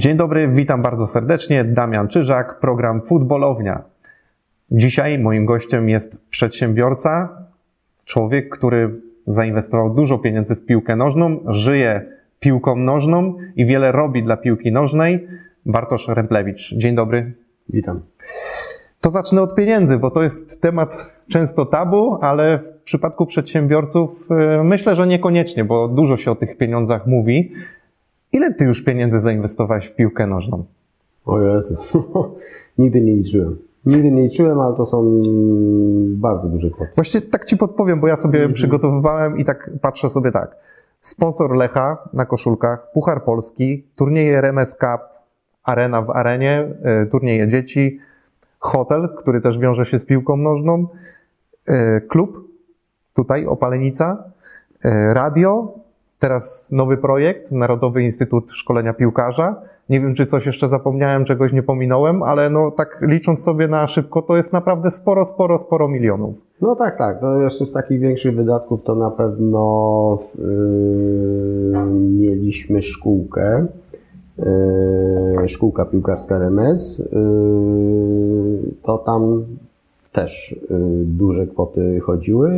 [0.00, 1.64] Dzień dobry, witam bardzo serdecznie.
[1.64, 3.82] Damian Czyżak, program Futbolownia.
[4.70, 7.28] Dzisiaj moim gościem jest przedsiębiorca,
[8.04, 12.06] człowiek, który zainwestował dużo pieniędzy w piłkę nożną, żyje
[12.40, 15.28] piłką nożną i wiele robi dla piłki nożnej.
[15.66, 16.74] Bartosz Remplewicz.
[16.74, 17.32] Dzień dobry.
[17.68, 18.00] Witam.
[19.00, 24.28] To zacznę od pieniędzy, bo to jest temat często tabu, ale w przypadku przedsiębiorców
[24.60, 27.52] y, myślę, że niekoniecznie, bo dużo się o tych pieniądzach mówi.
[28.32, 30.64] Ile ty już pieniędzy zainwestowałeś w piłkę nożną?
[31.26, 31.76] O Jezu,
[32.78, 33.56] nigdy nie liczyłem.
[33.86, 35.22] Nigdy nie liczyłem, ale to są
[36.16, 36.90] bardzo duże kwoty.
[36.94, 38.54] Właściwie tak ci podpowiem, bo ja sobie Mhm.
[38.54, 40.56] przygotowywałem i tak patrzę sobie tak.
[41.00, 45.00] Sponsor Lecha na koszulkach, Puchar Polski, turnieje RMS Cup,
[45.62, 46.68] Arena w Arenie,
[47.04, 47.98] y, turnieje dzieci,
[48.58, 50.86] hotel, który też wiąże się z piłką nożną,
[51.68, 52.48] y, klub,
[53.14, 54.24] tutaj Opalenica,
[54.84, 55.74] y, radio,
[56.20, 59.62] teraz nowy projekt, Narodowy Instytut Szkolenia Piłkarza.
[59.88, 63.86] Nie wiem, czy coś jeszcze zapomniałem, czegoś nie pominąłem, ale no tak licząc sobie na
[63.86, 66.34] szybko, to jest naprawdę sporo, sporo, sporo milionów.
[66.60, 67.22] No tak, tak.
[67.22, 71.84] No jeszcze z takich większych wydatków to na pewno yy,
[72.18, 73.66] mieliśmy szkółkę.
[74.38, 76.98] Yy, szkółka piłkarska RMS.
[76.98, 77.08] Yy,
[78.82, 79.44] to tam
[80.12, 82.50] też yy, duże kwoty chodziły,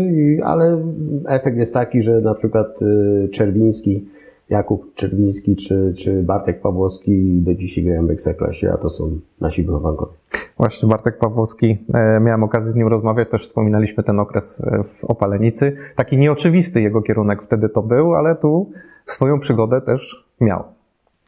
[0.45, 0.83] ale
[1.27, 4.07] efekt jest taki, że na przykład yy, Czerwiński,
[4.49, 9.63] Jakub Czerwiński czy, czy Bartek Pawłowski do dzisiaj grają w Ekstraklasie, a to są nasi
[9.63, 10.13] wychowankowie.
[10.57, 15.05] Właśnie Bartek Pawłowski, e, miałem okazję z nim rozmawiać, też wspominaliśmy ten okres e, w
[15.05, 15.77] Opalenicy.
[15.97, 18.71] Taki nieoczywisty jego kierunek wtedy to był, ale tu
[19.07, 20.65] swoją przygodę też miał.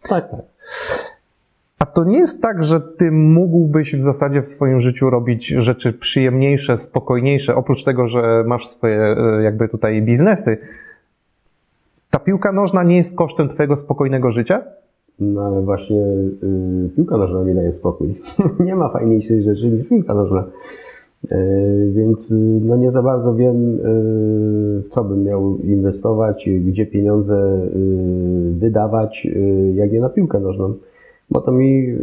[0.08, 0.40] Tak, tak.
[1.84, 5.92] A to nie jest tak, że ty mógłbyś w zasadzie w swoim życiu robić rzeczy
[5.92, 10.58] przyjemniejsze, spokojniejsze, oprócz tego, że masz swoje e, jakby tutaj biznesy.
[12.10, 14.62] Ta piłka nożna nie jest kosztem twojego spokojnego życia?
[15.20, 18.14] No ale właśnie y, piłka nożna mi daje spokój.
[18.66, 20.44] nie ma fajniejszej rzeczy niż piłka nożna.
[21.32, 23.80] Y, więc y, no nie za bardzo wiem,
[24.76, 30.40] y, w co bym miał inwestować, gdzie pieniądze y, wydawać, y, jak nie na piłkę
[30.40, 30.74] nożną,
[31.30, 31.96] bo to mi y,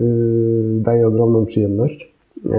[0.82, 2.14] daje ogromną przyjemność.
[2.46, 2.50] Y,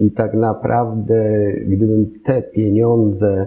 [0.00, 3.46] I tak naprawdę, gdybym te pieniądze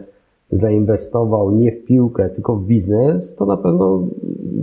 [0.52, 4.08] zainwestował nie w piłkę, tylko w biznes, to na pewno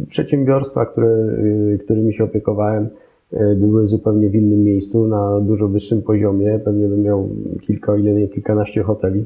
[0.09, 2.89] przedsiębiorstwa, które, y, którymi się opiekowałem,
[3.33, 6.61] y, były zupełnie w innym miejscu, na dużo wyższym poziomie.
[6.65, 7.29] Pewnie bym miał
[7.61, 9.25] kilka, ile nie kilkanaście hoteli.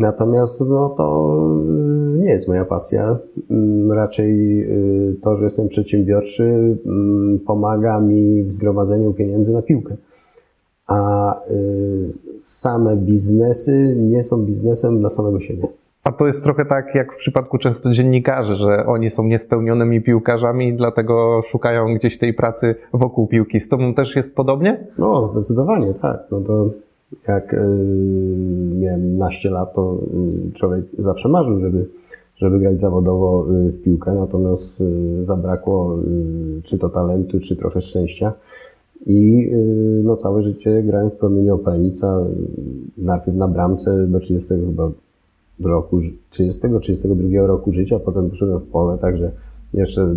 [0.00, 1.36] Natomiast no, to
[2.14, 3.18] y, nie jest moja pasja.
[3.50, 4.62] Mm, Raczej
[5.10, 9.96] y, to, że jestem przedsiębiorczy, mm, pomaga mi w zgromadzeniu pieniędzy na piłkę.
[10.86, 12.08] A y,
[12.40, 15.68] same biznesy nie są biznesem dla samego siebie.
[16.04, 20.74] A to jest trochę tak jak w przypadku często dziennikarzy, że oni są niespełnionymi piłkarzami
[20.74, 23.60] dlatego szukają gdzieś tej pracy wokół piłki.
[23.60, 24.86] Z tobą też jest podobnie?
[24.98, 26.24] No, zdecydowanie tak.
[26.30, 26.70] No to
[27.28, 27.56] jak y,
[28.74, 29.98] miałem naście lat, to
[30.48, 31.88] y, człowiek zawsze marzył, żeby,
[32.36, 34.82] żeby grać zawodowo y, w piłkę, natomiast
[35.22, 35.98] zabrakło
[36.62, 38.32] czy to talentu, czy trochę szczęścia.
[39.06, 39.50] I
[40.04, 42.20] no, całe życie grałem w promieniu Opalenica,
[42.98, 44.90] y, najpierw na bramce do 30 chyba
[45.60, 46.00] roku,
[46.32, 49.32] 30-32 roku życia, potem poszedłem w pole, także
[49.74, 50.16] jeszcze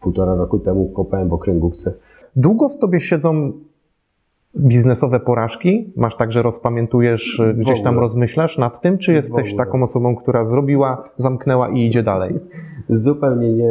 [0.00, 1.94] półtora roku temu kopałem w okręgówce.
[2.36, 3.52] Długo w tobie siedzą
[4.60, 5.92] biznesowe porażki?
[5.96, 8.98] Masz tak, że rozpamiętujesz, y, gdzieś tam rozmyślasz nad tym?
[8.98, 12.40] Czy jesteś taką osobą, która zrobiła, zamknęła i idzie dalej?
[12.88, 13.70] Zupełnie nie.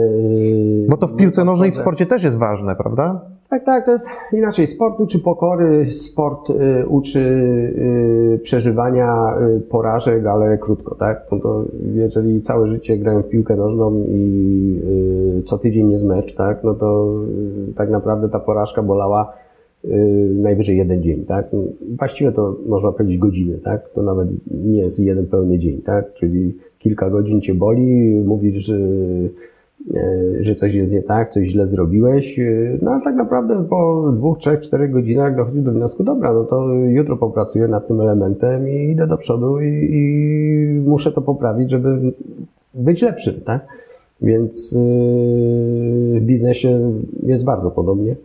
[0.89, 3.21] Bo to w piłce nożnej i w sporcie też jest ważne, prawda?
[3.49, 4.67] Tak, tak, to jest inaczej.
[4.67, 7.47] Sport uczy pokory, sport y, uczy
[8.43, 9.33] przeżywania
[9.69, 11.25] porażek, ale krótko, tak?
[11.31, 14.81] No to jeżeli całe życie grałem w piłkę nożną i
[15.45, 16.63] co tydzień jest mecz, tak?
[16.63, 17.13] No to
[17.75, 19.33] tak naprawdę ta porażka bolała
[20.35, 21.47] najwyżej jeden dzień, tak?
[21.97, 23.89] Właściwie to można powiedzieć godziny, tak?
[23.89, 26.13] To nawet nie jest jeden pełny dzień, tak?
[26.13, 28.77] Czyli kilka godzin cię boli, mówisz, że,
[29.95, 34.11] e, że coś jest nie tak, coś źle zrobiłeś, e, no ale tak naprawdę po
[34.17, 38.69] dwóch, trzech, czterech godzinach dochodzi do wniosku, dobra, no to jutro popracuję nad tym elementem
[38.69, 42.13] i idę do przodu i, i muszę to poprawić, żeby
[42.73, 43.67] być lepszym, tak?
[44.21, 44.75] Więc
[46.13, 46.93] w biznesie
[47.23, 48.15] jest bardzo podobnie.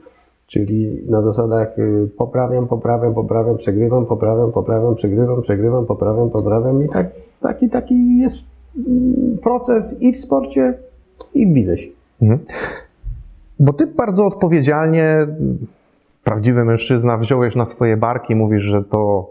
[0.53, 6.89] Czyli na zasadach y, poprawiam, poprawiam, poprawiam, przegrywam, poprawiam, poprawiam, przegrywam, przegrywam, poprawiam, poprawiam i
[6.89, 7.07] tak,
[7.41, 8.39] taki, taki jest
[8.77, 10.75] mm, proces i w sporcie,
[11.35, 11.91] i w biznesie.
[12.23, 12.41] Mhm.
[13.61, 15.27] Bo ty bardzo odpowiedzialnie,
[16.25, 19.31] prawdziwy mężczyzna, wziąłeś na swoje barki, mówisz, że to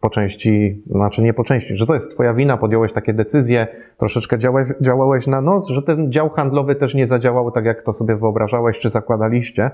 [0.00, 3.66] po części, znaczy nie po części, że to jest twoja wina, podjąłeś takie decyzje,
[3.96, 7.92] troszeczkę działałeś, działałeś na nos, że ten dział handlowy też nie zadziałał tak, jak to
[7.92, 9.70] sobie wyobrażałeś, czy zakładaliście.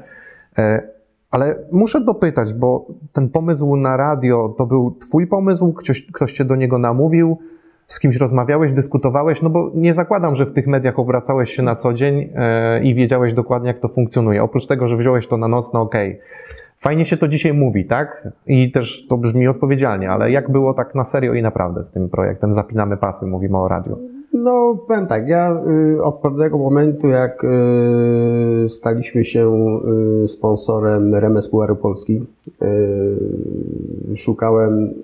[0.58, 0.88] E,
[1.30, 6.44] ale muszę dopytać, bo ten pomysł na radio to był twój pomysł, ktoś, ktoś cię
[6.44, 7.38] do niego namówił,
[7.86, 11.74] z kimś rozmawiałeś, dyskutowałeś, no bo nie zakładam, że w tych mediach obracałeś się na
[11.74, 14.42] co dzień e, i wiedziałeś dokładnie, jak to funkcjonuje.
[14.42, 16.10] Oprócz tego, że wziąłeś to na noc, no okej.
[16.10, 16.22] Okay.
[16.76, 18.28] Fajnie się to dzisiaj mówi, tak?
[18.46, 22.08] I też to brzmi odpowiedzialnie, ale jak było tak na serio i naprawdę z tym
[22.08, 22.52] projektem?
[22.52, 24.13] Zapinamy pasy, mówimy o radiu.
[24.34, 25.62] No, powiem tak, ja
[25.96, 29.70] y, od pewnego momentu, jak y, staliśmy się
[30.24, 32.22] y, sponsorem Remes Puaru Polski,
[34.16, 34.94] szukałem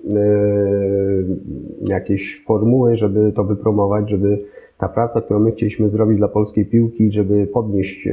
[1.81, 4.39] jakiejś formuły, żeby to wypromować, żeby
[4.77, 8.09] ta praca, którą my chcieliśmy zrobić dla polskiej piłki, żeby podnieść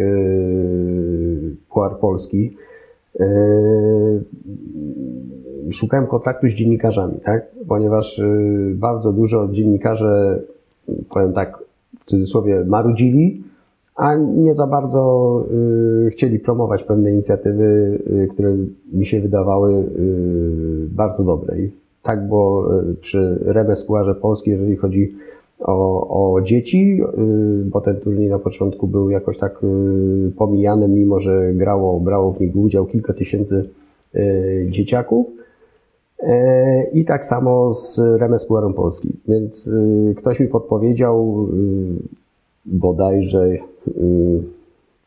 [1.71, 2.57] Puar Polski,
[5.71, 7.47] szukałem kontaktu z dziennikarzami, tak?
[7.69, 8.23] ponieważ
[8.75, 10.43] bardzo dużo dziennikarzy
[11.11, 11.59] powiem tak
[11.99, 13.43] w cudzysłowie, marudzili,
[13.99, 15.45] a nie za bardzo
[16.07, 18.57] y, chcieli promować pewne inicjatywy, y, które
[18.93, 21.61] mi się wydawały y, bardzo dobre.
[21.61, 21.71] I
[22.03, 22.69] tak było
[23.01, 25.15] przy Rebes Puarze Polskiej, jeżeli chodzi
[25.61, 27.01] o, o dzieci,
[27.65, 29.61] bo ten turniej na początku był jakoś tak
[30.37, 33.69] pomijany, mimo że grało, brało w nich udział kilka tysięcy
[34.69, 35.27] dzieciaków.
[36.23, 39.13] E, I tak samo z Remes Puarem Polski.
[39.29, 42.19] Więc y, ktoś mi podpowiedział, y,
[42.67, 43.49] bodajże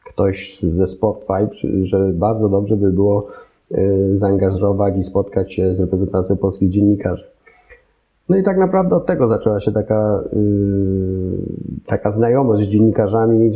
[0.06, 3.28] ktoś ze Sport 5, że bardzo dobrze by było
[4.14, 7.26] zaangażować i spotkać się z reprezentacją polskich dziennikarzy.
[8.30, 10.24] No i tak naprawdę od tego zaczęła się taka,
[11.86, 13.52] taka znajomość z dziennikarzami,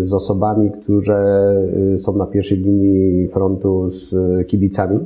[0.00, 1.54] z osobami, które
[1.96, 4.14] są na pierwszej linii frontu z
[4.46, 4.98] kibicami.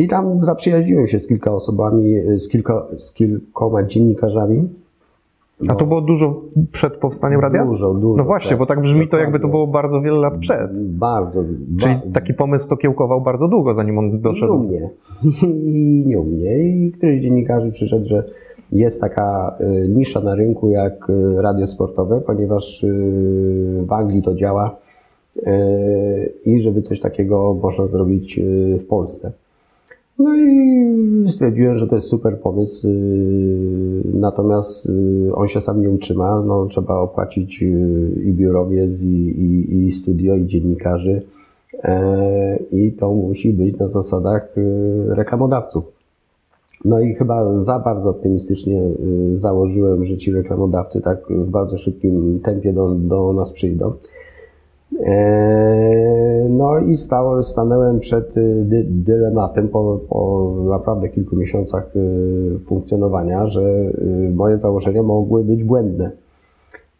[0.00, 4.68] I tam zaprzyjaźniłem się z kilka osobami, z, kilka, z kilkoma dziennikarzami.
[5.68, 6.40] A to było dużo
[6.72, 7.64] przed powstaniem radia?
[7.64, 8.16] Dużo, dużo.
[8.16, 10.88] No właśnie, bo tak brzmi to, jakby to było bardzo wiele lat przed.
[10.88, 11.44] Bardzo.
[11.80, 14.52] Czyli ba taki pomysł to kiełkował bardzo długo, zanim on doszedł.
[14.52, 14.90] I u mnie.
[15.72, 16.58] I nie u mnie.
[16.58, 18.24] I któryś z dziennikarzy przyszedł, że
[18.72, 24.34] jest taka y, nisza na rynku jak y, radio sportowe, ponieważ y, w Anglii to
[24.34, 24.76] działa
[26.44, 28.40] i żeby coś takiego można zrobić
[28.78, 29.32] w Polsce.
[30.22, 32.88] No i stwierdziłem, że to jest super pomysł.
[32.88, 36.42] Y, natomiast y, on się sam nie utrzyma.
[36.46, 37.66] No, trzeba opłacić y,
[38.24, 41.22] i biurowiec, i, i, i studio, i dziennikarzy.
[42.72, 44.54] I to musi być na zasadach
[45.08, 45.84] reklamodawców.
[46.84, 48.82] No i chyba za bardzo optymistycznie
[49.34, 53.92] założyłem, że ci reklamodawcy tak w bardzo szybkim tempie do, do nas przyjdą.
[54.98, 63.46] E, no i stał, stanąłem przed dy, dylematem po, po naprawdę kilku miesiącach y, funkcjonowania,
[63.46, 63.62] że
[64.34, 66.10] moje założenia mogły być błędne.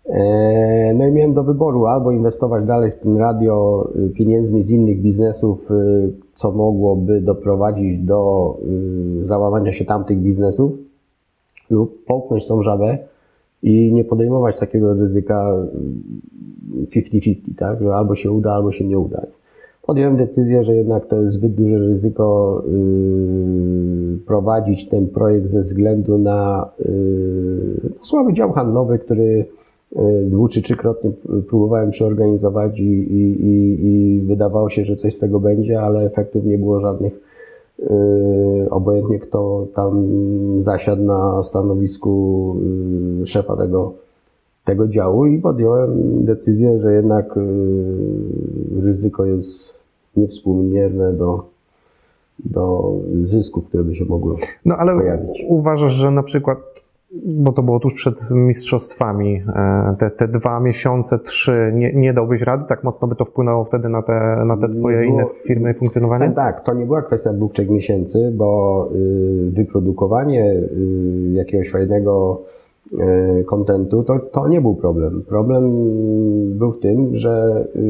[0.07, 5.03] E, no i miałem do wyboru albo inwestować dalej w ten radio pieniędzmi z innych
[5.03, 5.69] biznesów,
[6.35, 8.57] co mogłoby doprowadzić do
[9.23, 10.73] załamania się tamtych biznesów,
[11.71, 12.99] lub połknąć tą żabę
[13.63, 15.67] i nie podejmować takiego ryzyka
[16.97, 17.83] 50-50, tak?
[17.83, 19.27] że albo się uda, albo się nie uda.
[19.87, 26.19] Podjąłem decyzję, że jednak to jest zbyt duże ryzyko yy, prowadzić ten projekt ze względu
[26.19, 29.45] na yy, słaby dział handlowy, który
[29.97, 31.11] yy, dwu czy trzykrotnie
[31.49, 36.45] próbowałem przeorganizować i, i, i, i wydawało się, że coś z tego będzie, ale efektów
[36.45, 37.30] nie było żadnych.
[37.81, 40.07] Yy, obojętnie kto tam
[40.63, 42.57] zasiadł na stanowisku
[43.19, 43.93] yy, szefa tego
[44.65, 47.41] tego działu i podjąłem decyzję, że jednak y,
[48.83, 49.81] ryzyko jest
[50.17, 51.45] niewspółmierne do,
[52.39, 54.35] do zysków, które by się mogły
[54.65, 55.45] no, ale pojawić.
[55.49, 56.59] Uważasz, że na przykład,
[57.25, 62.43] bo to było tuż przed mistrzostwami, e, te, te dwa miesiące, trzy, nie, nie dałbyś
[62.43, 62.65] rady?
[62.69, 65.75] Tak mocno by to wpłynęło wtedy na te, na te twoje było, inne firmy i
[65.75, 66.31] funkcjonowanie?
[66.31, 72.43] Tak, to nie była kwestia dwóch, trzech miesięcy, bo y, wyprodukowanie y, jakiegoś fajnego
[72.99, 75.23] E, kontentu, to, to nie był problem.
[75.29, 75.71] Problem
[76.59, 77.83] był w tym, że yy,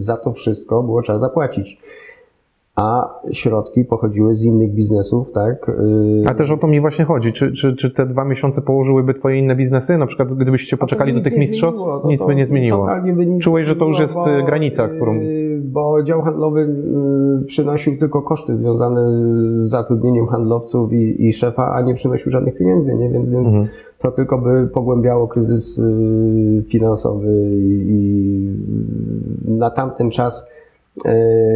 [0.00, 1.78] za to wszystko było trzeba zapłacić
[2.82, 5.68] a środki pochodziły z innych biznesów, tak?
[5.68, 7.32] Y, a też o to mi właśnie chodzi.
[7.32, 9.98] Czy, czy, czy te dwa miesiące położyłyby twoje inne biznesy?
[9.98, 12.88] Na przykład gdybyście poczekali do tych mistrzostw, zmieniło, nic by nie zmieniło.
[13.14, 15.14] By nic Czułeś, że to już jest bo, y, granica, którą...
[15.14, 16.74] Y, bo dział handlowy
[17.46, 19.00] przynosił tylko koszty związane
[19.64, 23.10] z zatrudnieniem handlowców i, i szefa, a nie przynosił żadnych pieniędzy, nie?
[23.10, 23.68] Więc, więc mhm.
[23.98, 25.80] to tylko by pogłębiało kryzys
[26.68, 30.48] finansowy i, i na tamten czas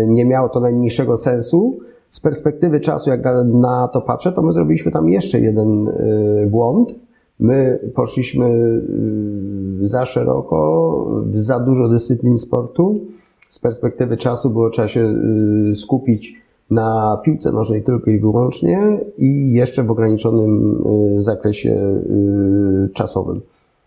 [0.07, 1.78] nie miało to najmniejszego sensu,
[2.11, 6.95] z perspektywy czasu, jak na, to patrzę, to my zrobiliśmy tam jeszcze jeden y, błąd.
[7.40, 8.47] My poszliśmy
[9.83, 13.00] y, za szeroko, w za dużo dyscyplin sportu.
[13.49, 15.14] Z perspektywy czasu było trzeba się
[15.75, 16.35] skupić
[16.71, 20.85] na piłce nożnej tylko i wyłącznie i jeszcze w ograniczonym
[21.16, 22.02] zakresie
[22.95, 23.40] czasowym.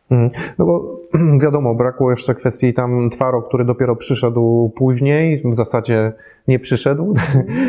[0.09, 0.29] Mhm.
[0.57, 0.99] No bo
[1.43, 6.13] wiadomo, brakło jeszcze kwestii tam Twaro, który dopiero przyszedł później, w zasadzie
[6.49, 7.13] nie przyszedł.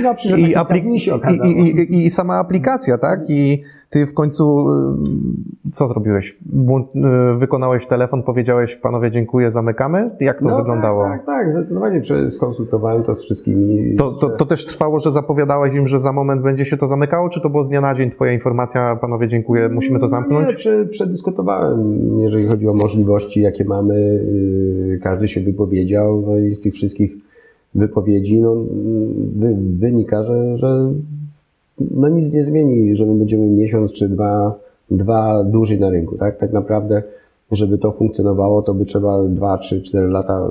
[0.03, 1.51] No, przyszedł I, aplik- dni się i, okazało.
[1.51, 3.21] i, i, I sama aplikacja, tak?
[3.31, 4.67] I ty w końcu
[5.67, 6.39] y, co zrobiłeś?
[7.35, 10.11] Y, wykonałeś telefon, powiedziałeś panowie dziękuję, zamykamy?
[10.21, 11.05] Jak to no, wyglądało?
[11.05, 13.97] Tak, tak, tak, zdecydowanie skonsultowałem to z wszystkimi.
[13.97, 17.29] To, to, to też trwało, że zapowiadałeś im, że za moment będzie się to zamykało,
[17.29, 20.49] czy to było z dnia na dzień twoja informacja, panowie dziękuję, musimy to No zamknąć?
[20.49, 23.95] Nie, prze, przedyskutowałem, jeżeli chodzi o możliwości, jakie mamy.
[23.99, 27.30] Yy, Każdy się wypowiedział, no i z tych wszystkich
[27.75, 28.57] wypowiedzi no,
[29.35, 30.93] wy, wynika, że, że
[31.91, 34.59] no nic nie zmieni, że my będziemy miesiąc czy dwa,
[34.91, 36.17] dwa dłużej na rynku.
[36.17, 37.03] Tak, tak naprawdę,
[37.53, 40.51] żeby to funkcjonowało, to by trzeba dwa, trzy, cztery lata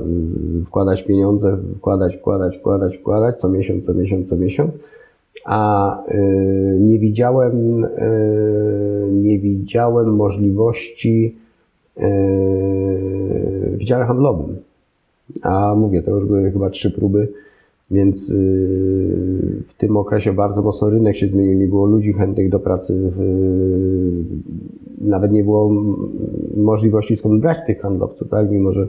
[0.56, 4.80] yy, wkładać pieniądze, wkładać, wkładać, wkładać, wkładać, co miesiąc, co miesiąc, co miesiąc
[5.46, 7.90] a y, nie widziałem, y,
[9.12, 11.36] nie widziałem możliwości
[11.98, 12.02] y,
[13.78, 14.58] w dziale handlowym.
[15.42, 17.28] A mówię, to już były chyba trzy próby,
[17.92, 18.34] więc y,
[19.68, 23.12] w tym okresie bardzo mocno rynek się zmienił, nie było ludzi chętnych do pracy,
[25.02, 25.72] nawet nie było
[26.58, 28.88] możliwości skąd brać tych handlowców, tak, mimo że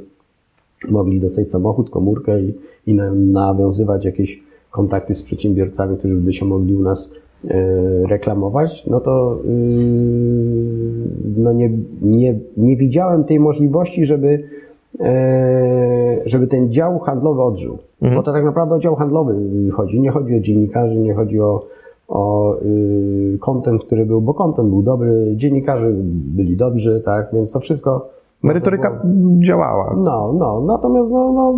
[0.89, 2.55] mogli dostać samochód, komórkę i,
[2.87, 7.11] i na, nawiązywać jakieś kontakty z przedsiębiorcami, którzy by się mogli u nas
[7.45, 9.51] e, reklamować, no to yy,
[11.37, 11.71] no nie,
[12.03, 14.43] nie, nie widziałem tej możliwości, żeby,
[16.27, 17.79] żeby ten dział handlowy odżył.
[18.03, 18.21] Mhm.
[18.21, 19.35] Bo to tak naprawdę o dział handlowy
[19.71, 20.01] chodzi.
[20.01, 21.65] Nie chodzi o dziennikarzy, nie chodzi o,
[22.09, 25.91] o y, content, który był, bo content był dobry, dziennikarze
[26.37, 28.09] byli dobrzy, tak, więc to wszystko.
[28.43, 29.03] Merytoryka
[29.39, 29.97] działała.
[29.97, 31.55] No, no, natomiast no, no,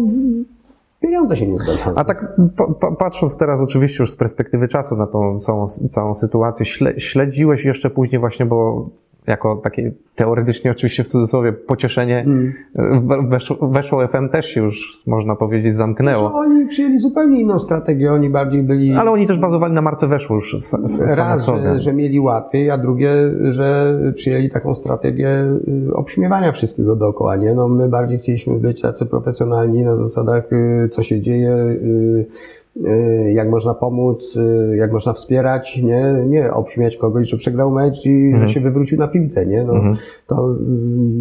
[1.00, 1.96] pieniądze się nie zgadzały.
[1.96, 6.14] A tak pa, pa, patrząc teraz oczywiście już z perspektywy czasu na tą całą, całą
[6.14, 8.86] sytuację, śle, śledziłeś jeszcze później właśnie, bo
[9.26, 13.28] jako takie teoretycznie oczywiście w cudzysłowie pocieszenie Mm.
[13.28, 16.32] weszło, weszło FM też się już można powiedzieć zamknęło.
[16.34, 18.92] oni przyjęli zupełnie inną strategię, oni bardziej byli.
[18.96, 22.70] Ale oni też bazowali na marce weszło już s- samo Raz, że, że mieli łatwiej,
[22.70, 23.10] a drugie,
[23.48, 25.28] że przyjęli taką strategię
[25.88, 27.54] y, obśmiewania wszystkiego dookoła, nie?
[27.54, 32.26] No my bardziej chcieliśmy być tacy profesjonalni na zasadach, y, co się dzieje, y,
[33.34, 34.36] jak można pomóc,
[34.72, 36.14] y, jak można wspierać, nie?
[36.26, 38.48] Nie obśmiać kogoś, że przegrał mecz i Mhm.
[38.48, 39.64] że się wywrócił na piłce, nie?
[39.64, 39.96] No, Mhm.
[40.26, 40.56] to y,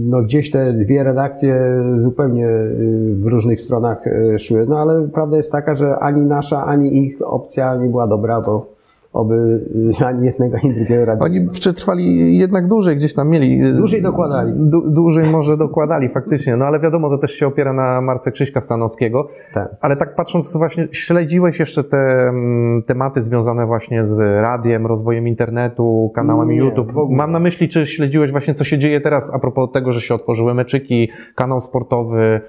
[0.10, 1.55] no, gdzieś te dwie redakcje
[1.96, 6.65] zupełnie y, w różnych stronach y, szły, no ale prawda jest taka, że ani nasza,
[6.65, 8.65] ani ich opcja nie była dobra, bo
[9.13, 9.65] oby
[10.01, 11.25] y, ani jednego, ani drugiego radia.
[11.25, 13.74] Oni przetrwali jednak dłużej, gdzieś tam mieli.
[13.74, 14.53] Dłużej dokładali.
[14.56, 18.62] Du, dłużej może dokładali faktycznie, no ale wiadomo, to też się opiera na marce Krzyśka
[18.62, 19.27] Stanowskiego.
[19.53, 19.75] Tak.
[19.82, 26.12] Ale tak patrząc właśnie, śledziłeś jeszcze te mm, tematy związane właśnie z radiem, rozwojem internetu,
[26.15, 26.94] kanałami Nie, YouTube.
[27.10, 30.15] Mam na myśli, czy śledziłeś właśnie, co się dzieje teraz a propos tego, że się
[30.15, 32.41] otworzyły meczyki, kanał sportowy,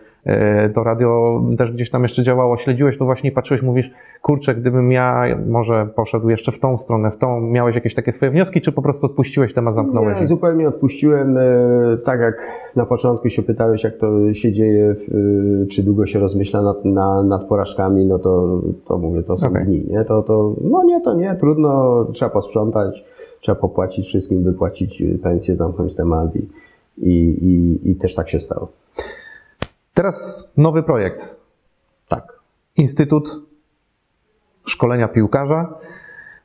[0.75, 2.57] to radio też gdzieś tam jeszcze działało.
[2.57, 3.91] Śledziłeś to właśnie i patrzyłeś, mówisz,
[4.23, 8.31] kurczę, gdybym ja może poszedł jeszcze w tą stronę, w tą, miałeś jakieś takie swoje
[8.31, 10.21] wnioski, czy po prostu odpuściłeś temat, zamknąłeś?
[10.21, 11.39] Nie, zupełnie odpuściłem.
[11.39, 11.43] e,
[12.05, 14.95] Tak jak na początku się pytałeś, jak to się dzieje,
[15.63, 19.49] e, czy długo się rozmyśla nad, na, nad porażkami, no to, to mówię, to są
[19.49, 19.65] Okej.
[19.65, 20.05] dni, nie?
[20.05, 23.05] To, to, no nie, to nie, trudno, trzeba posprzątać,
[23.41, 26.49] trzeba popłacić wszystkim, wypłacić e, pensję, zamknąć temat i,
[26.99, 27.13] i,
[27.45, 28.69] i, i też tak się stało.
[30.03, 31.41] Teraz nowy projekt.
[32.09, 32.41] Tak.
[32.77, 33.41] Instytut
[34.65, 35.75] Szkolenia Piłkarza,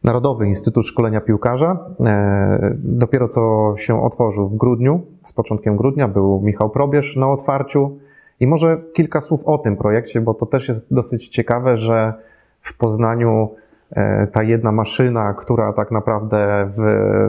[0.03, 1.79] Narodowy Instytut Szkolenia Piłkarza.
[2.05, 7.99] E, dopiero co się otworzył w grudniu, z początkiem grudnia, był Michał Probierz na otwarciu.
[8.39, 12.13] I może kilka słów o tym projekcie, bo to też jest dosyć ciekawe, że
[12.61, 13.49] w Poznaniu
[13.91, 16.81] e, ta jedna maszyna, która tak naprawdę w,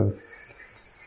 [0.09, 0.48] w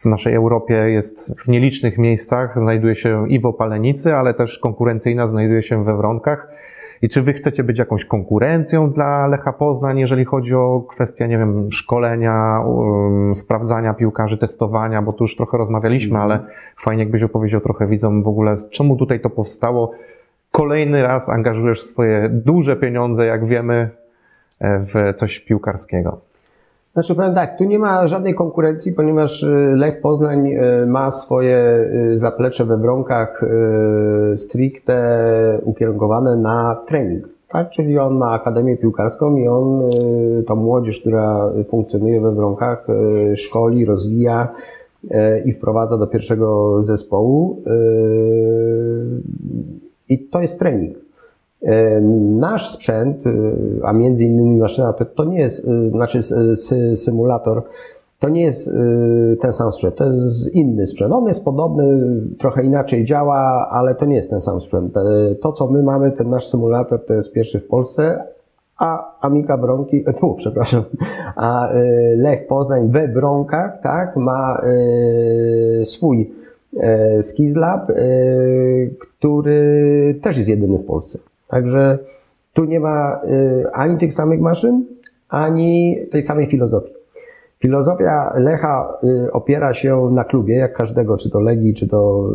[0.06, 5.62] naszej Europie jest w nielicznych miejscach, znajduje się i w Opalenicy, ale też konkurencyjna znajduje
[5.62, 6.48] się we Wronkach.
[7.02, 11.38] I czy wy chcecie być jakąś konkurencją dla Lecha Poznań, jeżeli chodzi o kwestię, nie
[11.38, 16.40] wiem, szkolenia, um, sprawdzania piłkarzy, testowania, bo tu już trochę rozmawialiśmy, ale
[16.76, 19.92] fajnie jakbyś opowiedział trochę widzom w ogóle, z czemu tutaj to powstało.
[20.50, 23.90] Kolejny raz angażujesz swoje duże pieniądze, jak wiemy,
[24.60, 26.31] e, w coś piłkarskiego.
[26.92, 31.88] Znaczy powiem tak, tu nie ma żadnej konkurencji, ponieważ y, Lech Poznań y, ma swoje
[32.12, 33.42] y, zaplecze we Wronkach
[34.32, 37.28] y, stricte ukierunkowane na trening.
[37.48, 37.70] tak?
[37.70, 39.90] Czyli on ma akademię piłkarską i on
[40.46, 42.86] tą młodzież, która funkcjonuje we Wronkach,
[43.32, 44.48] y, szkoli, rozwija
[45.44, 47.62] i wprowadza do pierwszego zespołu.
[50.08, 51.01] I to jest trening.
[52.20, 53.24] Nasz sprzęt,
[53.82, 56.22] a między innymi maszyna, to, to nie jest, znaczy
[56.96, 57.62] symulator,
[58.22, 61.12] to nie jest y, ten sam sprzęt, to jest inny sprzęt.
[61.12, 62.00] On jest podobny,
[62.38, 64.96] trochę inaczej działa, ale to nie jest ten sam sprzęt.
[64.96, 68.24] E, to, co my mamy, ten nasz symulator, to jest pierwszy w Polsce,
[68.78, 70.84] a Amika Bronki, tu, przepraszam,
[71.36, 71.82] a e,
[72.16, 74.62] Lech Poznań we Bronkach, tak, ma
[75.80, 76.32] e, swój
[77.22, 77.92] Skizlab,
[79.00, 81.18] który też jest jedyny w Polsce.
[81.52, 81.98] Także
[82.52, 83.20] tu nie ma
[83.72, 84.84] ani tych samych maszyn,
[85.28, 87.02] ani tej samej filozofii.
[87.62, 92.28] Filozofia Lecha y, opiera się na klubie, jak każdego, czy to Legii, czy to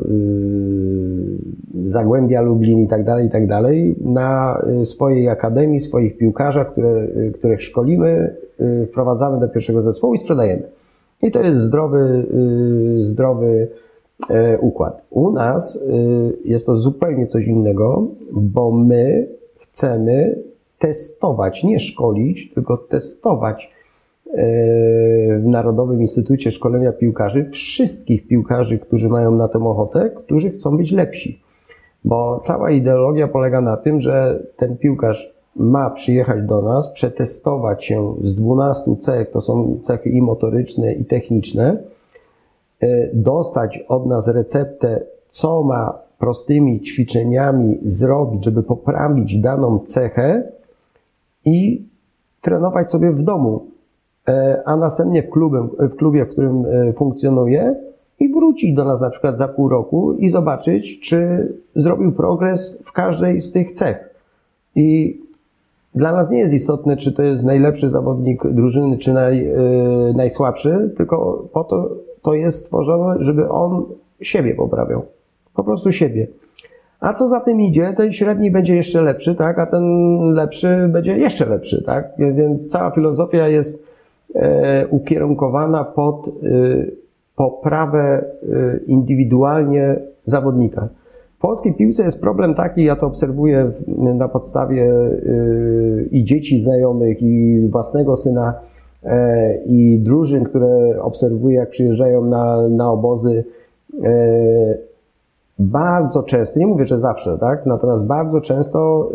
[1.86, 6.72] y, Zagłębia Lublin i tak dalej, i tak dalej, na y, swojej akademii, swoich piłkarzach,
[6.72, 8.36] które, których szkolimy,
[8.88, 10.64] wprowadzamy do pierwszego zespołu i sprzedajemy.
[11.22, 12.26] I to jest zdrowy,
[12.98, 13.68] zdrowy
[14.60, 15.02] układ.
[15.10, 15.80] U nas
[16.46, 20.44] jest to zupełnie coś innego, bo my chcemy
[20.80, 23.78] testować, nie szkolić, tylko testować
[25.40, 30.92] w Narodowym Instytucie Szkolenia Piłkarzy wszystkich piłkarzy, którzy mają na tę ochotę, którzy chcą być
[30.92, 31.42] lepsi.
[32.06, 38.16] Bo cała ideologia polega na tym, że ten piłkarz ma przyjechać do nas, przetestować się
[38.22, 41.97] z 12 cech, to są cechy i motoryczne, i techniczne, e,
[43.14, 50.52] dostać od nas receptę, co ma prostymi ćwiczeniami zrobić, żeby poprawić daną cechę
[51.46, 51.86] i
[52.42, 53.66] trenować sobie w domu
[54.28, 57.76] E, a następnie w, klubem, w klubie, w którym e, funkcjonuje
[58.20, 62.92] i wrócić do nas na przykład za pół roku i zobaczyć, czy zrobił progres w
[62.92, 64.10] każdej z tych cech.
[64.76, 65.20] I
[65.96, 69.48] dla nas nie jest istotne, czy to jest najlepszy zawodnik drużyny, czy naj,
[70.16, 71.90] najsłabszy, tylko po to
[72.28, 73.86] to jest stworzone, żeby on
[74.22, 75.06] siebie poprawiał.
[75.56, 76.28] Po prostu siebie.
[77.00, 79.60] A co za tym idzie, ten średni będzie jeszcze lepszy, tak?
[79.60, 79.84] A ten
[80.32, 82.12] lepszy będzie jeszcze lepszy, tak?
[82.18, 83.88] Więc cała filozofia jest
[84.36, 86.32] E, ukierunkowana pod e,
[87.36, 88.24] poprawę e,
[88.88, 90.88] indywidualnie zawodnika.
[91.38, 94.92] W polskiej piłce jest problem taki, ja to obserwuję na podstawie
[96.12, 98.54] i dzieci znajomych, i własnego syna,
[99.66, 103.44] i drużyn, które obserwuję, jak przyjeżdżają na, na obozy.
[105.60, 107.66] Bardzo często, nie mówię, że zawsze, tak?
[107.66, 109.10] Natomiast bardzo często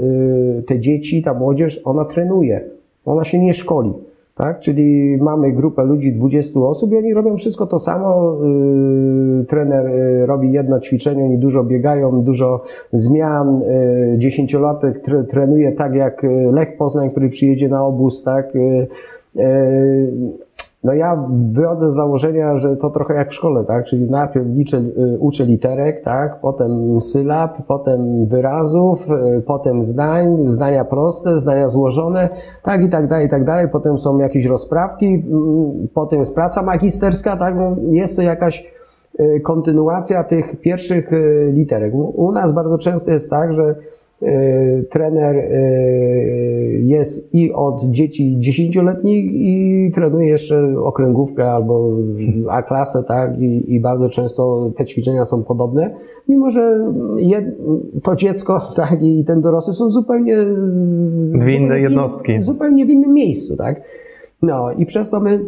[0.66, 2.60] te dzieci, ta młodzież, ona trenuje,
[3.04, 3.92] ona się nie szkoli
[4.34, 4.60] tak?
[4.60, 8.36] Czyli mamy grupę ludzi, 20 osób i oni robią wszystko to samo.
[9.48, 9.90] Trener
[10.26, 13.62] robi jedno ćwiczenie, oni dużo biegają, dużo zmian.
[14.16, 18.52] Dziesięciolatek tre, trenuje tak jak Lech Poznań, który przyjedzie na obóz, tak?
[19.34, 20.32] Yy,
[20.84, 23.84] no ja wychodzę z założenia, że to trochę jak w szkole, tak?
[23.84, 26.40] Czyli najpierw liczę, y, uczę literek, tak?
[26.40, 29.06] Potem sylab, potem wyrazów,
[29.38, 32.28] y, potem zdań, zdania proste, zdania złożone,
[32.62, 33.68] tak i tak dalej, i tak dalej.
[33.68, 35.24] Potem są jakieś rozprawki,
[35.94, 37.56] potem jest praca magisterska, tak?
[37.56, 38.72] No, jest to jakaś
[39.42, 41.10] kontynuacja tych pierwszych
[41.52, 41.94] literek.
[41.94, 43.74] U nas bardzo często jest tak, że E,
[44.90, 45.50] trener e,
[46.82, 51.90] jest i od dzieci dziesięcioletnich i trenuje jeszcze okręgówkę albo
[52.50, 53.38] A-klasę, tak?
[53.40, 55.94] I, I, bardzo często te ćwiczenia są podobne,
[56.28, 56.92] mimo że
[58.02, 60.36] to dziecko, tak, i ten dorosły są zupełnie...
[61.34, 62.40] Dwie inne jednostki.
[62.40, 63.80] Zupełnie w innym miejscu, tak?
[64.42, 65.40] No i przez to my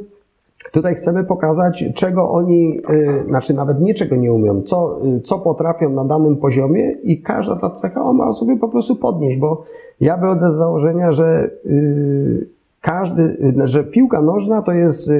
[0.74, 5.38] Tutaj chcemy pokazać, czego oni, y, znaczy nawet nie czego nie umią, co, y, co
[5.38, 9.64] potrafią na danym poziomie i każda ta cecha ma sobie po prostu podnieść, bo
[10.00, 12.46] ja wychodzę z założenia, że y,
[12.80, 15.10] każdy, że piłka nożna to jest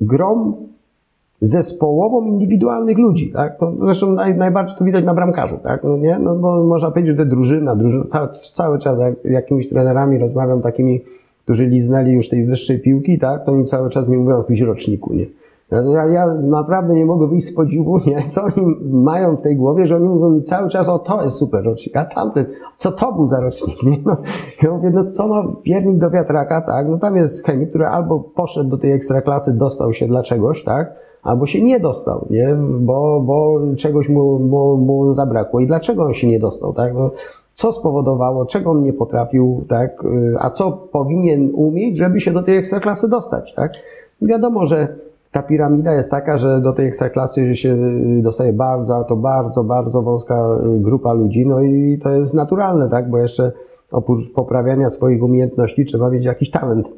[0.00, 0.54] grom
[1.40, 3.58] zespołową indywidualnych ludzi, tak?
[3.58, 5.84] To zresztą naj, najbardziej to widać na bramkarzu, tak?
[5.84, 6.18] No nie?
[6.18, 11.00] No bo można powiedzieć, że drużyna, drużyna cały, cały czas jak jakimiś trenerami rozmawiam takimi
[11.48, 14.60] którzy liznęli już tej wyższej piłki, tak, to oni cały czas mi mówią o jakimś
[14.60, 15.26] roczniku, nie?
[15.70, 18.22] Ja, ja naprawdę nie mogę wyjść z podziwu, nie?
[18.30, 21.36] co oni mają w tej głowie, że oni mówią mi cały czas, o to jest
[21.36, 22.46] super rocznik, a tamten,
[22.78, 23.98] co to był za rocznik, nie?
[24.06, 24.16] No,
[24.62, 26.88] ja mówię, no co ma piernik do wiatraka, tak?
[26.88, 30.94] No tam jest chemik, który albo poszedł do tej ekstraklasy, dostał się dla czegoś, tak?
[31.22, 32.56] Albo się nie dostał, nie?
[32.80, 35.60] Bo, bo czegoś mu, mu, mu zabrakło.
[35.60, 36.94] I dlaczego on się nie dostał, tak?
[36.94, 37.10] No,
[37.58, 42.42] co spowodowało, czego on nie potrafił, tak, y, a co powinien umieć, żeby się do
[42.42, 43.72] tej ekstraklasy dostać, tak.
[44.22, 44.88] Wiadomo, że
[45.32, 47.76] ta piramida jest taka, że do tej ekstraklasy się
[48.22, 53.10] dostaje bardzo, to bardzo, bardzo wąska y, grupa ludzi, no i to jest naturalne, tak,
[53.10, 53.52] bo jeszcze
[53.90, 56.88] oprócz poprawiania swoich umiejętności trzeba mieć jakiś talent.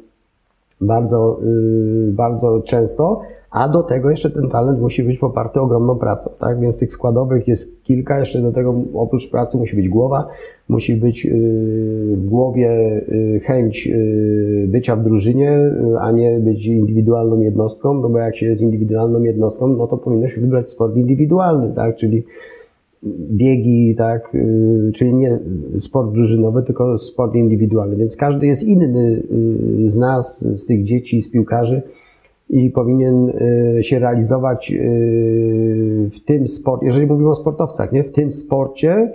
[0.81, 6.31] Bardzo, yy, bardzo często, a do tego jeszcze ten talent musi być poparty ogromną pracą,
[6.39, 6.59] tak?
[6.59, 10.27] Więc tych składowych jest kilka, jeszcze do tego oprócz pracy musi być głowa,
[10.69, 11.31] musi być yy,
[12.17, 13.91] w głowie yy, chęć
[14.67, 15.59] bycia w drużynie,
[15.99, 20.27] a nie być indywidualną jednostką, no bo jak się jest indywidualną jednostką, no to powinno
[20.27, 21.95] się wybrać sport indywidualny, tak?
[21.95, 22.23] Czyli
[23.31, 24.37] biegi, tak,
[24.93, 25.39] czyli nie
[25.77, 27.95] sport drużynowy, tylko sport indywidualny.
[27.95, 29.23] Więc każdy jest inny
[29.85, 31.81] z nas, z tych dzieci, z piłkarzy
[32.49, 33.31] i powinien
[33.81, 34.75] się realizować
[36.11, 39.11] w tym sporcie, jeżeli mówimy o sportowcach, nie, w tym sporcie,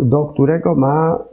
[0.00, 1.24] do którego ma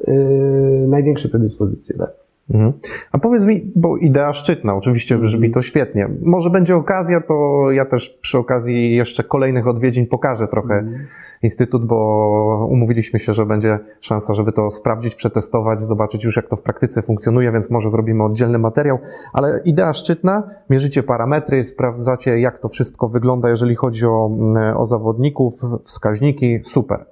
[0.87, 1.97] największe predyspozycje.
[1.97, 2.22] Tak?
[2.49, 2.73] Mhm.
[3.11, 5.53] A powiedz mi, bo idea szczytna, oczywiście brzmi mhm.
[5.53, 6.09] to świetnie.
[6.21, 10.93] Może będzie okazja, to ja też przy okazji jeszcze kolejnych odwiedzin pokażę trochę mm.
[11.41, 16.55] Instytut, bo umówiliśmy się, że będzie szansa, żeby to sprawdzić, przetestować, zobaczyć już jak to
[16.55, 18.99] w praktyce funkcjonuje, więc może zrobimy oddzielny materiał.
[19.33, 24.85] Ale idea szczytna, mierzycie parametry, sprawdzacie jak to wszystko wygląda, jeżeli chodzi o, mm, o
[24.85, 25.53] zawodników,
[25.83, 27.05] wskaźniki, super.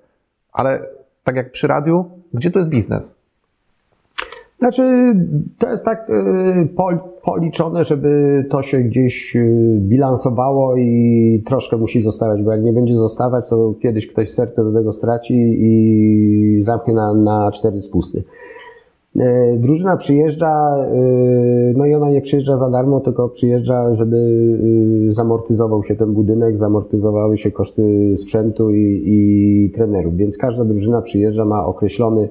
[0.54, 0.89] Ale
[1.24, 3.21] tak jak przy radiu, gdzie tu jest biznes?
[4.62, 5.15] Znaczy,
[5.60, 6.69] to jest tak y,
[7.24, 12.93] policzone, żeby to się gdzieś y, bilansowało i troszkę musi zostawać, bo jak nie będzie
[12.93, 18.24] zostawać, to kiedyś ktoś serce do tego straci i zamknie na, na cztery spusty.
[19.15, 19.21] Y,
[19.60, 20.78] drużyna przyjeżdża,
[21.76, 24.17] no i ona nie przyjeżdża za darmo, tylko przyjeżdża, żeby
[25.10, 30.15] zamortyzował się ten budynek, zamortyzowały się koszty sprzętu i, i trenerów.
[30.15, 32.30] Więc każda drużyna przyjeżdża, ma określony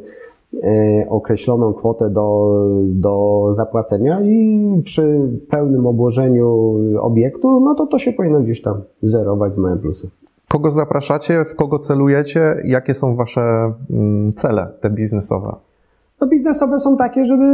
[1.09, 8.41] określoną kwotę do, do zapłacenia i przy pełnym obłożeniu obiektu, no to to się powinno
[8.41, 10.11] gdzieś tam zerować z małym plusem.
[10.49, 15.57] Kogo zapraszacie, w kogo celujecie, jakie są wasze mm, cele te biznesowe?
[16.21, 17.45] No biznesowe są takie, żeby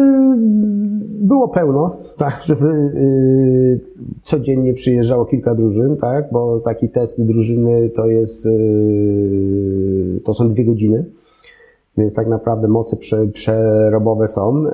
[1.21, 3.81] było pełno, tak, żeby y,
[4.23, 10.65] codziennie przyjeżdżało kilka drużyn, tak, bo taki test drużyny to jest, y, to są dwie
[10.65, 11.05] godziny
[11.99, 14.63] więc tak naprawdę moce prze, przerobowe są.
[14.63, 14.71] Yy,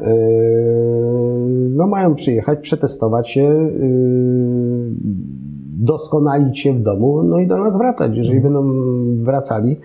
[1.71, 4.93] no mają przyjechać, przetestować się, yy,
[5.83, 8.17] doskonalić się w domu, no i do nas wracać.
[8.17, 8.55] Jeżeli mhm.
[8.55, 8.73] będą
[9.25, 9.77] wracali,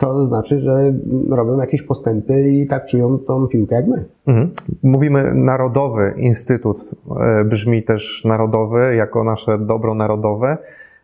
[0.00, 0.94] to znaczy, że
[1.30, 4.04] robią jakieś postępy i tak czują tą piłkę jak my.
[4.26, 4.50] Mhm.
[4.82, 6.76] Mówimy Narodowy Instytut,
[7.20, 10.58] e, brzmi też narodowy, jako nasze dobro narodowe,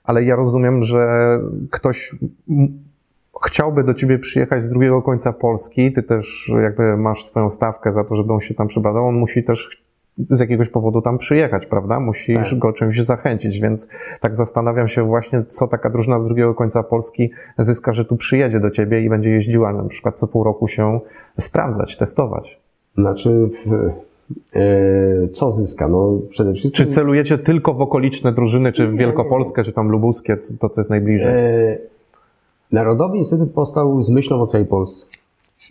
[0.05, 1.29] ale ja rozumiem, że
[1.71, 2.17] ktoś
[3.45, 8.05] chciałby do ciebie przyjechać z drugiego końca Polski, ty też jakby masz swoją stawkę za
[8.05, 9.87] to, żeby on się tam przebadał, on musi też
[10.31, 12.01] z jakiegoś powodu tam przyjechać, prawda?
[12.01, 12.59] Musisz tak.
[12.59, 13.89] go czymś zachęcić, więc
[14.21, 18.61] tak zastanawiam się właśnie, co taka drużyna z drugiego końca Polski zyska, że tu przyjedzie
[18.61, 21.01] do ciebie i będzie jeździła na przykład co pół roku się
[21.39, 22.61] sprawdzać, testować.
[22.99, 23.49] Znaczy,
[24.55, 25.89] e, co zyska?
[25.89, 26.85] No przede wszystkim...
[26.85, 30.91] Czy celujecie tylko w okoliczne drużyny, czy w Wielkopolskę, czy tam lubuskie, to co jest
[30.91, 31.33] najbliżej?
[31.35, 31.79] E
[32.73, 35.07] Narodowy Instytut powstał z myślą o całej Polsce.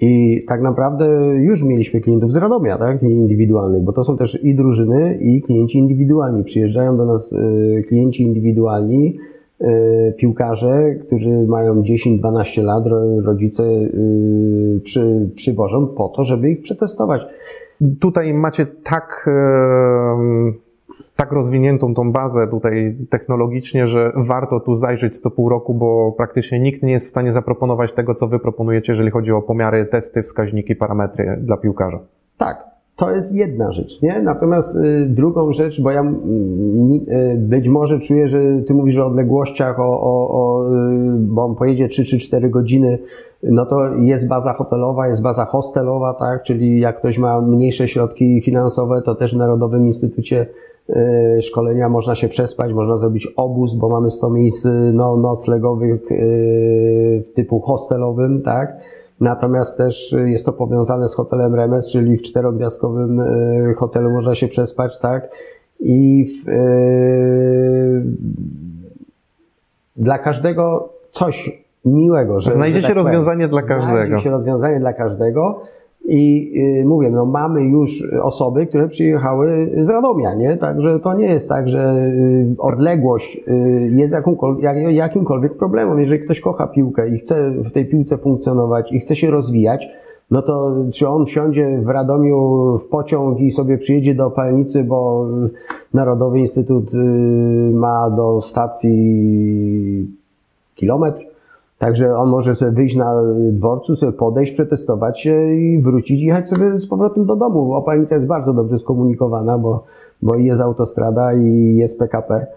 [0.02, 3.04] I tak naprawdę już mieliśmy klientów z Radomia, tak?
[3.04, 6.44] Indywidualnych, bo to są też i drużyny, i klienci indywidualni.
[6.44, 9.18] Przyjeżdżają do nas e, klienci indywidualni,
[9.62, 12.84] e, piłkarze, którzy mają 10-12 lat,
[13.24, 13.90] rodzice e,
[14.84, 17.22] przy, przywożą po to, żeby ich przetestować.
[18.00, 19.30] Tutaj macie tak
[21.16, 26.60] tak rozwiniętą tą bazę tutaj technologicznie, że warto tu zajrzeć co pół roku, bo praktycznie
[26.60, 30.22] nikt nie jest w stanie zaproponować tego, co wy proponujecie, jeżeli chodzi o pomiary, testy,
[30.22, 32.00] wskaźniki, parametry dla piłkarza.
[32.38, 32.76] Tak.
[32.96, 34.22] To jest jedna rzecz, nie?
[34.22, 39.80] Natomiast y, drugą rzecz, bo ja y, być może czuję, że ty mówisz o odległościach,
[39.80, 43.00] o, o, o, y, bo on pojedzie 3 czy 4 godziny,
[43.44, 46.44] no to jest baza hotelowa, jest baza hostelowa, tak?
[46.44, 50.65] Czyli jak ktoś ma mniejsze środki finansowe, to też w Narodowym Instytucie Y,
[51.42, 57.24] szkolenia, można się przespać, można zrobić obóz, bo mamy 100 miejsc y, no, noclegowych y,
[57.26, 58.78] w typu hostelowym, tak?
[59.20, 63.22] Natomiast też jest to powiązane z hotelem Remes, czyli w czterogwiazdkowym
[63.78, 65.30] hotelu można się przespać, tak?
[65.80, 66.52] I w,
[69.96, 72.40] dla każdego coś miłego.
[72.40, 73.50] Że, Znajdziecie że tak rozwiązanie powiem.
[73.50, 73.98] dla każdego.
[73.98, 75.62] Znajdzie się rozwiązanie dla każdego.
[76.08, 80.58] I y, mówię, no mamy już osoby, które przyjechały z Radomia, nie?
[80.58, 86.00] Także to nie jest tak, że y, odległość y, jest jakimkolwiek, jakimkolwiek problemem.
[86.00, 89.88] Jeżeli ktoś kocha piłkę i chce w tej piłce funkcjonować i chce się rozwijać,
[90.32, 92.38] no to czy on wsiądzie w Radomiu
[92.78, 95.28] w pociąg i sobie przyjedzie do Opalnicy, bo
[95.94, 96.92] Narodowy Instytut
[97.74, 100.08] ma do stacji
[100.76, 101.35] kilometr,
[101.80, 106.88] Także on może sobie wyjść na dworcu, sobie podejść, przetestować i wrócić jechać sobie z
[106.88, 107.74] powrotem do domu.
[107.74, 109.84] Opalnica jest bardzo dobrze skomunikowana, bo,
[110.22, 112.48] bo jest autostrada i jest PKP.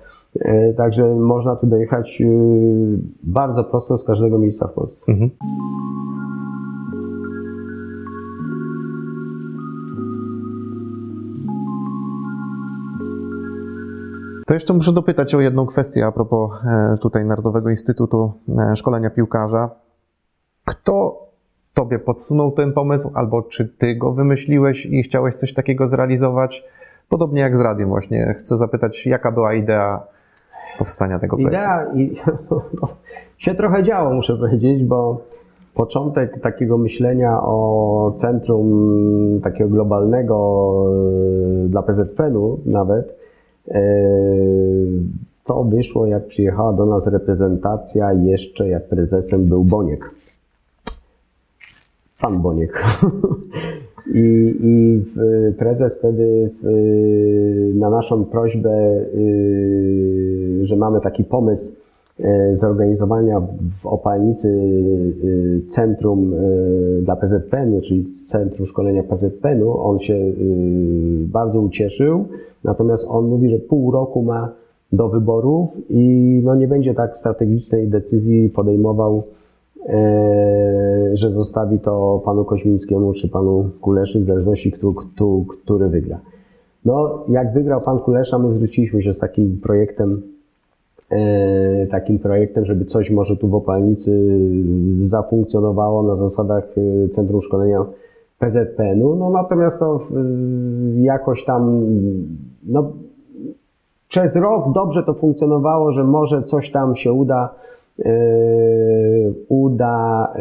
[0.41, 2.27] E, także można tu dojechać e,
[3.23, 5.13] bardzo prosto z każdego miejsca w Polsce.
[5.13, 5.31] Mhm.
[14.49, 19.11] To jeszcze muszę dopytać o jedną kwestię a propos e, tutaj Narodowego Instytutu e, Szkolenia
[19.11, 19.71] Piłkarza.
[20.65, 21.27] Kto
[21.75, 26.65] tobie podsunął ten pomysł, albo czy ty go wymyśliłeś i chciałeś coś takiego zrealizować?
[27.09, 28.35] Podobnie jak z radiem właśnie.
[28.39, 30.03] Chcę zapytać, jaka była idea
[30.79, 31.59] powstania tego projektu?
[31.59, 32.17] Idea i,
[32.83, 32.89] no,
[33.39, 35.21] się trochę działo, muszę powiedzieć, bo
[35.75, 40.75] początek takiego myślenia o centrum takiego globalnego
[41.65, 43.18] e, dla PZPN-u nawet
[45.45, 50.11] to wyszło, jak przyjechała do nas reprezentacja, jeszcze jak prezesem był Boniek.
[52.21, 52.83] Pan Boniek.
[54.15, 55.05] I, I,
[55.59, 56.51] prezes wtedy
[57.75, 59.05] na naszą prośbę,
[60.63, 61.73] że mamy taki pomysł
[62.21, 63.41] e, zorganizowania
[63.83, 64.61] w Opalnicy
[65.69, 66.35] centrum
[67.03, 70.15] dla PZPN-u, czyli Centrum Szkolenia PZPN-u, on się
[71.33, 72.25] bardzo ucieszył
[72.65, 74.53] Natomiast on mówi, że pół roku ma
[74.93, 79.23] do wyborów i no nie będzie tak strategicznej decyzji podejmował,
[79.89, 86.21] e, że zostawi to panu Koźmińskiemu czy panu Kuleszy, w zależności kto, kto, który wygra.
[86.85, 90.23] No, jak wygrał pan Kulesza, my zwróciliśmy się z takim projektem,
[91.11, 94.41] e, takim projektem, żeby coś może tu w Opalnicy
[95.03, 96.69] zafunkcjonowało na zasadach
[97.05, 97.85] e, Centrum Szkolenia
[98.39, 99.17] PZPN-u.
[99.17, 100.01] No natomiast to
[100.97, 101.87] jakoś tam
[102.67, 102.93] no,
[104.09, 107.55] przez rok dobrze to funkcjonowało, że może coś tam się uda,
[107.99, 108.07] yy,
[109.49, 110.33] uda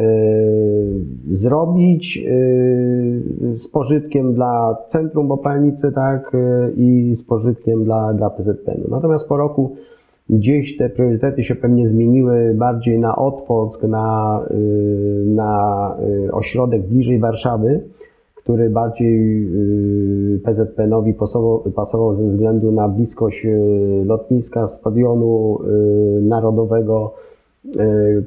[1.28, 6.32] yy, zrobić yy, z pożytkiem dla Centrum Bopalnicy, tak,
[6.76, 8.90] i z pożytkiem dla, dla PZPN-u.
[8.90, 9.76] Natomiast po roku
[10.30, 14.40] gdzieś te priorytety się pewnie zmieniły bardziej na Otwock, na,
[15.26, 15.96] na
[16.32, 17.80] ośrodek bliżej Warszawy
[18.48, 19.46] który bardziej
[20.36, 25.58] y, PZPN-owi pasował, pasował ze względu na bliskość y, lotniska, stadionu
[26.18, 27.14] y, narodowego,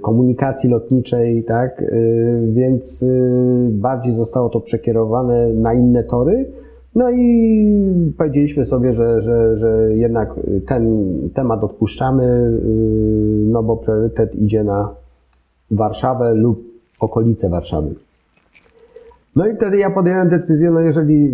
[0.01, 1.83] komunikacji lotniczej, tak?
[2.47, 3.05] Więc
[3.69, 6.45] bardziej zostało to przekierowane na inne tory.
[6.95, 10.35] No i powiedzieliśmy sobie, że, że, że jednak
[10.67, 12.51] ten temat odpuszczamy,
[13.45, 14.89] no bo priorytet idzie na
[15.71, 16.63] Warszawę lub
[16.99, 17.95] okolice Warszawy.
[19.35, 21.33] No i wtedy ja podjąłem decyzję, no jeżeli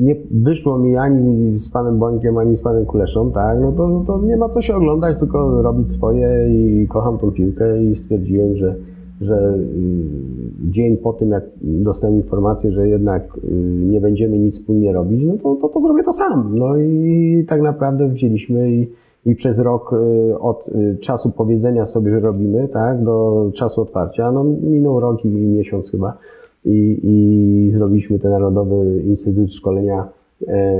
[0.00, 4.20] nie wyszło mi ani z panem Bońkiem, ani z panem Kuleszą, tak, no to, to
[4.26, 8.74] nie ma co się oglądać, tylko robić swoje i kocham tą piłkę i stwierdziłem, że,
[9.20, 10.31] że y,
[10.62, 13.50] dzień po tym, jak dostałem informację, że jednak y,
[13.86, 16.58] nie będziemy nic wspólnie robić, no to, to, to zrobię to sam.
[16.58, 18.90] No i tak naprawdę wzięliśmy i,
[19.26, 20.70] i przez rok y, od
[21.00, 26.18] czasu powiedzenia sobie, że robimy, tak, do czasu otwarcia, no minął rok i miesiąc chyba,
[26.64, 30.08] i, i zrobiliśmy ten Narodowy Instytut Szkolenia
[30.48, 30.74] e,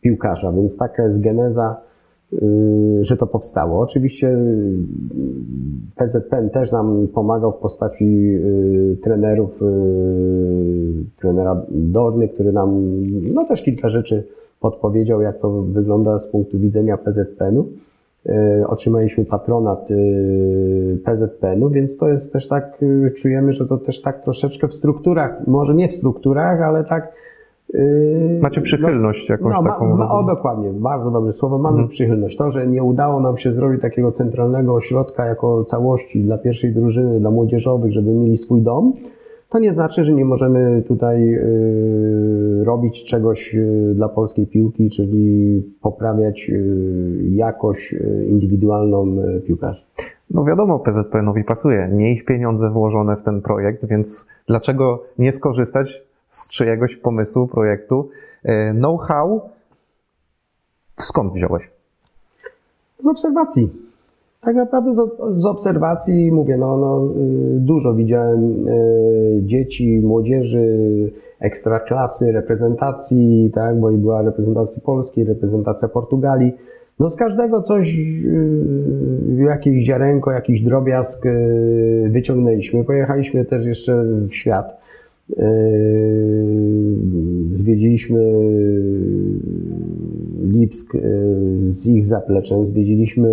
[0.00, 1.76] Piłkarza, więc taka jest geneza,
[3.00, 3.80] że to powstało.
[3.80, 4.38] Oczywiście e,
[5.96, 9.60] PZPN też nam pomagał w postaci e, trenerów,
[11.20, 12.82] trenera Dorny, który nam
[13.34, 14.24] no, też kilka rzeczy
[14.60, 17.68] podpowiedział, jak to wygląda z punktu widzenia PZPN-u.
[18.66, 19.88] Otrzymaliśmy patronat
[21.04, 22.80] PZPN-u, więc to jest też tak,
[23.16, 27.12] czujemy, że to też tak troszeczkę w strukturach, może nie w strukturach, ale tak.
[28.42, 29.96] Macie przychylność no, jakąś no, taką?
[29.96, 31.58] Ma, o, dokładnie, bardzo dobre słowo.
[31.58, 31.88] Mamy mhm.
[31.88, 32.36] przychylność.
[32.36, 37.20] To, że nie udało nam się zrobić takiego centralnego ośrodka jako całości dla pierwszej drużyny,
[37.20, 38.92] dla młodzieżowych, żeby mieli swój dom,
[39.52, 45.62] to nie znaczy, że nie możemy tutaj y, robić czegoś y, dla polskiej piłki, czyli
[45.82, 47.94] poprawiać y, jakość
[48.28, 49.82] indywidualną piłkarzy.
[50.30, 56.11] No wiadomo, PZPN-owi pasuje, nie ich pieniądze włożone w ten projekt, więc dlaczego nie skorzystać
[56.32, 58.08] z czyjegoś pomysłu, projektu?
[58.74, 59.40] Know-how
[60.96, 61.70] skąd wziąłeś?
[63.00, 63.72] Z obserwacji.
[64.40, 64.98] Tak naprawdę z,
[65.40, 67.08] z obserwacji mówię, no, no,
[67.56, 75.88] y, dużo widziałem y, dzieci, młodzieży, ekstraklasy, reprezentacji, tak, bo i była reprezentacja Polski, reprezentacja
[75.88, 76.52] Portugalii.
[76.98, 81.24] No z każdego coś, y, jakieś ziarenko, jakiś drobiazg
[82.08, 82.84] wyciągnęliśmy.
[82.84, 84.81] Pojechaliśmy też jeszcze w świat.
[87.54, 88.20] Zwiedziliśmy
[90.42, 90.92] Lipsk
[91.68, 93.28] z ich zapleczem, zwiedziliśmy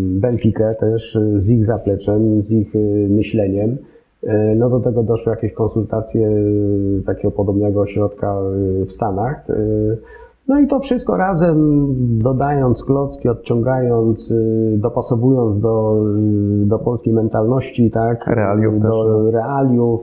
[0.00, 2.74] Benfica też z ich zapleczem, z ich
[3.08, 3.76] myśleniem.
[4.56, 6.30] No do tego doszły jakieś konsultacje
[7.06, 8.38] takiego podobnego ośrodka
[8.86, 9.46] w Stanach.
[10.48, 11.86] No i to wszystko razem,
[12.18, 14.32] dodając klocki, odciągając,
[14.76, 16.04] dopasowując do,
[16.66, 18.26] do polskiej mentalności, tak?
[18.26, 18.96] Realiów do też.
[19.08, 19.30] No.
[19.30, 20.00] realiów,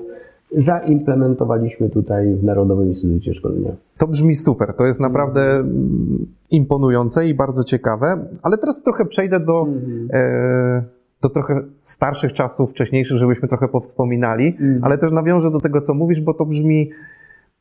[0.58, 3.72] zaimplementowaliśmy tutaj w Narodowym Instytucie Szkolenia.
[3.98, 9.40] To brzmi super, to jest naprawdę mm, imponujące i bardzo ciekawe, ale teraz trochę przejdę
[9.40, 9.68] do,
[10.14, 10.84] e,
[11.22, 16.22] do trochę starszych czasów, wcześniejszych, żebyśmy trochę powspominali, ale też nawiążę do tego, co mówisz,
[16.22, 16.90] bo to brzmi,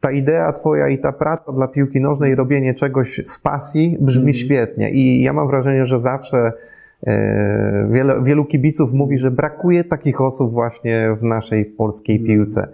[0.01, 4.91] ta idea twoja i ta praca dla piłki nożnej, robienie czegoś z pasji brzmi świetnie.
[4.91, 6.53] I ja mam wrażenie, że zawsze
[7.07, 12.69] e, wiele, wielu kibiców mówi, że brakuje takich osób właśnie w naszej polskiej piłce.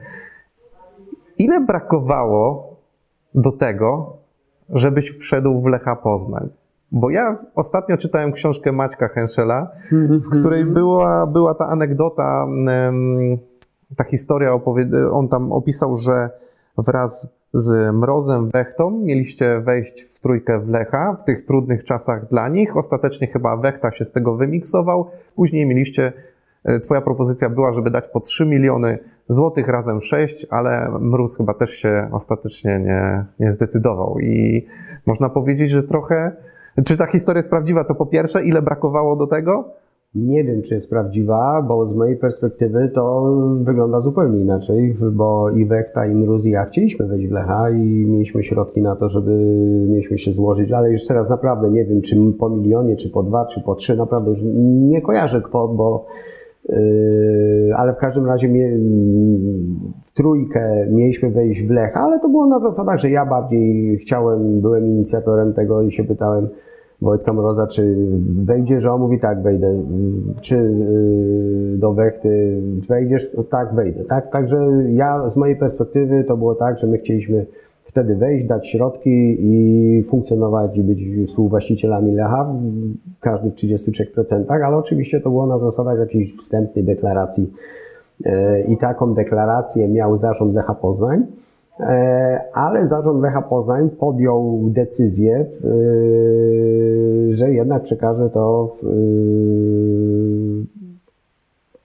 [1.38, 2.76] Ile brakowało
[3.34, 4.16] do tego,
[4.68, 6.48] żebyś wszedł w Lecha Poznań?
[6.92, 9.70] Bo ja ostatnio czytałem książkę Maćka Henschela,
[10.10, 12.46] w której była, była ta anegdota,
[13.96, 14.60] ta historia,
[15.12, 16.30] on tam opisał, że
[16.78, 22.48] wraz z Mrozem Wechtą mieliście wejść w trójkę w Lecha w tych trudnych czasach dla
[22.48, 22.76] nich.
[22.76, 25.10] Ostatecznie chyba Wechta się z tego wymiksował.
[25.36, 26.12] Później mieliście,
[26.64, 31.54] e, twoja propozycja była, żeby dać po 3 miliony złotych razem 6, ale Mróz chyba
[31.54, 34.18] też się ostatecznie nie, nie zdecydował.
[34.20, 34.66] I
[35.06, 36.36] można powiedzieć, że trochę,
[36.84, 39.70] czy ta historia jest prawdziwa, to po pierwsze, ile brakowało do tego?
[40.14, 45.66] Nie wiem, czy jest prawdziwa, bo z mojej perspektywy to wygląda zupełnie inaczej, bo i
[45.66, 49.30] Wekta, i Mróz, i ja chcieliśmy wejść w Lecha i mieliśmy środki na to, żeby
[49.88, 53.46] mieliśmy się złożyć, ale jeszcze raz naprawdę nie wiem, czy po milionie, czy po dwa,
[53.46, 54.40] czy po trzy, naprawdę już
[54.88, 56.06] nie kojarzę kwot, bo
[56.68, 58.48] Yy, ale w każdym razie
[60.02, 64.60] w trójkę mieliśmy wejść w Lecha, ale to było na zasadach, że ja bardziej chciałem,
[64.60, 66.48] byłem inicjatorem tego i się pytałem
[67.02, 67.96] Wojtka Mroza, czy
[68.44, 69.82] wejdzie, że on mówi tak, wejdę,
[70.40, 74.56] czy yy, do Wechty wejdziesz, no tak, wejdę, tak, także
[74.88, 77.46] ja z mojej perspektywy to było tak, że my chcieliśmy
[77.84, 82.54] wtedy wejść, dać środki i funkcjonować i być współwłaścicielami Lecha,
[83.20, 87.52] każdy w 33%, ale oczywiście to było na zasadach jakiejś wstępnej deklaracji.
[88.24, 91.26] E, I taką deklarację miał zarząd Lecha Poznań,
[92.52, 95.46] ale zarząd Lecha Poznań podjął decyzję, e,
[97.28, 98.86] że jednak przekaże to w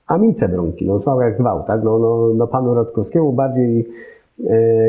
[0.08, 1.84] Amice Bronki, no zwał jak zwał, tak?
[1.84, 3.89] No, no, no panu Rodkowskiemu bardziej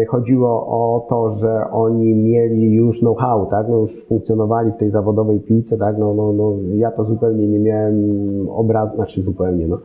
[0.08, 3.68] chodziło o to, że oni mieli już know-how, tak?
[3.68, 5.98] no już funkcjonowali w tej zawodowej piłce, tak?
[5.98, 9.78] no, no, no, ja to zupełnie nie miałem obrazu, znaczy zupełnie, no,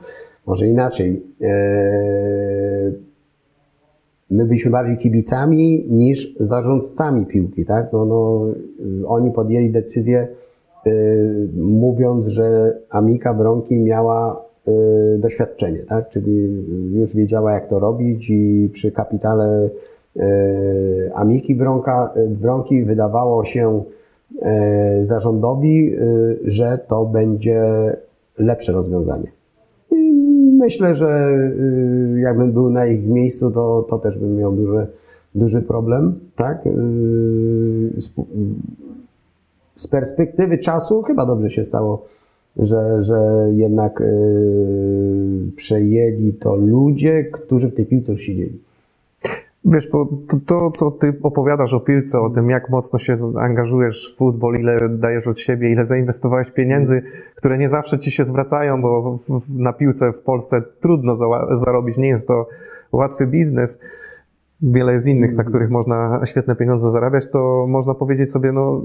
[0.45, 1.23] może inaczej.
[4.31, 7.93] My byliśmy bardziej kibicami niż zarządcami piłki, tak?
[7.93, 8.45] No, no,
[9.07, 10.27] oni podjęli decyzję,
[11.57, 14.45] mówiąc, że Amika Bronki miała
[15.17, 16.09] doświadczenie, tak?
[16.09, 19.69] czyli już wiedziała jak to robić i przy kapitale
[21.13, 23.83] Amiki Bronka, Bronki wydawało się
[25.01, 25.95] zarządowi,
[26.43, 27.63] że to będzie
[28.37, 29.34] lepsze rozwiązanie.
[30.57, 31.29] Myślę, że
[32.17, 34.87] jakbym był na ich miejscu, to, to też bym miał duży,
[35.35, 36.63] duży problem, tak?
[37.97, 38.09] Z,
[39.75, 42.05] z perspektywy czasu chyba dobrze się stało
[42.57, 48.59] że, że jednak yy, przejęli to ludzie, którzy w tej piłce już siedzieli.
[49.65, 54.13] Wiesz, bo to, to, co ty opowiadasz o piłce, o tym, jak mocno się angażujesz
[54.13, 57.03] w futbol, ile dajesz od siebie, ile zainwestowałeś pieniędzy,
[57.35, 61.97] które nie zawsze ci się zwracają, bo w, na piłce w Polsce trudno za, zarobić,
[61.97, 62.47] nie jest to
[62.91, 63.79] łatwy biznes
[64.61, 68.81] wiele jest innych, na których można świetne pieniądze zarabiać, to można powiedzieć sobie, no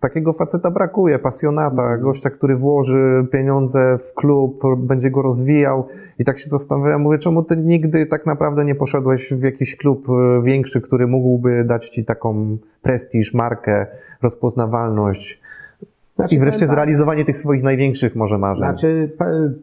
[0.00, 5.86] takiego faceta brakuje, pasjonata, gościa, który włoży pieniądze w klub, będzie go rozwijał.
[6.18, 10.06] I tak się zastanawiam, mówię, czemu ty nigdy tak naprawdę nie poszedłeś w jakiś klub
[10.42, 13.86] większy, który mógłby dać ci taką prestiż, markę,
[14.22, 15.40] rozpoznawalność,
[16.16, 18.68] znaczy, I wreszcie tak, zrealizowanie tych swoich największych może marzeń.
[18.68, 19.10] Znaczy,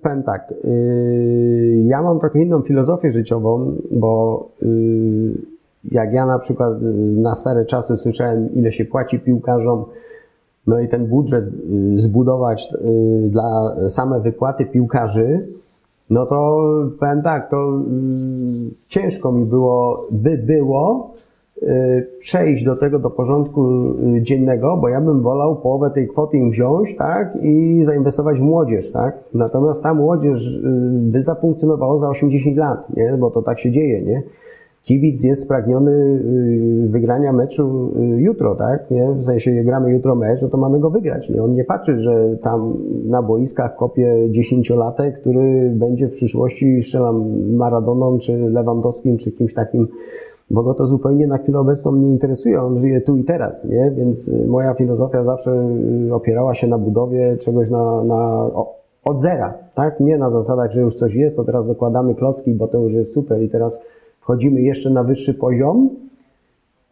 [0.01, 5.50] powiem tak, yy, ja mam trochę inną filozofię życiową, bo yy,
[5.91, 6.73] jak ja na przykład
[7.15, 9.85] na stare czasy słyszałem, ile się płaci piłkarzom,
[10.67, 11.45] no i ten budżet
[11.95, 12.73] zbudować
[13.29, 15.47] dla same wypłaty piłkarzy,
[16.09, 16.63] no to
[16.99, 17.79] powiem tak, to
[18.87, 21.13] ciężko mi było, by było,
[22.19, 23.69] przejść do tego, do porządku
[24.21, 28.91] dziennego, bo ja bym wolał połowę tej kwoty im wziąć, tak, i zainwestować w młodzież,
[28.91, 29.23] tak.
[29.33, 30.59] Natomiast ta młodzież
[30.91, 34.23] by zafunkcjonowała za 80 lat, nie, bo to tak się dzieje, nie.
[34.83, 38.91] Kibic jest spragniony y, wygrania meczu y, jutro, tak?
[38.91, 39.11] Nie?
[39.11, 41.29] W sensie gramy jutro mecz, no to mamy go wygrać.
[41.29, 41.43] Nie?
[41.43, 47.23] On nie patrzy, że tam na boiskach kopie dziesięciolatek, który będzie w przyszłości strzelam
[47.55, 49.87] Maradoną, czy Lewandowskim, czy kimś takim,
[50.51, 52.61] bo go to zupełnie na chwilę obecną nie interesuje.
[52.61, 53.91] On żyje tu i teraz, nie?
[53.97, 55.67] Więc y, moja filozofia zawsze
[56.11, 58.49] opierała się na budowie czegoś na, na
[59.05, 59.99] od zera, tak?
[59.99, 63.13] Nie na zasadach, że już coś jest, to teraz dokładamy klocki, bo to już jest
[63.13, 63.81] super i teraz
[64.31, 65.89] wchodzimy jeszcze na wyższy poziom,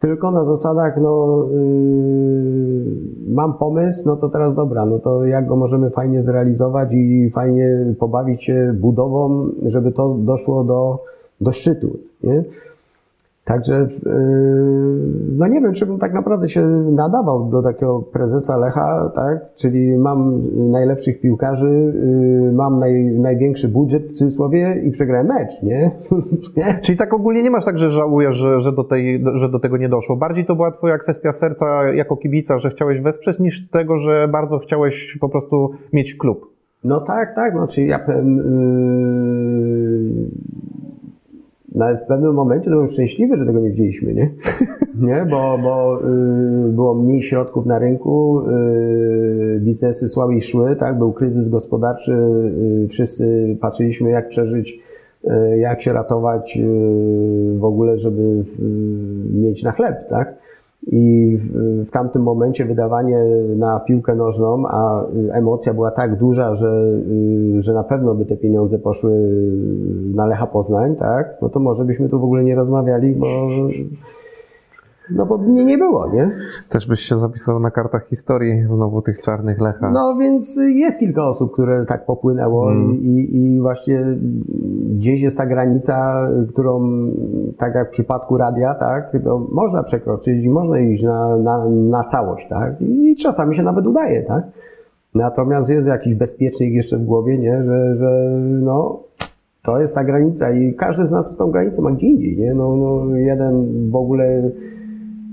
[0.00, 5.56] tylko na zasadach, no, yy, mam pomysł, no to teraz dobra, no to jak go
[5.56, 10.98] możemy fajnie zrealizować i fajnie pobawić się budową, żeby to doszło do,
[11.40, 12.44] do szczytu, nie?
[13.50, 14.12] Także yy,
[15.36, 19.54] no nie wiem, czy bym tak naprawdę się nadawał do takiego prezesa Lecha, tak?
[19.54, 25.90] Czyli mam najlepszych piłkarzy, yy, mam naj, największy budżet w cudzysłowie i przegrałem mecz, nie?
[26.82, 29.76] Czyli tak ogólnie nie masz tak, że żałujesz, że, że, do tej, że do tego
[29.76, 30.16] nie doszło.
[30.16, 34.58] Bardziej to była twoja kwestia serca jako kibica, że chciałeś wesprzeć, niż tego, że bardzo
[34.58, 36.50] chciałeś po prostu mieć klub.
[36.84, 40.80] No tak, tak, no czyli ja powiem, yy
[41.74, 44.30] nawet w pewnym momencie byłem szczęśliwy, że tego nie widzieliśmy, nie?
[45.08, 45.26] nie?
[45.30, 46.00] Bo, bo
[46.68, 50.98] y, było mniej środków na rynku, y, biznesy słabiej szły, tak?
[50.98, 52.12] Był kryzys gospodarczy,
[52.84, 54.78] y, wszyscy patrzyliśmy jak przeżyć,
[55.24, 58.44] y, jak się ratować y, w ogóle, żeby y,
[59.34, 60.34] mieć na chleb, tak?
[60.86, 63.24] I w, w, tamtym momencie wydawanie
[63.56, 67.00] na piłkę nożną, a emocja była tak duża, że,
[67.58, 69.12] że na pewno by te pieniądze poszły
[70.14, 71.38] na Lecha Poznań, tak?
[71.42, 73.26] No to może byśmy tu w ogóle nie rozmawiali, bo
[75.16, 76.30] no bo mnie nie było, nie?
[76.68, 79.90] Też byś się zapisał na kartach historii znowu tych czarnych Lecha.
[79.90, 83.02] No więc jest kilka osób, które tak popłynęło mm.
[83.02, 84.00] i, i właśnie
[84.90, 87.06] gdzieś jest ta granica, którą
[87.56, 92.04] tak jak w przypadku radia, tak, to można przekroczyć i można iść na, na, na
[92.04, 92.80] całość, tak?
[92.80, 94.44] I czasami się nawet udaje, tak?
[95.14, 97.64] Natomiast jest jakiś bezpiecznik jeszcze w głowie, nie?
[97.64, 99.02] Że, że no,
[99.62, 102.54] to jest ta granica i każdy z nas tą granicę ma gdzie indziej, nie?
[102.54, 104.50] No, no jeden w ogóle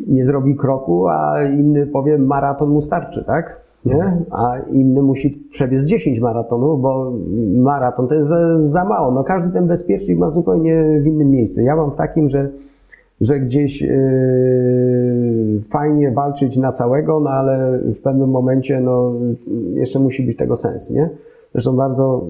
[0.07, 3.67] nie zrobi kroku, a inny powie maraton mu starczy, tak?
[3.85, 4.17] Nie?
[4.31, 7.13] A inny musi przebiec 10 maratonów, bo
[7.55, 9.11] maraton to jest za, za mało.
[9.11, 11.61] No każdy ten bezpiecznik ma zupełnie w innym miejscu.
[11.61, 12.49] Ja mam w takim, że,
[13.21, 13.89] że gdzieś yy,
[15.69, 19.13] fajnie walczyć na całego, no ale w pewnym momencie no,
[19.73, 21.09] jeszcze musi być tego sens, nie?
[21.53, 22.25] Zresztą bardzo,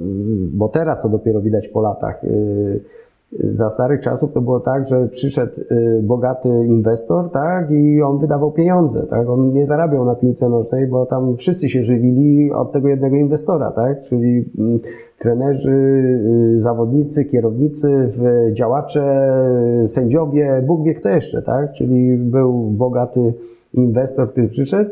[0.53, 2.23] bo teraz to dopiero widać po latach.
[2.23, 2.79] Yy,
[3.31, 8.51] za starych czasów to było tak, że przyszedł y, bogaty inwestor, tak, i on wydawał
[8.51, 12.87] pieniądze, tak, on nie zarabiał na piłce nożnej, bo tam wszyscy się żywili od tego
[12.87, 14.79] jednego inwestora, tak, czyli mm,
[15.19, 15.71] trenerzy,
[16.55, 18.09] y, zawodnicy, kierownicy,
[18.51, 19.33] działacze,
[19.87, 23.33] sędziowie, Bóg wie kto jeszcze, tak, czyli był bogaty
[23.73, 24.89] inwestor, który przyszedł,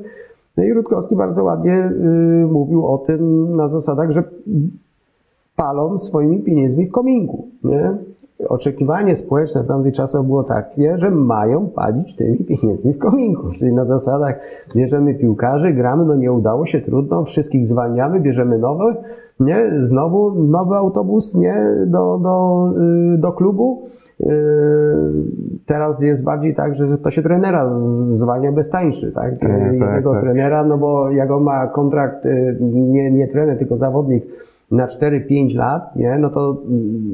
[0.58, 1.92] no i Rutkowski bardzo ładnie
[2.44, 4.24] y, mówił o tym na zasadach, że
[5.56, 7.98] palą swoimi pieniędzmi w kominku, nie?
[8.50, 13.52] Oczekiwanie społeczne w tamtych czasach było takie, że mają palić tymi pieniędzmi w kominku.
[13.52, 14.40] Czyli na zasadach
[14.76, 18.96] bierzemy piłkarzy, gramy, no nie udało się, trudno, wszystkich zwalniamy, bierzemy nowe,
[19.40, 19.66] nie?
[19.80, 21.56] Znowu nowy autobus, nie?
[21.86, 22.70] Do, do,
[23.14, 23.90] y, do klubu.
[24.22, 24.26] Y,
[25.66, 29.38] teraz jest bardziej tak, że to się trenera zwalnia bez tańszy, tak?
[29.38, 30.22] tak Jednego tak, tak.
[30.22, 34.26] trenera, no bo jak on ma kontrakt, y, nie, nie trener, tylko zawodnik,
[34.72, 36.18] na 4-5 lat, nie?
[36.20, 36.62] No, to,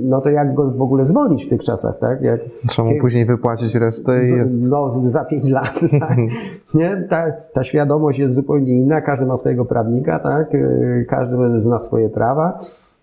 [0.04, 2.22] no to jak go w ogóle zwolnić w tych czasach, tak?
[2.22, 4.72] Jak, Trzeba mu później wypłacić resztę i jest...
[4.72, 5.80] No, za 5 lat,
[6.10, 6.18] tak?
[6.74, 7.08] nie?
[7.10, 10.56] Ta, ta świadomość jest zupełnie inna, każdy ma swojego prawnika, tak?
[10.56, 12.60] Y, każdy zna swoje prawa.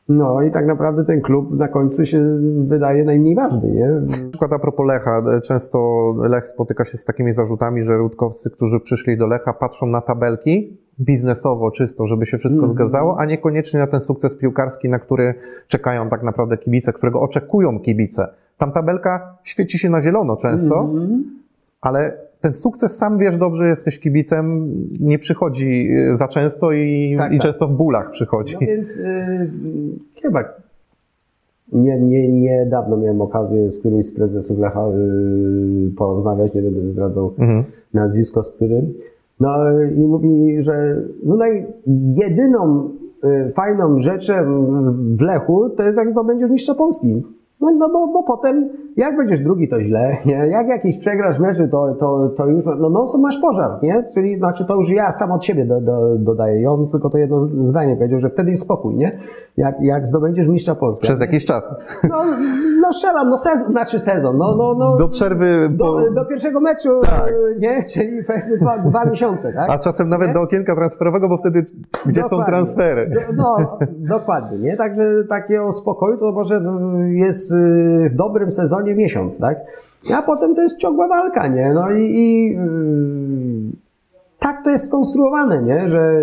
[0.09, 3.87] No i tak naprawdę ten klub na końcu się wydaje najmniej ważny, nie?
[3.87, 8.81] Na przykład a propos Lecha, często Lech spotyka się z takimi zarzutami, że Rutkowscy, którzy
[8.81, 12.71] przyszli do Lecha, patrzą na tabelki biznesowo, czysto, żeby się wszystko mm.
[12.71, 15.35] zgadzało, a niekoniecznie na ten sukces piłkarski, na który
[15.69, 18.29] czekają tak naprawdę kibice, którego oczekują kibice.
[18.59, 21.25] Tam tabelka świeci się na zielono często, mm.
[21.81, 27.33] ale ten sukces sam wiesz dobrze, jesteś kibicem, nie przychodzi y, za często i, tak,
[27.33, 27.43] i tak.
[27.43, 28.57] często w bólach przychodzi.
[28.61, 29.51] No więc yy,
[30.23, 30.45] chyba
[31.73, 37.35] nie, nie, niedawno miałem okazję z którymś z prezesów Lecha yy, porozmawiać, nie będę zdradzał
[37.39, 37.65] mhm.
[37.95, 38.95] nazwisko, z którym.
[39.41, 41.67] No i mówi, że no naj,
[42.17, 42.91] jedyną
[43.25, 44.35] y, fajną rzeczą
[45.17, 47.23] w Lechu to jest jak zdobędziesz mistrza Polski.
[47.61, 50.33] No, no bo, bo potem, jak będziesz drugi, to źle, nie?
[50.33, 54.05] Jak jakiś przegrasz meczy, to, to, to już, no, no to masz pożar, nie?
[54.15, 56.61] Czyli, znaczy to już ja sam od siebie do, do, dodaję.
[56.61, 59.19] I on tylko to jedno zdanie powiedział, że wtedy jest spokój, nie?
[59.57, 61.03] Jak, jak zdobędziesz mistrza Polski.
[61.03, 61.75] Przez jakiś czas.
[62.11, 62.17] No,
[62.83, 64.97] no strzelam, no sezon, znaczy sezon, no, no, no.
[64.97, 65.69] Do przerwy.
[65.71, 66.11] Do, Po...
[66.11, 67.33] do pierwszego meczu, Tak.
[67.59, 67.85] nie?
[67.85, 69.71] Czyli powiedzmy dwa, dwa miesiące, tak?
[69.71, 70.35] A czasem nawet Nie?
[70.35, 71.63] do okienka transferowego, bo wtedy
[72.07, 72.47] gdzie są Dokładnie.
[72.47, 73.11] transfery?
[73.37, 73.79] No,
[74.17, 74.77] dokładnie, nie?
[74.77, 76.61] Także takiego spokoju to może
[77.11, 79.59] jest y, w dobrym sezonie miesiąc, tak?
[80.15, 81.73] A potem to jest ciągła walka, nie?
[81.75, 83.77] No i, i y,
[84.39, 85.89] tak to jest skonstruowane, nie?
[85.89, 86.21] Że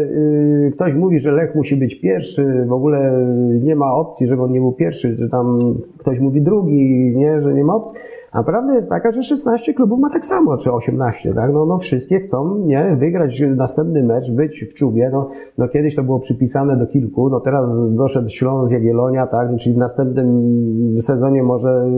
[0.67, 3.27] y, ktoś mówi, że Lech musi być pierwszy, w ogóle
[3.61, 7.41] nie ma opcji, żeby on nie był pierwszy, czy tam ktoś mówi drugi, nie?
[7.41, 7.99] Że nie ma opcji.
[8.35, 11.53] A prawda jest taka, że 16 klubów ma tak samo, czy 18, tak?
[11.53, 12.95] No, no wszystkie chcą, nie?
[12.99, 17.39] Wygrać następny mecz, być w czubie, no, no kiedyś to było przypisane do kilku, no
[17.39, 19.49] teraz doszedł Śląsk, Jagiellonia, tak?
[19.59, 21.89] Czyli w następnym sezonie może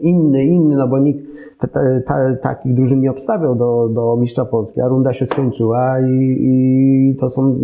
[0.00, 1.24] inny, inny, no bo nikt
[1.60, 6.00] te, te, te, takich drużyn nie obstawiał do, do mistrza Polski, a runda się skończyła
[6.00, 7.56] i, i to są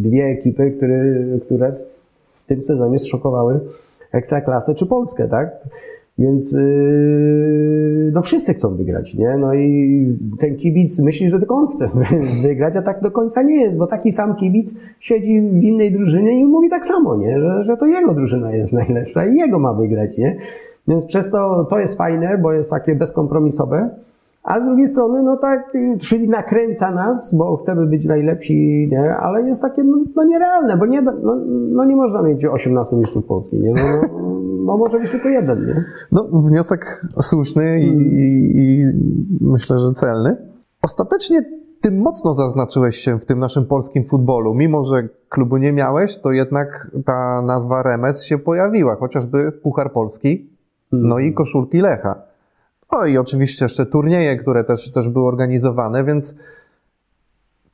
[0.00, 1.04] dwie ekipy, które,
[1.46, 1.72] które
[2.44, 3.60] w tym sezonie zszokowały
[4.12, 5.50] Ekstraklasę czy Polskę, tak?
[6.18, 9.38] Więc yy, no wszyscy chcą wygrać, nie?
[9.38, 11.88] No i ten kibic myśli, że tylko on chce
[12.48, 16.40] wygrać, a tak do końca nie jest, bo taki sam kibic siedzi w innej drużynie
[16.40, 17.40] i mówi tak samo, nie?
[17.40, 20.36] Że, że to jego drużyna jest najlepsza i jego ma wygrać, nie?
[20.88, 23.90] Więc przez to to jest fajne, bo jest takie bezkompromisowe.
[24.42, 29.16] A z drugiej strony, no tak, czyli nakręca nas, bo chcemy być najlepsi, nie?
[29.16, 31.12] ale jest takie no, no nierealne, bo nie, no,
[31.70, 33.72] no nie można mieć 18 mistrzów Polski, nie?
[33.72, 34.08] No,
[34.66, 35.84] no, może być tylko jeden, nie?
[36.12, 38.84] No, wniosek słuszny i, i, i
[39.40, 40.36] myślę, że celny.
[40.82, 41.42] Ostatecznie
[41.80, 44.54] ty mocno zaznaczyłeś się w tym naszym polskim futbolu.
[44.54, 50.50] Mimo, że klubu nie miałeś, to jednak ta nazwa Remes się pojawiła, chociażby Puchar Polski,
[50.92, 52.22] no i koszulki Lecha.
[52.88, 56.34] O i oczywiście jeszcze turnieje, które też, też były organizowane, więc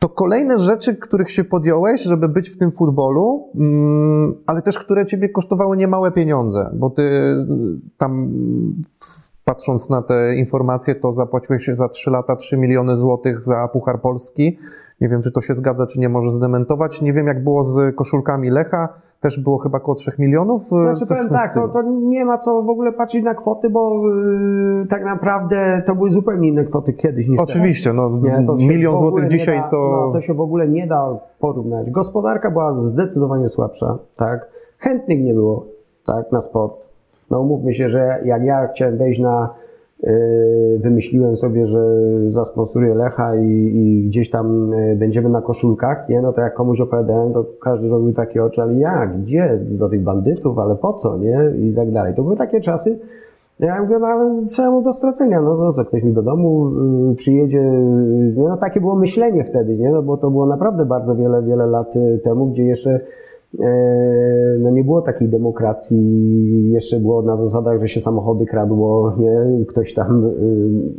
[0.02, 5.06] to kolejne rzeczy, których się podjąłeś, żeby być w tym futbolu, mm, ale też które
[5.06, 7.44] ciebie kosztowały niemałe pieniądze, bo ty y,
[7.96, 8.82] tam, mm,
[9.44, 14.58] patrząc na te informacje, to zapłaciłeś za 3 lata 3 miliony złotych za Puchar Polski.
[15.00, 17.02] Nie wiem, czy to się zgadza, czy nie możesz zdementować.
[17.02, 18.88] Nie wiem, jak było z koszulkami Lecha.
[19.20, 20.62] Też było chyba około 3 milionów.
[20.62, 21.68] y, Znaczy coś powiem tak, to, stylu.
[21.68, 26.10] to nie ma co w ogóle patrzeć na kwoty, bo yy, tak naprawdę to były
[26.10, 27.50] zupełnie inne kwoty kiedyś niż teraz.
[27.50, 28.10] Oczywiście, no,
[28.58, 30.06] Nie, milion złotych dzisiaj da, to...
[30.06, 31.90] No, to się w ogóle nie da porównać.
[31.90, 34.48] Gospodarka była zdecydowanie słabsza, tak?
[34.78, 35.66] Chętnych nie było,
[36.06, 36.74] tak, na sport.
[37.32, 39.54] No umówmy się, że jak ja chciałem wejść na...
[40.02, 41.80] Yy, wymyśliłem sobie, że
[42.26, 46.22] zasponsoruję Lecha i, i gdzieś tam yy, będziemy na koszulkach, nie?
[46.22, 49.20] No to jak komuś opowiadałem, to każdy robił takie oczy, ale jak?
[49.22, 49.58] Gdzie?
[49.60, 50.58] Do tych bandytów?
[50.58, 51.18] Ale po co?
[51.18, 51.52] Nie?
[51.62, 52.14] I tak dalej.
[52.14, 52.98] To były takie czasy,
[53.60, 56.70] ja mówię, no ale trzeba mu do stracenia, no to co, ktoś mi do domu
[57.12, 58.48] y, przyjedzie, y, nie?
[58.48, 59.90] no takie było myślenie wtedy, nie?
[59.90, 63.00] No bo to było naprawdę bardzo wiele, wiele lat y, temu, gdzie jeszcze
[64.58, 69.64] no nie było takiej demokracji, jeszcze było na zasadach, że się samochody kradło, nie?
[69.66, 70.30] Ktoś tam, y,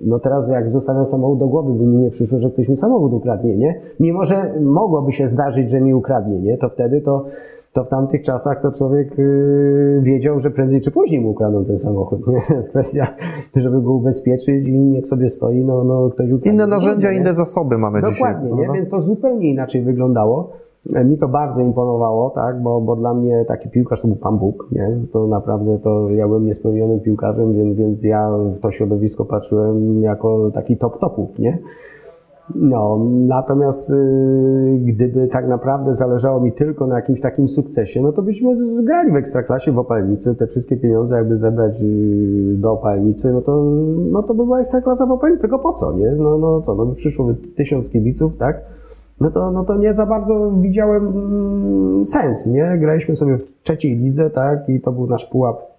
[0.05, 3.13] no teraz jak zostawiam samochód do głowy, by mi nie przyszło, że ktoś mi samochód
[3.13, 3.81] ukradnie, nie?
[3.99, 6.57] Mimo, że mogłoby się zdarzyć, że mi ukradnie, nie?
[6.57, 7.25] To wtedy to
[7.73, 11.77] to w tamtych czasach to człowiek yy, wiedział, że prędzej czy później mu ukradną ten
[11.77, 12.27] samochód.
[12.27, 12.41] Nie?
[12.47, 13.07] To jest kwestia,
[13.55, 16.51] żeby go ubezpieczyć i niech sobie stoi, no, no ktoś ukradnie.
[16.51, 17.17] Inne narzędzia, nie?
[17.17, 18.33] inne zasoby mamy dzisiaj.
[18.33, 18.73] Dokładnie, nie?
[18.73, 20.62] więc to zupełnie inaczej wyglądało.
[20.85, 22.61] Mi to bardzo imponowało, tak?
[22.61, 24.67] bo, bo dla mnie taki piłkarz to był Pan Bóg.
[24.71, 24.97] Nie?
[25.11, 30.51] To naprawdę to ja byłem niespełnionym piłkarzem, więc, więc ja w to środowisko patrzyłem jako
[30.53, 31.39] taki top topów.
[31.39, 31.59] Nie?
[32.55, 38.21] No, natomiast y, gdyby tak naprawdę zależało mi tylko na jakimś takim sukcesie, no to
[38.21, 43.41] byśmy grali w Ekstraklasie w Opalnicy, te wszystkie pieniądze jakby zebrać y, do Opalnicy, no
[43.41, 43.63] to,
[44.11, 46.11] no to by była Ekstraklasa w Opalnicy, tylko po co, nie?
[46.11, 48.61] No, no co, no by przyszłoby tysiąc kibiców, tak?
[49.21, 52.77] No to, no to nie za bardzo widziałem mm, sens, nie?
[52.77, 54.69] Graliśmy sobie w trzeciej lidze, tak?
[54.69, 55.73] I to był nasz pułap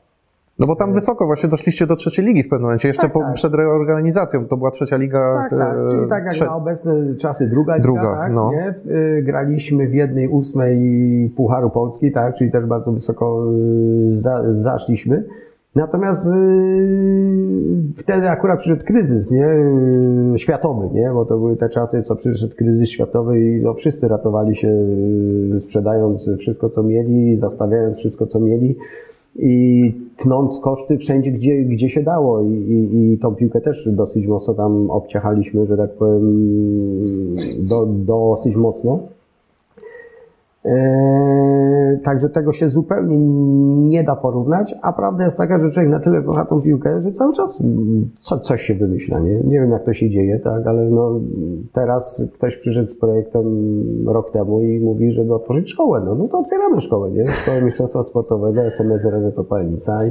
[0.58, 3.20] No bo tam wysoko właśnie doszliście do trzeciej ligi w pewnym momencie, jeszcze Tak, po,
[3.20, 3.34] tak.
[3.34, 5.34] przed reorganizacją, to była trzecia liga.
[5.34, 5.76] Tak, tak.
[5.86, 8.50] e, Czyli tak jak trze- na obecne czasy druga liga, Druga, tak, no.
[8.52, 8.74] nie?
[8.94, 10.78] Y, Graliśmy w jednej ósmej
[11.36, 13.46] Pucharu Polski, tak, czyli też bardzo wysoko
[14.08, 15.24] za, zaszliśmy.
[15.74, 16.32] Natomiast y,
[17.96, 19.48] wtedy akurat przyszedł kryzys, nie?
[20.34, 21.10] Y, Światowy, nie?
[21.14, 24.68] Bo to były te czasy, co przyszedł kryzys światowy i no, wszyscy ratowali się
[25.54, 28.76] y, sprzedając wszystko, co mieli, zastawiając wszystko, co mieli
[29.36, 32.42] i tnąc koszty wszędzie, gdzie, gdzie się dało.
[32.42, 36.46] I, i, I tą piłkę też dosyć mocno tam obciachaliśmy, że tak powiem,
[37.58, 38.98] do, dosyć mocno.
[40.64, 41.64] Eee,
[42.04, 43.18] Także tego się zupełnie
[43.88, 47.10] nie da porównać, a prawda jest taka, że człowiek na tyle kocha tą piłkę, że
[47.10, 47.62] cały czas
[48.18, 49.40] co, coś się wymyśla, nie?
[49.40, 51.20] Nie wiem jak to się dzieje, tak, ale no,
[51.72, 53.44] teraz ktoś przyszedł z projektem
[54.06, 57.22] rok temu i mówi, żeby otworzyć szkołę, no, no to otwieramy szkołę, nie?
[57.28, 60.10] Szkołę Mistrzostwa Sportowego, SMS Renes Opalnica i,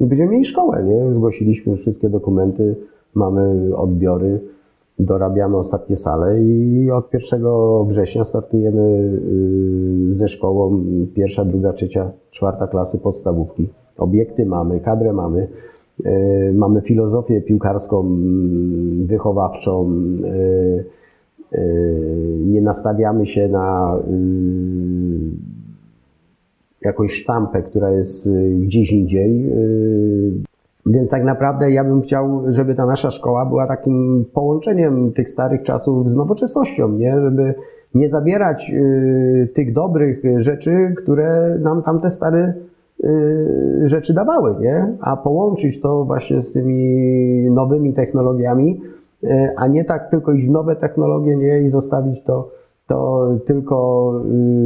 [0.00, 1.14] i będziemy mieli szkołę, nie?
[1.14, 2.76] Zgłosiliśmy wszystkie dokumenty,
[3.14, 4.40] mamy odbiory,
[4.98, 7.42] dorabiamy ostatnie sale i od 1
[7.86, 8.82] września startujemy
[10.12, 10.84] y, ze szkołą
[11.14, 13.68] pierwsza, druga, trzecia, czwarta klasy podstawówki.
[13.98, 15.48] Obiekty mamy, kadrę mamy,
[16.06, 18.16] y, mamy filozofię piłkarską,
[19.06, 19.90] wychowawczą.
[20.24, 23.98] y, y, Nie nastawiamy się na
[26.82, 28.30] jakąś sztampę, która jest
[28.60, 29.52] gdzieś indziej.
[30.88, 35.62] Więc tak naprawdę ja bym chciał, żeby ta nasza szkoła była takim połączeniem tych starych
[35.62, 37.20] czasów z nowoczesnością, nie?
[37.20, 37.54] Żeby
[37.94, 42.54] nie zabierać y, tych dobrych rzeczy, które nam tamte stare
[43.04, 44.96] y, rzeczy dawały, nie?
[45.00, 48.80] A połączyć to właśnie z tymi nowymi technologiami,
[49.24, 51.62] y, a nie tak tylko iść w nowe technologie, nie?
[51.62, 52.50] I zostawić to,
[52.86, 54.12] to tylko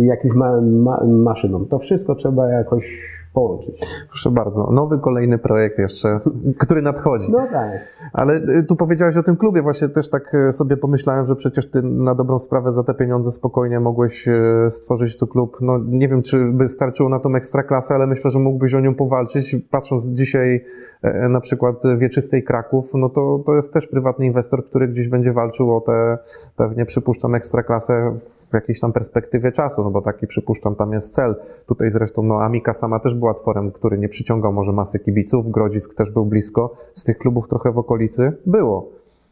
[0.01, 1.67] y, jakimś ma, ma, maszynom.
[1.67, 3.81] To wszystko trzeba jakoś połączyć.
[4.09, 6.21] Proszę bardzo, nowy kolejny projekt jeszcze,
[6.59, 7.33] który nadchodzi.
[7.33, 7.93] No tak.
[8.13, 11.71] Ale y, tu powiedziałeś o tym klubie, właśnie też tak y, sobie pomyślałem, że przecież
[11.71, 15.57] ty na dobrą sprawę za te pieniądze spokojnie mogłeś y, stworzyć tu klub.
[15.61, 18.95] No nie wiem, czy by starczyło na tą ekstraklasę, ale myślę, że mógłbyś o nią
[18.95, 19.57] powalczyć.
[19.71, 20.65] Patrząc dzisiaj
[21.03, 25.33] e, na przykład Wieczystej Kraków, no to, to jest też prywatny inwestor, który gdzieś będzie
[25.33, 26.19] walczył o te,
[26.57, 28.13] pewnie przypuszczam, ekstraklasę
[28.51, 31.37] w jakiejś tam perspektywie czasu, no bo taki przypuszczam tam jest cel.
[31.67, 35.95] Tutaj zresztą no Amika sama też była tworem, który nie przyciągał może masy kibiców, Grodzisk
[35.95, 36.75] też był blisko.
[36.95, 38.89] Z tych klubów trochę w okolicy było.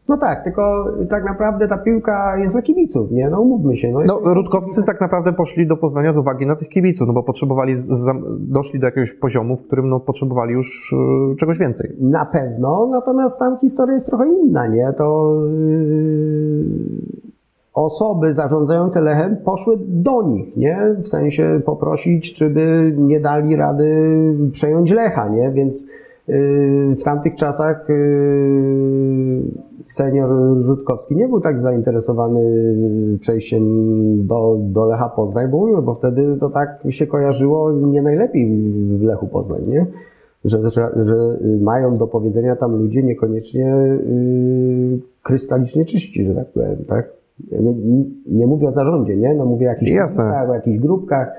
[0.09, 3.31] No tak, tylko tak naprawdę ta piłka jest dla kibiców, nie?
[3.31, 3.93] No umówmy się.
[3.93, 7.23] No, No, Rutkowscy tak naprawdę poszli do Poznania z uwagi na tych kibiców, no bo
[7.23, 10.93] potrzebowali, z, z, doszli do jakiegoś poziomu, w którym no, potrzebowali już
[11.33, 11.97] y, czegoś więcej.
[12.01, 14.93] Na pewno, natomiast tam historia jest trochę inna, nie?
[14.99, 16.65] To yy,
[17.75, 20.79] osoby zarządzające Lechem poszły do nich, nie?
[21.03, 24.15] W sensie poprosić, czy by nie dali rady
[24.53, 25.51] przejąć Lecha, nie?
[25.51, 25.87] Więc
[26.29, 29.43] yy, w tamtych czasach yy,
[29.85, 30.31] senior
[30.67, 32.41] Rutkowski nie był tak zainteresowany
[33.21, 33.63] przejściem
[34.27, 38.51] do, do Lecha Poznań, bo, bo wtedy to tak się kojarzyło nie najlepiej
[38.99, 39.87] w Lechu Poznań, nie?
[40.45, 46.85] Że, że, że mają do powiedzenia tam ludzie niekoniecznie yy, krystalicznie czyści, że tak powiem,
[46.89, 47.20] tak?
[47.61, 47.75] Nie,
[48.27, 49.35] nie- mówię o zarządzie, nie?
[49.35, 50.25] No mówię o jakichś Jasne.
[50.25, 51.33] grupach, o jakichś grupkach.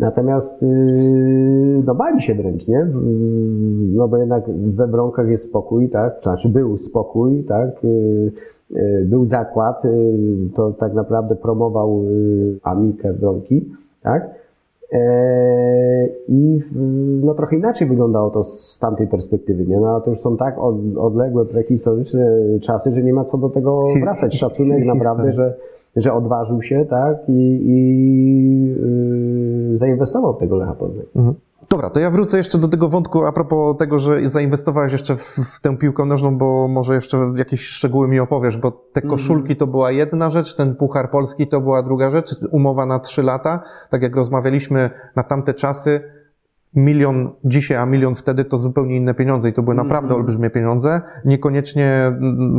[0.00, 2.84] Natomiast yy, no bali się wręcz, nie?
[2.84, 6.14] W- No bo jednak we Wronkach jest spokój, tak?
[6.22, 7.70] Znaczy był spokój, tak?
[7.84, 8.32] Yy,
[8.70, 9.90] yy, Był zakład, yy,
[10.54, 13.68] to tak naprawdę promował yy, Amikę Wronki,
[14.02, 14.30] tak?
[14.92, 16.60] Eee, I
[17.22, 19.80] no trochę inaczej wyglądało to z tamtej perspektywy, nie?
[19.80, 23.48] No ale to już są tak od, odległe, prehistoryczne czasy, że nie ma co do
[23.48, 24.36] tego wracać.
[24.38, 25.54] Szacunek naprawdę, że,
[25.96, 27.28] że odważył się, tak?
[27.28, 28.66] I, i
[29.70, 31.06] yy, zainwestował w tego Lecha Poznań.
[31.16, 31.34] Mhm.
[31.70, 35.36] Dobra, to ja wrócę jeszcze do tego wątku a propos tego, że zainwestowałeś jeszcze w,
[35.54, 39.66] w tę piłkę nożną, bo może jeszcze jakieś szczegóły mi opowiesz, bo te koszulki to
[39.66, 44.02] była jedna rzecz, ten Puchar Polski to była druga rzecz, umowa na trzy lata, tak
[44.02, 46.00] jak rozmawialiśmy na tamte czasy,
[46.74, 51.00] milion dzisiaj, a milion wtedy to zupełnie inne pieniądze i to były naprawdę olbrzymie pieniądze.
[51.24, 52.12] Niekoniecznie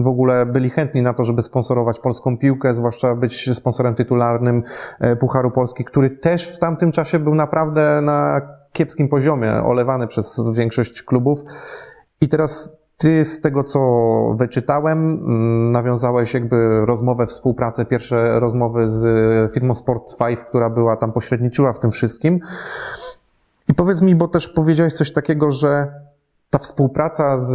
[0.04, 4.64] w ogóle byli chętni na to, żeby sponsorować polską piłkę, zwłaszcza być sponsorem tytularnym
[5.00, 8.42] e, Pucharu Polski, który też w tamtym czasie był naprawdę na
[8.76, 11.44] kiepskim poziomie, olewany przez większość klubów.
[12.22, 13.80] I teraz ty z tego, co
[14.40, 19.04] wyczytałem, mm, nawiązałeś jakby rozmowę, współpracę, pierwsze rozmowy z
[19.54, 22.40] firmą Sport 5, która była tam pośredniczyła w tym wszystkim.
[23.68, 25.94] I powiedz mi, bo też powiedziałeś coś takiego, że
[26.50, 27.52] ta współpraca z,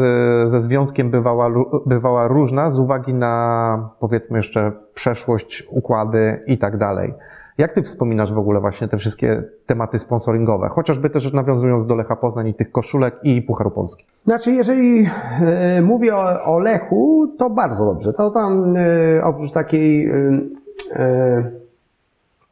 [0.51, 1.49] ze związkiem bywała,
[1.87, 7.15] bywała różna z uwagi na, powiedzmy jeszcze, przeszłość, układy i tak dalej.
[7.61, 10.69] Jak ty wspominasz w ogóle właśnie te wszystkie tematy sponsoringowe?
[10.69, 14.05] Chociażby też nawiązując do Lecha Poznań i tych koszulek i Pucharu Polski.
[14.25, 15.07] Znaczy, jeżeli
[15.41, 18.13] e, mówię o, o Lechu, to bardzo dobrze.
[18.13, 21.51] To tam e, oprócz takiej e,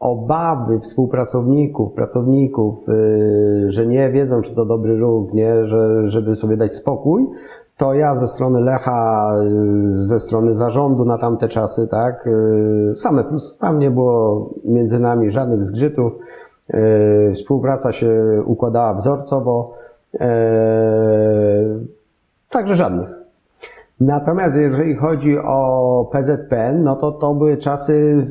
[0.01, 2.87] obawy współpracowników, pracowników,
[3.67, 7.27] że nie wiedzą, czy to dobry ruch, nie, że, żeby sobie dać spokój,
[7.79, 9.33] to ja ze strony Lecha,
[9.85, 12.29] ze strony zarządu na tamte czasy, tak,
[12.93, 13.57] e, same plus.
[13.59, 16.13] Tam nie było między nami żadnych zgrzytów.
[16.71, 19.75] E, Współpraca się układała wzorcowo.
[20.21, 20.29] E,
[22.51, 23.09] Także żadnych.
[24.01, 28.27] Natomiast jeżeli chodzi o PZPN, no to to były czasy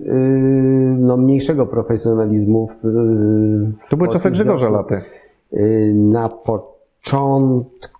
[0.97, 2.67] no, mniejszego profesjonalizmu.
[2.67, 2.73] W,
[3.85, 4.69] w To były czasy Grzegorza.
[4.69, 5.01] Laty.
[5.93, 7.96] Na początku,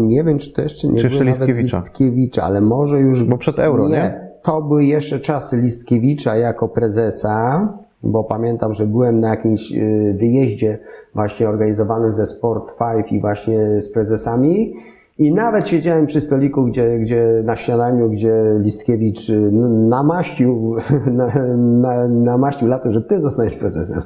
[0.00, 2.42] nie wiem czy to jeszcze nie Czy było nawet Listkiewicza?
[2.42, 3.24] Ale może już...
[3.24, 4.30] Bo przed euro, nie?
[4.42, 7.68] To były jeszcze czasy Listkiewicza jako prezesa,
[8.02, 10.78] bo pamiętam, że byłem na jakimś y, wyjeździe
[11.14, 14.74] właśnie organizowanym ze Sport 5 i właśnie z prezesami
[15.20, 19.50] i nawet siedziałem przy stoliku, gdzie, gdzie na śniadaniu, gdzie Listkiewicz y,
[19.88, 20.76] namaścił,
[21.12, 24.02] na, na, namaścił lato, że ty zostaniesz prezesem.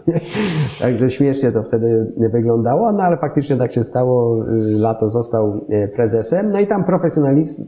[0.80, 4.44] Także śmiesznie to wtedy wyglądało, no ale faktycznie tak się stało.
[4.80, 6.50] Lato został y, prezesem.
[6.52, 7.66] No i tam profesjonalizm,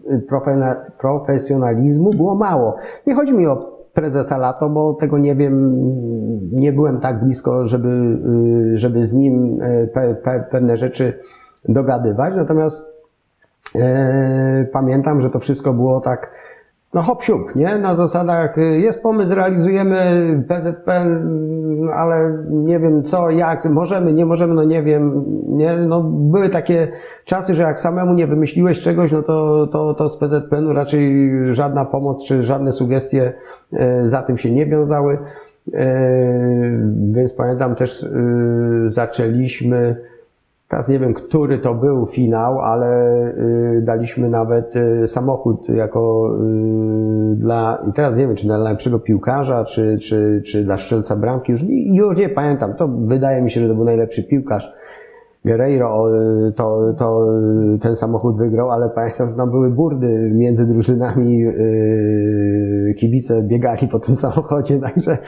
[0.98, 2.76] profesjonalizmu było mało.
[3.06, 5.74] Nie chodzi mi o prezesa Lato, bo tego nie wiem,
[6.52, 8.18] nie byłem tak blisko, żeby,
[8.72, 11.12] y, żeby z nim y, pe, pe, pewne rzeczy
[11.68, 12.34] dogadywać.
[12.36, 12.95] Natomiast E,
[14.72, 16.30] pamiętam, że to wszystko było tak,
[16.94, 17.78] no hop siup, nie?
[17.78, 19.96] Na zasadach y, jest pomysł, realizujemy
[20.48, 25.76] PZP, mm, ale nie wiem co, jak, możemy, nie możemy, no nie wiem, nie?
[25.76, 26.88] No były takie
[27.24, 31.84] czasy, że jak samemu nie wymyśliłeś czegoś, no to, to, to z PZPN-u raczej żadna
[31.84, 33.32] pomoc czy żadne sugestie
[33.72, 35.18] e, za tym się nie wiązały.
[35.74, 35.88] E,
[37.12, 38.08] Więc pamiętam też y,
[38.84, 39.96] zaczęliśmy
[40.68, 43.20] Teraz nie wiem, który to był finał, ale
[43.78, 46.30] y, daliśmy nawet y, samochód jako
[47.32, 51.16] y, dla, i teraz nie wiem, czy dla najlepszego piłkarza, czy, czy, czy dla strzelca
[51.16, 52.74] bramki, już, już nie pamiętam.
[52.74, 54.72] To wydaje mi się, że to był najlepszy piłkarz.
[55.46, 56.06] Guerreiro
[56.56, 57.26] to, to
[57.80, 64.00] ten samochód wygrał, ale pamiętam, że tam były burdy między drużynami, y, kibice biegali po
[64.00, 65.18] tym samochodzie, także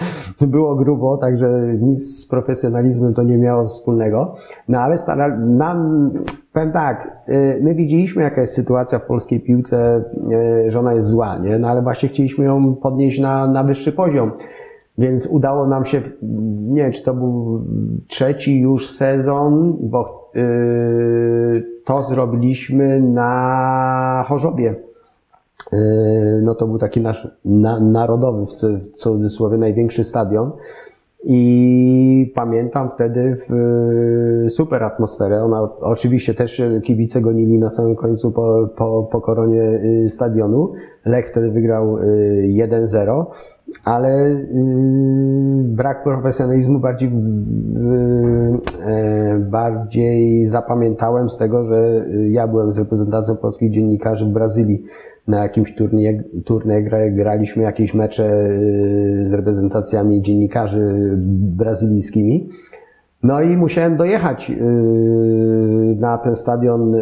[0.40, 4.34] było grubo, także nic z profesjonalizmem to nie miało wspólnego.
[4.68, 6.10] No ale stara, nam,
[6.52, 10.04] powiem tak, y, my widzieliśmy jaka jest sytuacja w polskiej piłce,
[10.66, 11.58] y, że ona jest zła, nie?
[11.58, 14.32] No ale właśnie chcieliśmy ją podnieść na, na wyższy poziom.
[14.98, 16.02] Więc udało nam się,
[16.60, 17.64] nie wiem, czy to był
[18.08, 24.74] trzeci już sezon, bo yy, to zrobiliśmy na Chorzowie.
[25.72, 25.78] Yy,
[26.42, 30.52] no to był taki nasz na, narodowy, w w cudzysłowie, największy stadion.
[31.24, 33.52] I pamiętam wtedy w,
[34.46, 35.42] y, super atmosferę.
[35.42, 40.72] Ona oczywiście też się kibice gonili na samym końcu po, po, po koronie y, stadionu.
[41.04, 43.26] Lech wtedy wygrał y, 1-0,
[43.84, 44.44] ale y,
[45.64, 47.16] brak profesjonalizmu bardziej, w-
[48.86, 54.84] e, bardziej zapamiętałem z tego, że y, ja byłem z reprezentacją polskich dziennikarzy w Brazylii
[55.28, 55.74] na jakimś
[56.44, 61.14] turnieju gra, graliśmy jakieś mecze y, z reprezentacjami dziennikarzy
[61.56, 62.48] brazylijskimi.
[63.22, 66.98] No i musiałem dojechać y, na ten stadion y,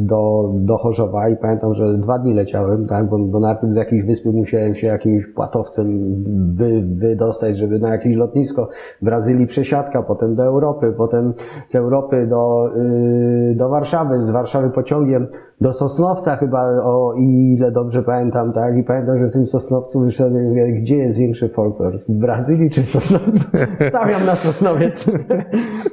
[0.00, 4.02] do, do Chorzowa i pamiętam, że dwa dni leciałem, tak, bo, bo najpierw z jakiejś
[4.02, 6.12] wyspy musiałem się jakimś płatowcem
[6.54, 8.68] wy, wydostać, żeby na jakieś lotnisko
[9.02, 11.34] w Brazylii przesiadka, potem do Europy, potem
[11.66, 15.26] z Europy do, y, do Warszawy, z Warszawy pociągiem
[15.60, 20.44] do Sosnowca chyba, o ile dobrze pamiętam, tak, i pamiętam, że w tym Sosnowcu wyszedłem
[20.44, 23.44] i mówię, gdzie jest większy folklor, w Brazylii czy w Sosnowcu?
[23.88, 25.06] Stawiam na Sosnowiec.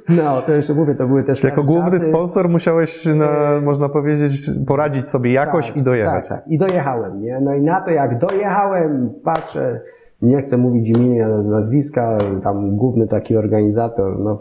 [0.09, 2.05] No, to jeszcze mówię, to były te Czyli jako główny czasy.
[2.05, 4.32] sponsor musiałeś, na, można powiedzieć,
[4.68, 6.28] poradzić sobie jakoś Tak, i dojechać.
[6.28, 6.51] Tak, tak.
[6.51, 7.39] I dojechałem, nie?
[7.41, 9.82] No i na to jak dojechałem, patrzę,
[10.22, 14.38] nie chcę mówić imienia, nazwiska, tam główny taki organizator, no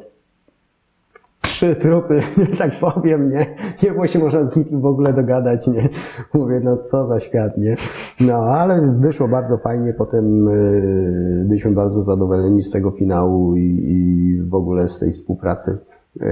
[1.52, 2.20] trzy trupy,
[2.58, 3.46] tak powiem, nie?
[3.82, 5.88] Nie było się można z nikim w ogóle dogadać, nie?
[6.34, 7.76] Mówię, no co za świat, nie?
[8.20, 14.42] No, ale wyszło bardzo fajnie, potem yy, byliśmy bardzo zadowoleni z tego finału i, i
[14.42, 15.78] w ogóle z tej współpracy
[16.16, 16.26] yy,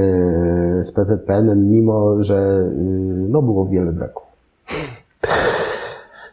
[0.85, 4.30] z PZPN-em, mimo że yy, no było wiele braków.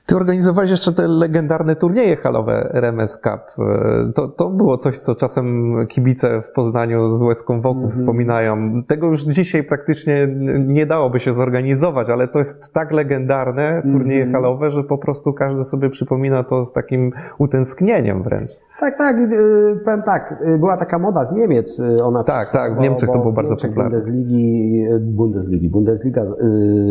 [0.07, 3.41] Ty organizowałeś jeszcze te legendarne turnieje halowe RMS Cup.
[3.59, 7.91] E, To, to było coś, co czasem kibice w Poznaniu z Łezką wokół Mhm.
[7.91, 8.83] wspominają.
[8.87, 10.27] Tego już dzisiaj praktycznie
[10.67, 14.33] nie dałoby się zorganizować, ale to jest tak legendarne turnieje Mhm.
[14.43, 18.51] halowe, że po prostu każdy sobie przypomina to z takim utęsknieniem wręcz.
[18.79, 22.75] Tak, tak, yy, powiem tak, yy, była taka moda z Niemiec, yy, ona Tak, tak,
[22.75, 23.97] w Niemczech to było bardzo Niemczech popularne.
[23.97, 26.25] Bundesligi, Bundesligi, Bundesliga,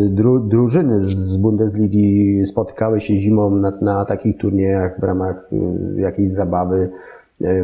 [0.09, 5.49] dru, drużyny z Bundesligi spotykały się zimą na, na takich turniejach w ramach
[5.95, 6.89] jakiejś zabawy,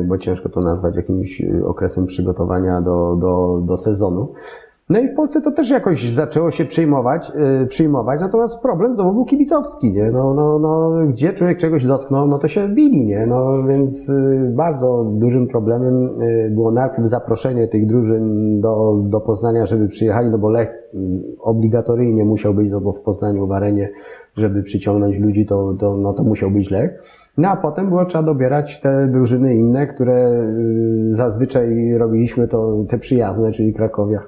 [0.05, 4.34] bo ciężko to nazwać jakimś okresem przygotowania do, do, do sezonu.
[4.89, 9.13] No i w Polsce to też jakoś zaczęło się przyjmować, yy, przyjmować, natomiast problem znowu
[9.13, 10.11] był kibicowski, nie?
[10.11, 13.25] No, no, no, gdzie człowiek czegoś dotknął, no to się bili, nie?
[13.25, 19.65] No więc yy, bardzo dużym problemem yy, było najpierw zaproszenie tych drużyn do, do Poznania,
[19.65, 20.99] żeby przyjechali, no bo Lech yy,
[21.39, 23.89] obligatoryjnie musiał być, no bo w Poznaniu, w arenie,
[24.36, 27.03] żeby przyciągnąć ludzi, to, to, no to musiał być Lech.
[27.38, 30.45] No a potem było trzeba dobierać te drużyny inne, które
[31.09, 34.19] yy, zazwyczaj robiliśmy to te przyjazne, czyli Krakowia.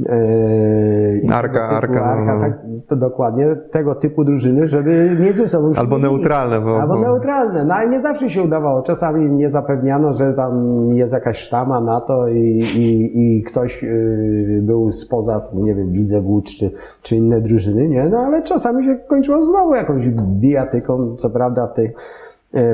[0.00, 2.40] Yy, Arka, Arka, Arka no, no.
[2.40, 6.60] Tak, to dokładnie tego typu drużyny, żeby między sobą się Albo neutralne.
[6.60, 7.00] Bo, Albo bo...
[7.00, 8.82] neutralne, no ale nie zawsze się udawało.
[8.82, 14.60] Czasami nie zapewniano, że tam jest jakaś sztama na to i, i, i ktoś yy,
[14.62, 16.24] był spoza, nie wiem, Widzew
[16.58, 16.70] czy,
[17.02, 18.08] czy inne drużyny, nie?
[18.08, 21.94] No ale czasami się kończyło znowu jakąś bijatyką, co prawda w tej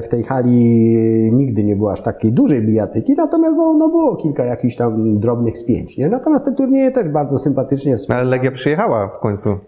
[0.02, 0.52] w tej hali
[1.32, 5.58] nigdy nie było aż takiej dużej bijatyki, natomiast no, no było kilka jakichś tam drobnych
[5.58, 5.96] spięć.
[5.96, 6.08] Nie?
[6.08, 9.58] Natomiast te turnieje też bardzo sympatycznie Ale Legia przyjechała w końcu.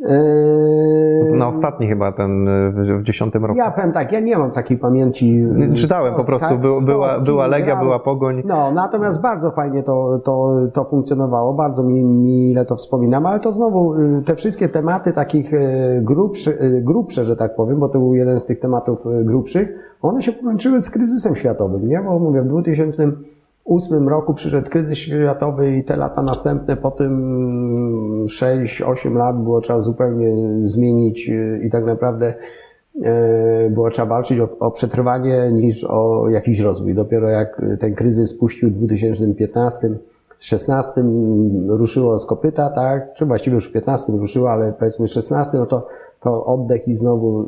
[0.00, 3.58] Yy, Na ostatni chyba ten w dziesiątym roku.
[3.58, 5.44] Ja powiem tak, ja nie mam takiej pamięci.
[5.74, 8.42] Czytałem po prostu, był, była, była Legia, była Pogoń.
[8.44, 13.52] No, natomiast bardzo fajnie to, to, to funkcjonowało, bardzo mi, mile to wspominam, ale to
[13.52, 15.50] znowu y, te wszystkie tematy takich
[16.00, 19.68] grubszy, grubsze, że tak powiem, bo to był jeden z tych tematów grubszych,
[20.02, 22.02] one się połączyły z kryzysem światowym, nie?
[22.02, 23.12] Bo mówię, w 2000
[23.66, 29.80] 2008 roku przyszedł kryzys światowy i te lata następne, po tym 6-8 lat było trzeba
[29.80, 30.36] zupełnie
[30.68, 32.34] zmienić y, i tak naprawdę
[32.96, 36.94] y, było trzeba walczyć o, o, przetrwanie niż o jakiś rozwój.
[36.94, 39.90] Dopiero jak ten kryzys puścił w 2015
[40.38, 40.92] 16
[41.66, 43.12] ruszyło z kopyta, tak?
[43.12, 45.86] Czy właściwie już w 15 ruszyło, ale powiedzmy 16, no to,
[46.20, 47.42] to oddech i znowu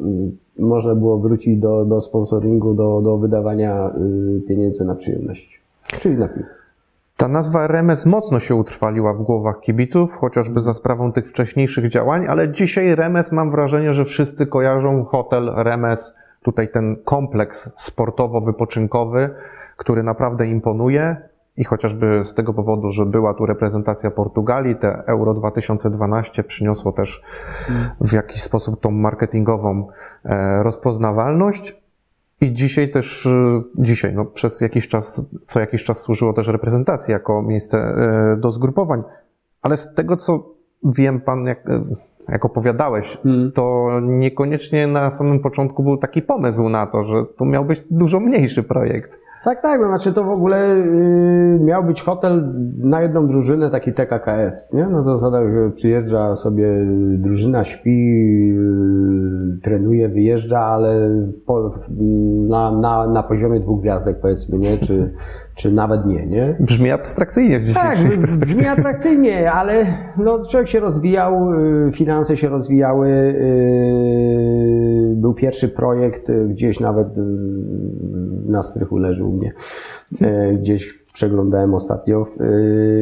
[0.58, 3.94] y, można było wrócić do, do sponsoringu, do, do wydawania
[4.48, 5.65] pieniędzy na przyjemności.
[5.92, 6.44] Czyli lepiej.
[7.16, 12.26] Ta nazwa Remes mocno się utrwaliła w głowach kibiców, chociażby za sprawą tych wcześniejszych działań,
[12.26, 19.30] ale dzisiaj Remes mam wrażenie, że wszyscy kojarzą hotel Remes, tutaj ten kompleks sportowo-wypoczynkowy,
[19.76, 21.16] który naprawdę imponuje
[21.56, 27.22] i chociażby z tego powodu, że była tu reprezentacja Portugalii, te Euro 2012 przyniosło też
[28.00, 29.88] w jakiś sposób tą marketingową
[30.24, 31.85] e, rozpoznawalność.
[32.40, 37.12] I dzisiaj też, e, dzisiaj, no przez jakiś czas, co jakiś czas służyło też reprezentacji
[37.12, 39.02] jako miejsce e, do zgrupowań.
[39.62, 41.80] Ale z tego, co wiem, pan, jak, e,
[42.28, 43.52] jak opowiadałeś, hmm.
[43.52, 48.20] to niekoniecznie na samym początku był taki pomysł na to, że to miał być dużo
[48.20, 49.18] mniejszy projekt.
[49.46, 53.92] Tak, tak, no znaczy to w ogóle y, miał być hotel na jedną drużynę, taki
[53.92, 54.86] TKKF, nie?
[54.86, 56.68] Na zasadach przyjeżdża sobie
[57.18, 58.56] drużyna, śpi, y,
[59.62, 61.10] trenuje, wyjeżdża, ale
[61.46, 61.70] po,
[62.48, 64.78] na, na, na poziomie dwóch gwiazdek powiedzmy, nie?
[64.78, 65.12] Czy,
[65.56, 66.56] czy nawet nie, nie?
[66.60, 68.54] Brzmi abstrakcyjnie w dzisiejszej tak, perspektywie.
[68.54, 69.86] brzmi abstrakcyjnie, ale
[70.18, 73.34] no, człowiek się rozwijał, y, finanse się rozwijały,
[75.14, 77.08] był pierwszy projekt, gdzieś nawet
[78.46, 79.52] na strychu leży u mnie.
[80.54, 82.26] Gdzieś przeglądałem ostatnio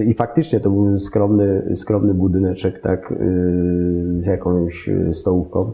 [0.06, 3.14] i faktycznie to był skromny, skromny budyneczek, tak,
[4.18, 5.72] z jakąś stołówką.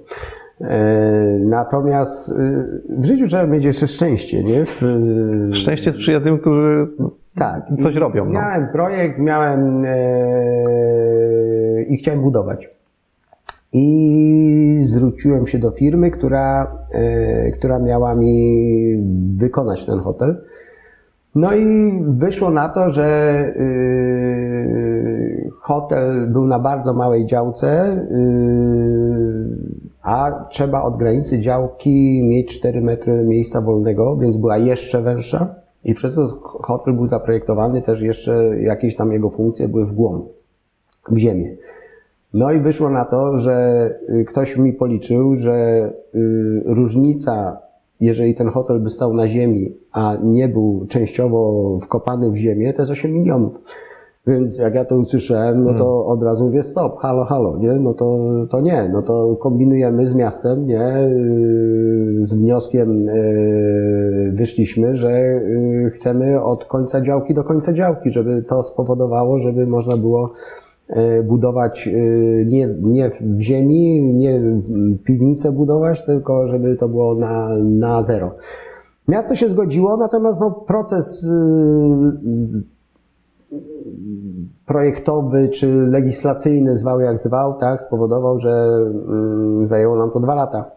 [1.45, 2.35] Natomiast
[2.89, 4.65] w życiu trzeba mieć jeszcze szczęście, nie?
[4.65, 4.83] W...
[5.53, 6.89] Szczęście sprzyja tym, którzy
[7.35, 8.25] tak, coś robią.
[8.25, 8.31] No.
[8.31, 9.85] Miałem projekt, miałem
[11.89, 12.71] i chciałem budować.
[13.73, 18.97] I zwróciłem się do firmy, która, e, która miała mi
[19.39, 20.45] wykonać ten hotel.
[21.35, 23.53] No i wyszło na to, że e,
[25.61, 28.07] hotel był na bardzo małej działce, e,
[30.03, 35.55] a trzeba od granicy działki mieć 4 metry miejsca wolnego, więc była jeszcze węższa.
[35.85, 40.25] I przez to hotel był zaprojektowany też jeszcze jakieś tam jego funkcje były w głąb,
[41.11, 41.57] w ziemię.
[42.35, 47.59] No i wyszło na to, że y, ktoś mi policzył, że y, różnica,
[48.01, 52.83] jeżeli ten hotel by stał na ziemi, a nie był częściowo wkopany w ziemię, to
[52.83, 53.61] jest 8 milionów.
[54.27, 56.07] Więc jak ja to usłyszałem, no to hmm.
[56.07, 57.73] od razu mówię stop, halo, halo, nie?
[57.73, 58.19] No to,
[58.51, 60.99] to nie, no to kombinujemy z miastem, nie?
[60.99, 63.07] Y, z wnioskiem
[64.33, 65.41] wyszliśmy, że
[65.91, 70.33] chcemy od końca działki do końca działki, żeby to spowodowało, żeby można było
[71.25, 71.89] budować
[72.47, 74.41] nie, nie w ziemi, nie
[75.05, 78.31] piwnicę budować, tylko żeby to było na, na zero.
[79.09, 81.27] Miasto się zgodziło, natomiast no, proces
[84.71, 88.69] projektowy czy legislacyjny, zwał jak zwał, tak, spowodował, że
[89.61, 90.71] zajęło nam to dwa lata.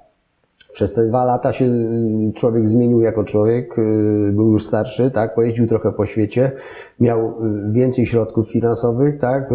[0.72, 5.36] Przez te dwa lata się y, człowiek zmienił jako człowiek, y, był już starszy, tak,
[5.36, 6.52] pojeździł trochę po świecie,
[7.00, 7.32] miał y,
[7.72, 9.50] więcej środków finansowych, tak,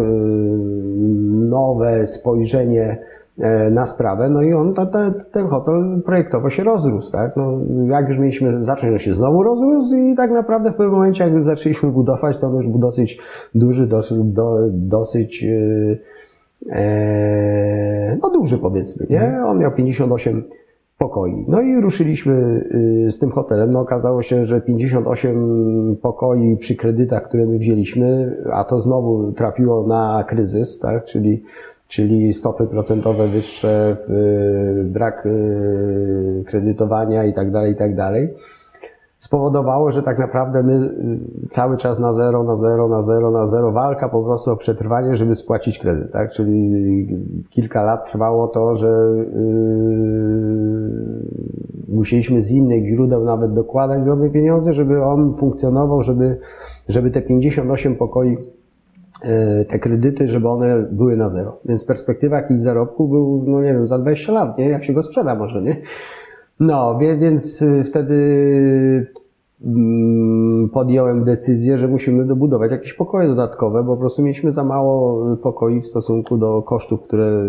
[1.49, 2.97] nowe spojrzenie
[3.71, 8.07] na sprawę, no i on, ta, ta, ten hotel projektowo się rozrósł, tak, no, jak
[8.07, 11.43] już mieliśmy zacząć, on się znowu rozrósł i tak naprawdę w pewnym momencie, jak już
[11.45, 13.19] zaczęliśmy budować, to on już był dosyć
[13.55, 15.45] duży, dosyć, do, dosyć
[16.69, 20.43] e, no duży powiedzmy, nie, on miał 58
[20.99, 21.45] pokoi.
[21.47, 22.65] No i ruszyliśmy
[23.07, 23.71] y, z tym hotelem.
[23.71, 29.87] No okazało się, że 58 pokoi przy kredytach, które my wzięliśmy, a to znowu trafiło
[29.87, 31.03] na kryzys, tak?
[31.03, 31.43] czyli,
[31.89, 33.97] czyli stopy procentowe wyższe,
[34.83, 38.33] brak y, kredytowania i tak dalej, i tak dalej
[39.17, 43.45] spowodowało, że tak naprawdę my y, cały czas na zero, na zero, na zero, na
[43.45, 46.31] zero, walka po prostu o przetrwanie, żeby spłacić kredyt, tak?
[46.31, 47.07] Czyli
[47.49, 48.89] kilka lat trwało to, że
[51.87, 56.37] musieliśmy z innych źródeł nawet dokładać drobne pieniądze, żeby on funkcjonował, żeby,
[56.87, 58.58] żeby te 58 pokoi y,
[59.67, 61.59] te kredyty, żeby one były na zero.
[61.65, 64.69] Więc perspektywa jakichś zarobku był, no nie wiem, za 20 lat, nie?
[64.69, 65.81] Jak się go sprzeda może, nie?
[66.59, 68.15] No, więc y, wtedy
[69.65, 75.25] mm, podjąłem decyzję, że musimy dobudować jakieś pokoje dodatkowe, bo po prostu mieliśmy za mało
[75.35, 77.43] pokoi w stosunku do kosztów, które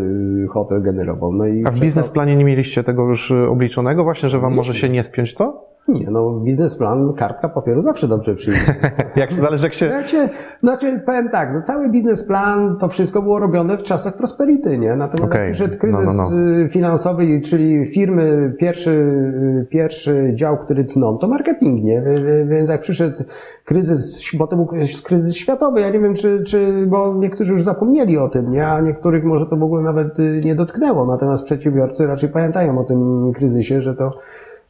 [0.45, 1.33] y, hotel generował.
[1.33, 4.75] No i A w biznesplanie nie mieliście tego już y, obliczonego właśnie, że wam może
[4.75, 5.70] się nie spiąć to?
[5.89, 8.75] Nie, no biznesplan, kartka papieru zawsze dobrze przyjdzie.
[9.17, 9.87] jak zależy jak się...
[9.87, 10.29] jak się...
[10.63, 14.97] Znaczy, powiem tak, no cały biznesplan, to wszystko było robione w czasach prosperity, nie?
[14.97, 15.45] Natomiast okay.
[15.45, 16.69] jak przyszedł kryzys no, no, no.
[16.69, 19.23] finansowy, czyli firmy, pierwszy,
[19.71, 22.03] pierwszy dział, który tną, to marketing, nie?
[22.47, 23.25] Więc jak przyszedł
[23.65, 24.69] kryzys, bo to był
[25.05, 28.67] kryzys światowy, ja nie wiem, czy, czy bo niektórzy już zapomnieli o tym, nie?
[28.67, 33.33] A niektórych może to w ogóle nawet nie dotknęło, natomiast przedsiębiorcy raczej pamiętają o tym
[33.33, 34.11] kryzysie, że to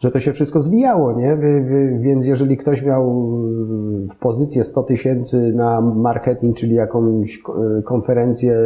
[0.00, 1.38] że to się wszystko zwijało, nie?
[2.00, 3.30] Więc jeżeli ktoś miał
[4.10, 7.42] w pozycję 100 tysięcy na marketing, czyli jakąś
[7.84, 8.56] konferencję,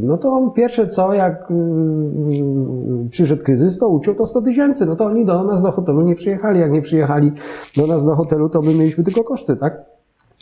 [0.00, 4.86] no to on pierwsze co, jak y, przyszedł kryzys, to uciął to 100 tysięcy.
[4.86, 6.60] No to oni do nas do hotelu nie przyjechali.
[6.60, 7.32] Jak nie przyjechali
[7.76, 9.84] do nas do hotelu, to my mieliśmy tylko koszty, tak?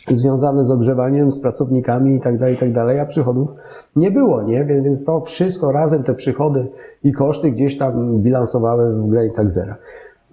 [0.07, 3.49] związane z ogrzewaniem, z pracownikami i tak dalej, i tak dalej, a przychodów
[3.95, 4.65] nie było, nie?
[4.65, 6.67] Więc to wszystko razem, te przychody
[7.03, 9.75] i koszty gdzieś tam bilansowały w granicach zera.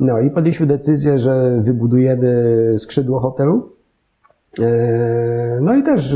[0.00, 3.72] No i podjęliśmy decyzję, że wybudujemy skrzydło hotelu.
[4.60, 6.14] E, no i też.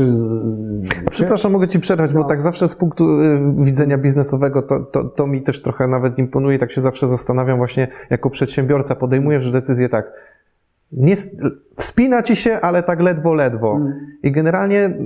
[1.11, 2.21] Przepraszam, mogę Ci przerwać, no.
[2.21, 6.17] bo tak zawsze z punktu y, widzenia biznesowego to, to, to mi też trochę nawet
[6.17, 6.59] imponuje.
[6.59, 10.11] Tak się zawsze zastanawiam, właśnie jako przedsiębiorca podejmujesz decyzję tak.
[10.91, 11.15] Nie,
[11.75, 13.75] spina ci się, ale tak ledwo, ledwo.
[13.75, 13.93] Mm.
[14.23, 14.97] I generalnie,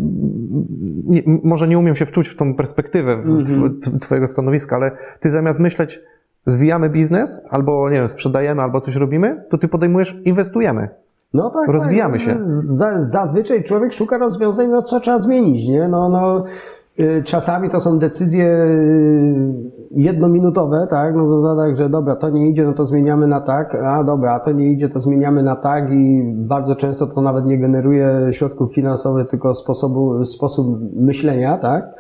[1.03, 3.99] nie, może nie umiem się wczuć w tą perspektywę w, mm -hmm.
[3.99, 6.01] Twojego stanowiska, ale Ty zamiast myśleć,
[6.47, 10.89] zwijamy biznes, albo nie wiem, sprzedajemy, albo coś robimy, to ty podejmujesz, inwestujemy.
[11.33, 11.67] No tak.
[11.67, 12.21] Rozwijamy tak.
[12.21, 12.35] się.
[12.97, 15.87] Zazwyczaj człowiek szuka rozwiązań, no co trzeba zmienić, nie?
[15.87, 16.43] No, no,
[16.99, 19.53] y, czasami to są decyzje y,
[19.91, 21.15] jednominutowe, tak?
[21.15, 24.51] No zasadach, że dobra, to nie idzie, no to zmieniamy na tak, a dobra, to
[24.51, 29.27] nie idzie, to zmieniamy na tak i bardzo często to nawet nie generuje środków finansowych,
[29.27, 31.95] tylko sposobu, sposób myślenia, tak?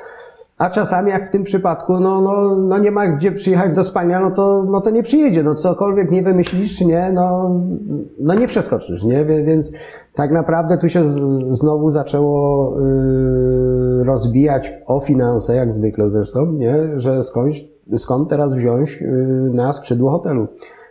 [0.57, 4.19] A czasami, jak w tym przypadku, no, no, no nie ma gdzie przyjechać do spania,
[4.19, 5.43] no to, no to nie przyjedzie.
[5.43, 7.55] No cokolwiek nie wymyślisz, nie, no,
[8.19, 9.25] no nie przeskoczysz, nie?
[9.25, 9.71] Więc
[10.13, 11.03] tak naprawdę tu się
[11.53, 16.75] znowu zaczęło yy, rozbijać o finanse, jak zwykle zresztą, nie?
[16.95, 17.65] Że skądś,
[17.97, 20.47] skąd teraz wziąć yy, na skrzydło hotelu.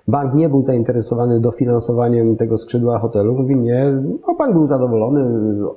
[0.08, 3.34] Bank nie był zainteresowany dofinansowaniem tego skrzydła hotelu.
[3.34, 5.24] Mówi nie, no bank był zadowolony,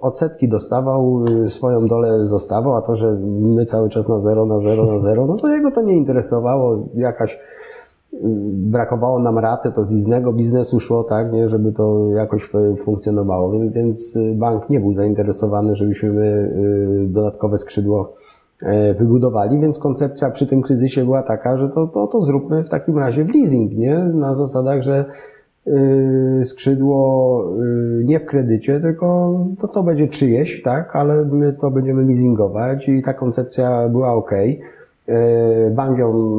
[0.01, 4.85] odsetki dostawał, swoją dolę zostawał, a to, że my cały czas na zero, na zero,
[4.85, 6.87] na zero, no to jego to nie interesowało.
[6.93, 7.39] Jakaś
[8.53, 13.51] brakowało nam raty, to z innego biznesu szło, tak, nie, żeby to jakoś funkcjonowało.
[13.51, 16.25] Więc, więc bank nie był zainteresowany, żebyśmy
[17.05, 18.13] y, dodatkowe skrzydło
[18.97, 22.97] wybudowali, więc koncepcja przy tym kryzysie była taka, że to, to, to zróbmy w takim
[22.97, 23.97] razie w leasing, nie?
[23.97, 25.05] Na zasadach, że
[25.65, 27.43] yy, skrzydło
[27.97, 30.95] yy, nie w kredycie, tylko to, to będzie czyjeś, tak?
[30.95, 34.31] Ale my to będziemy leasingować i ta koncepcja była ok.
[35.71, 36.37] Bank ją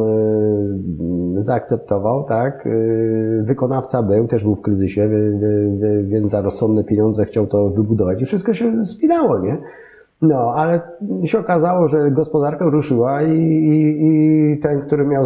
[1.39, 2.69] zaakceptował, tak?
[3.43, 5.11] Wykonawca był, też był w kryzysie,
[6.03, 9.59] więc za rozsądne pieniądze chciał to wybudować i wszystko się spinało, nie?
[10.23, 10.81] No, ale
[11.25, 15.25] się okazało, że gospodarka ruszyła i, i, i ten, który miał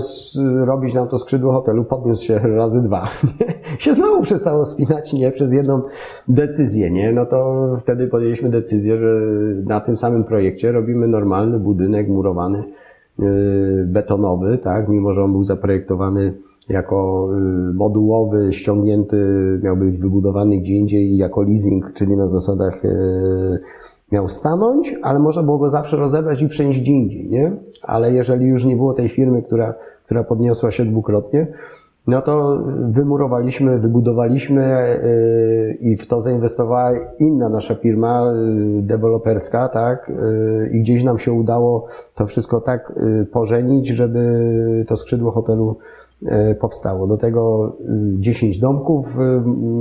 [0.65, 3.09] robić nam to skrzydło hotelu, podniósł się razy dwa.
[3.41, 3.55] Nie?
[3.79, 5.33] Się znowu przestało spinać, nie?
[5.33, 5.83] Przez jedną
[6.29, 7.13] decyzję, nie?
[7.13, 9.21] No to wtedy podjęliśmy decyzję, że
[9.65, 12.65] na tym samym projekcie robimy normalny budynek murowany,
[13.19, 14.89] yy, betonowy, tak?
[14.89, 16.35] Mimo, że on był zaprojektowany
[16.69, 17.29] jako
[17.71, 19.17] y, modułowy, ściągnięty,
[19.63, 23.59] miał być wybudowany gdzie indziej jako leasing, czyli na zasadach y,
[24.13, 27.53] miał stanąć, ale można było go zawsze rozebrać i przenieść gdzie indziej, nie?
[27.83, 29.75] Ale jeżeli już nie było tej firmy, która,
[30.05, 31.47] która podniosła się dwukrotnie,
[32.07, 32.59] no to
[32.91, 34.63] wymurowaliśmy, wybudowaliśmy
[35.03, 38.33] yy, i w to zainwestowała inna nasza firma
[38.77, 40.13] yy, deweloperska, tak?
[40.61, 42.93] Yy, I gdzieś nam się udało to wszystko tak
[43.33, 45.77] pożenić, żeby to skrzydło hotelu
[46.61, 47.07] powstało.
[47.07, 47.73] Do tego
[48.19, 49.19] 10 domków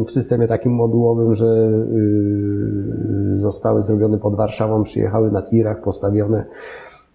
[0.05, 1.71] w systemie takim modułowym, że
[3.33, 6.45] zostały zrobione pod Warszawą, przyjechały na tirach, postawione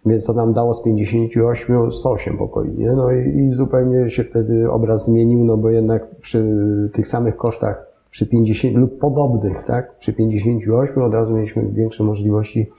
[0.07, 2.93] więc to nam dało z 58 108 pokoi, nie?
[2.93, 6.45] No i, i, zupełnie się wtedy obraz zmienił, no bo jednak przy
[6.93, 9.99] tych samych kosztach, przy 50 lub podobnych, tak?
[9.99, 12.71] Przy 58 od razu mieliśmy większe możliwości,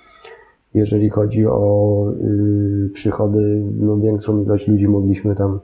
[0.74, 5.60] jeżeli chodzi o y, przychody, no większą ilość ludzi mogliśmy tam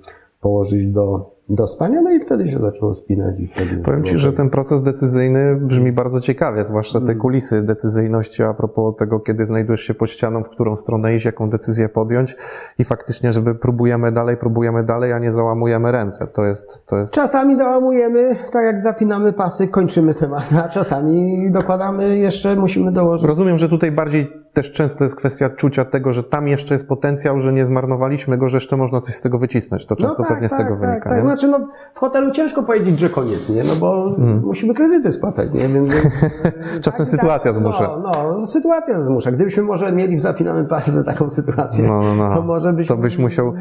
[0.45, 3.39] położyć do, do spania, no i wtedy się zaczęło spinać.
[3.39, 7.17] I wtedy Powiem Ci, że ten proces decyzyjny brzmi bardzo ciekawie, zwłaszcza te mm.
[7.17, 11.49] kulisy decyzyjności a propos tego, kiedy znajdujesz się pod ścianą, w którą stronę iść, jaką
[11.49, 12.35] decyzję podjąć
[12.79, 16.27] i faktycznie, żeby próbujemy dalej, próbujemy dalej, a nie załamujemy ręce.
[16.27, 17.13] To jest, to jest...
[17.13, 23.27] Czasami załamujemy, tak jak zapinamy pasy, kończymy temat, a czasami dokładamy jeszcze, musimy dołożyć.
[23.27, 27.39] Rozumiem, że tutaj bardziej też często jest kwestia czucia tego, że tam jeszcze jest potencjał,
[27.39, 29.85] że nie zmarnowaliśmy go, że jeszcze można coś z tego wycisnąć.
[29.85, 31.09] To często no tak, pewnie tak, z tego tak, wynika.
[31.09, 31.19] Tak.
[31.19, 31.25] Nie?
[31.25, 31.59] Znaczy, no,
[31.93, 33.63] w hotelu ciężko powiedzieć, że koniec, nie?
[33.63, 34.41] No bo hmm.
[34.45, 35.67] musimy kredyty spłacać, nie?
[35.67, 35.89] Więc,
[36.85, 37.99] Czasem tak, sytuacja tak, zmusza.
[38.03, 39.31] No, no, sytuacja zmusza.
[39.31, 42.35] Gdybyśmy może mieli w zapinamy palce taką sytuację, no, no, no.
[42.35, 43.53] to może byś, to byś musiał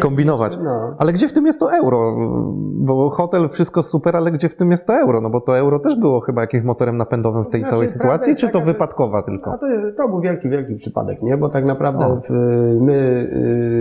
[0.00, 0.58] kombinować.
[0.62, 0.94] No.
[0.98, 2.16] Ale gdzie w tym jest to euro?
[2.74, 5.20] Bo hotel wszystko super, ale gdzie w tym jest to euro?
[5.20, 8.36] No bo to euro też było chyba jakimś motorem napędowym w tej znaczy, całej sytuacji,
[8.36, 9.50] czy to wypadkowa tylko?
[9.50, 11.36] To, to był wielki wielki, wielki przypadek, nie?
[11.36, 12.30] Bo tak naprawdę w,
[12.80, 12.92] my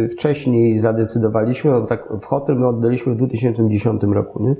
[0.05, 4.55] y, wcześniej zadecydowaliśmy, bo tak w hotel my oddaliśmy w 2010 roku, nie?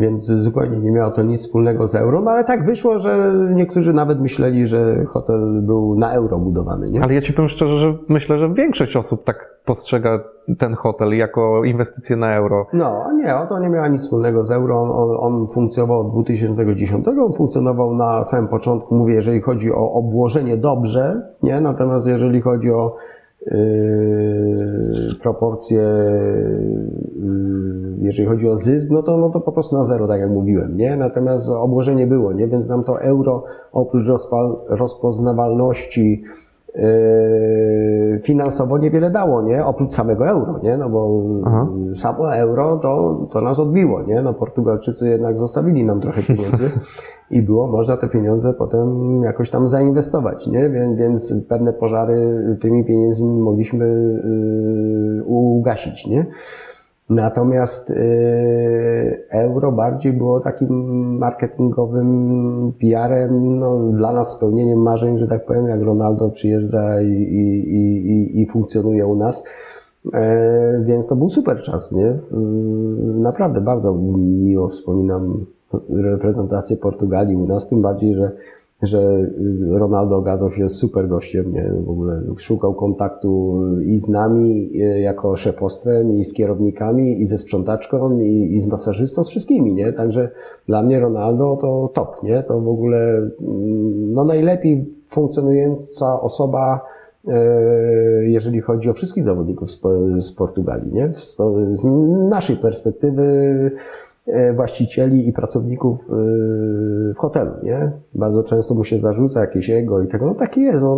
[0.00, 3.92] Więc zupełnie nie miało to nic wspólnego z euro, no ale tak wyszło, że niektórzy
[3.92, 6.90] nawet myśleli, że hotel był na euro budowany.
[6.90, 7.02] Nie?
[7.02, 10.20] Ale ja ci powiem szczerze, że myślę, że większość osób tak postrzega
[10.58, 12.66] ten hotel jako inwestycję na euro.
[12.72, 14.82] No, nie, to nie miało nic wspólnego z euro.
[14.82, 20.56] On, on funkcjonował od 2010, on funkcjonował na samym początku, mówię, jeżeli chodzi o obłożenie
[20.56, 21.60] dobrze, nie?
[21.60, 22.96] Natomiast jeżeli chodzi o
[23.46, 25.82] Yy, proporcje,
[27.16, 30.30] yy, jeżeli chodzi o zysk, no to, no to po prostu na zero, tak jak
[30.30, 30.96] mówiłem, nie?
[30.96, 32.48] Natomiast obłożenie było, nie?
[32.48, 34.06] Więc nam to euro oprócz
[34.68, 36.22] rozpoznawalności
[38.22, 39.64] finansowo niewiele dało, nie?
[39.64, 40.76] Oprócz samego euro, nie?
[40.76, 41.68] No bo Aha.
[41.92, 44.22] samo euro to, to nas odbiło, nie?
[44.22, 46.70] No Portugalczycy jednak zostawili nam trochę pieniędzy
[47.30, 50.70] i było można te pieniądze potem jakoś tam zainwestować, nie?
[50.70, 53.86] Więc, więc pewne pożary tymi pieniędzmi mogliśmy
[55.16, 56.26] yy, ugasić, nie?
[57.10, 60.68] Natomiast yy, euro bardziej było takim
[61.18, 67.76] marketingowym PR-em, no, dla nas spełnieniem marzeń, że tak powiem, jak Ronaldo przyjeżdża i, i,
[68.10, 69.44] i, i funkcjonuje u nas.
[70.14, 72.14] E, więc to był super czas, nie?
[73.14, 75.46] Naprawdę bardzo miło wspominam
[75.88, 78.32] reprezentację Portugalii u nas, tym bardziej, że,
[78.82, 79.30] że
[79.68, 81.72] Ronaldo okazał się super gościem, nie?
[81.86, 84.70] w ogóle szukał kontaktu i z nami
[85.00, 89.92] jako szefostwem, i z kierownikami, i ze sprzątaczką, i, i z masażystą, z wszystkimi, nie?
[89.92, 90.30] Także
[90.66, 92.42] dla mnie Ronaldo to top, nie?
[92.42, 96.80] To w ogóle mm, no najlepiej funkcjonująca osoba
[97.28, 97.34] e,
[98.24, 99.70] jeżeli chodzi o wszystkich zawodników
[100.18, 101.12] z Portugalii, nie?
[101.12, 101.84] Z
[102.30, 103.70] naszej perspektywy
[104.54, 106.14] właścicieli i pracowników e,
[107.14, 107.92] w hotelu, nie?
[108.14, 110.96] Bardzo często mu się zarzuca jakieś ego i tego, no taki jest, no,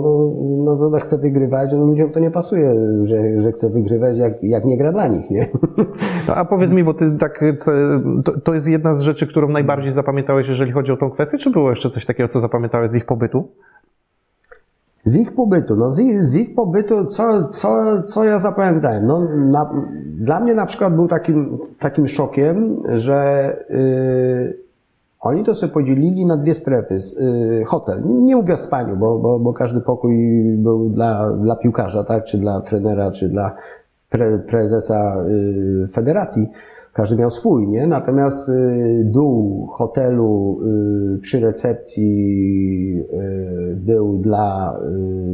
[0.64, 4.64] no, no chce wygrywać, no ludziom to nie pasuje, że, że chce wygrywać, jak, jak
[4.64, 5.48] nie gra dla nich, nie?
[6.28, 7.44] No, a powiedz mi, bo ty tak,
[8.24, 11.50] to, to jest jedna z rzeczy, którą najbardziej zapamiętałeś, jeżeli chodzi o tą kwestię, czy
[11.50, 13.48] było jeszcze coś takiego, co zapamiętałeś z ich pobytu?
[15.04, 19.06] Z ich pobytu, no z ich, z ich pobytu, co, co, co ja zapamiętałem?
[19.06, 19.72] No, na,
[20.04, 24.58] dla mnie na przykład był takim, takim szokiem, że yy,
[25.20, 26.98] oni to sobie podzielili na dwie strefy.
[27.20, 30.16] Yy, hotel, nie, nie mówię o spaniu, bo, bo, bo każdy pokój
[30.58, 32.24] był dla, dla piłkarza, tak?
[32.24, 33.56] czy dla trenera, czy dla
[34.10, 36.48] pre, prezesa yy, federacji
[36.92, 37.86] każdy miał swój, nie?
[37.86, 40.60] Natomiast y, dół hotelu
[41.16, 44.80] y, przy recepcji y, był dla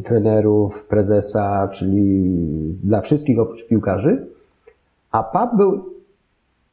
[0.05, 2.35] trenerów, prezesa, czyli
[2.85, 4.27] dla wszystkich oprócz piłkarzy,
[5.13, 5.85] a pub był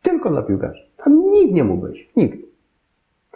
[0.02, 0.82] tylko dla piłkarzy.
[1.04, 2.10] Tam nikt nie mógł być.
[2.16, 2.46] Nikt.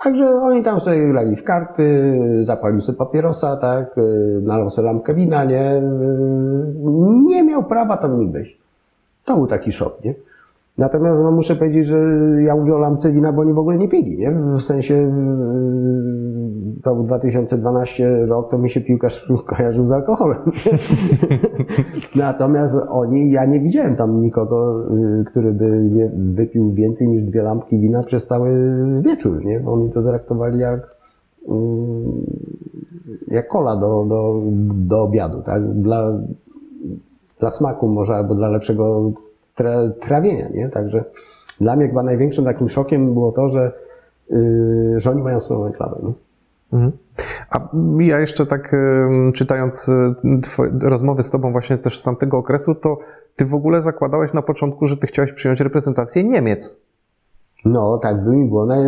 [0.03, 3.95] Także oni tam sobie grali w karty, zapalił sobie papierosa, tak,
[4.41, 5.81] nalał sobie lampkę wina, nie?
[7.27, 8.57] Nie miał prawa tam nikt być.
[9.25, 10.13] To był taki szok, nie?
[10.79, 11.99] Natomiast no, muszę powiedzieć, że
[12.41, 14.31] ja mówię o lampce wina, bo oni w ogóle nie pili, nie?
[14.31, 15.11] W sensie
[16.83, 20.39] to był 2012 rok, to mi się piłkarz kojarzył z alkoholem.
[22.15, 27.41] Natomiast oni, ja nie widziałem tam nikogo, yy, który by nie wypił więcej niż dwie
[27.41, 28.51] lampki wina przez cały
[29.01, 29.63] wieczór, nie?
[29.67, 30.95] Oni to traktowali jak
[31.47, 31.55] yy,
[33.27, 34.41] jak kola do, do,
[34.75, 35.73] do obiadu, tak?
[35.73, 36.19] Dla,
[37.39, 39.11] dla smaku może, albo dla lepszego
[39.59, 40.69] tra, trawienia, nie?
[40.69, 41.03] Także
[41.61, 43.71] dla mnie chyba największym takim szokiem było to, że,
[44.29, 46.13] yy, że oni mają swoją enklawę, nie?
[46.73, 46.91] Mhm.
[47.51, 47.69] A
[47.99, 48.75] ja jeszcze tak
[49.33, 52.97] czytając y, twoje rozmowy z tobą właśnie też z tamtego okresu, to
[53.35, 56.77] ty w ogóle zakładałeś na początku, że ty chciałeś przyjąć reprezentację Niemiec.
[57.65, 58.79] No, tak by mi było naj,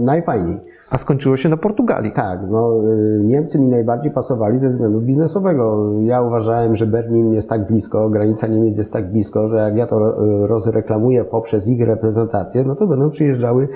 [0.00, 0.60] najfajniej.
[0.90, 2.12] A skończyło się na Portugalii.
[2.12, 5.92] Tak, no y, Niemcy mi najbardziej pasowali ze względu biznesowego.
[6.00, 9.86] Ja uważałem, że Berlin jest tak blisko, granica Niemiec jest tak blisko, że jak ja
[9.86, 13.68] to y, rozreklamuję poprzez ich reprezentację, no to będą przyjeżdżały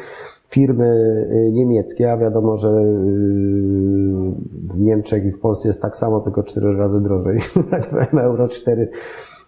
[0.49, 0.87] firmy
[1.33, 2.69] y, niemieckie, a wiadomo, że
[4.75, 7.39] w Niemczech i w Polsce jest tak samo, tylko cztery razy drożej.
[7.71, 8.89] Tak powiem, euro 4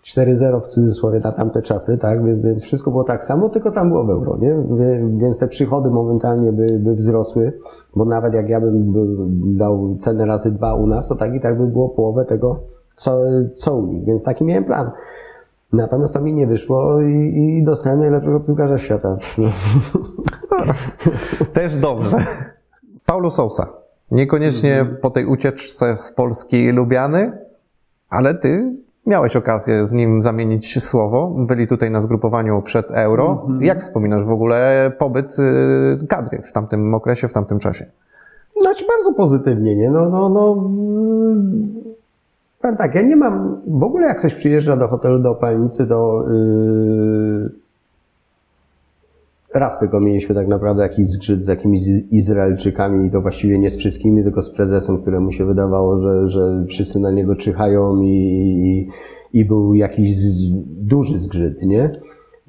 [0.05, 2.25] 4-0 w cudzysłowie na tamte czasy, tak?
[2.25, 4.57] Więc, więc, wszystko było tak samo, tylko tam było w euro, nie?
[5.17, 7.53] Więc te przychody momentalnie by, by wzrosły,
[7.97, 8.93] bo nawet jak ja bym
[9.57, 12.61] dał cenę razy dwa u nas, to tak i tak by było połowę tego,
[12.97, 13.21] co,
[13.55, 14.05] co u nich.
[14.05, 14.91] Więc taki miałem plan.
[15.73, 19.17] Natomiast to mi nie wyszło i, i dostałem najlepszego piłkarza świata.
[21.53, 22.17] Też dobrze.
[23.07, 23.67] Paulo Sousa.
[24.11, 24.97] Niekoniecznie -hmm.
[24.97, 27.33] po tej ucieczce z Polski lubiany,
[28.11, 28.63] ale ty
[29.07, 31.35] Miałeś okazję z nim zamienić słowo.
[31.39, 33.45] Byli tutaj na zgrupowaniu przed euro.
[33.47, 33.65] Mm -hmm.
[33.65, 37.87] Jak wspominasz w ogóle pobyt y, kadry w tamtym okresie, w tamtym czasie?
[38.61, 39.91] Znaczy bardzo pozytywnie, nie?
[39.91, 40.53] No, no, no.
[40.53, 41.75] Mm,
[42.61, 46.25] powiem tak, ja nie mam, w ogóle jak ktoś przyjeżdża do hotelu, do opalnicy, do,
[46.29, 47.51] yy,
[49.55, 51.81] raz tylko mieliśmy tak naprawdę jakiś zgrzyt z jakimiś
[52.11, 56.65] Izraelczykami i to właściwie nie z wszystkimi, tylko z prezesem, któremu się wydawało, że, że
[56.69, 58.89] wszyscy na niego czyhają i, i,
[59.41, 60.17] i był jakiś
[60.67, 61.91] duży zgrzyt, nie?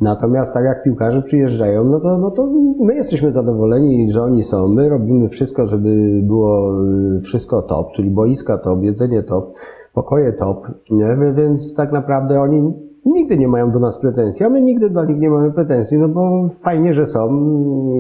[0.02, 2.48] Natomiast tak jak piłkarze przyjeżdżają, no to, no to
[2.80, 4.68] my jesteśmy zadowoleni, że oni są.
[4.68, 6.82] My robimy wszystko, żeby było
[7.24, 9.54] wszystko top, czyli boiska top, jedzenie top,
[9.94, 11.34] pokoje top, nie?
[11.36, 12.74] Więc tak naprawdę oni
[13.06, 16.10] nigdy nie mają do nas pretensji, a my nigdy do nich nie mamy pretensji, no
[16.10, 17.30] bo fajnie, że są,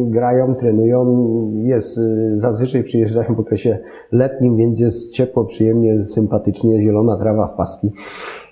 [0.09, 1.25] grają, trenują,
[1.63, 1.99] jest,
[2.35, 3.79] zazwyczaj przyjeżdżają w okresie
[4.11, 7.93] letnim, więc jest ciepło, przyjemnie, sympatycznie, zielona trawa w paski,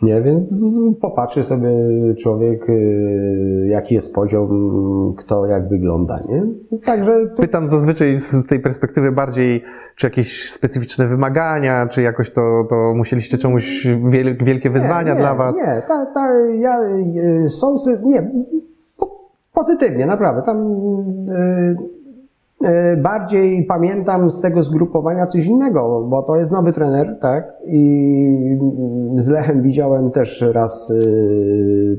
[0.01, 0.65] nie, więc
[1.01, 1.69] popatrzy sobie
[2.19, 6.43] człowiek, y, jaki jest poziom, kto jak wygląda, nie.
[6.85, 7.41] Także tu...
[7.41, 9.63] Pytam zazwyczaj z tej perspektywy bardziej,
[9.95, 13.87] czy jakieś specyficzne wymagania, czy jakoś to, to musieliście czemuś
[14.43, 15.55] wielkie wyzwania nie, dla was?
[15.55, 16.29] Nie, ta, ta,
[16.59, 16.79] ja,
[17.45, 18.31] y, są, nie,
[19.53, 20.41] pozytywnie, naprawdę.
[20.41, 22.00] Tam y, y,
[22.97, 27.53] bardziej pamiętam z tego zgrupowania coś innego, bo to jest nowy trener, tak?
[27.65, 28.59] I
[29.17, 30.93] z Lechem widziałem też raz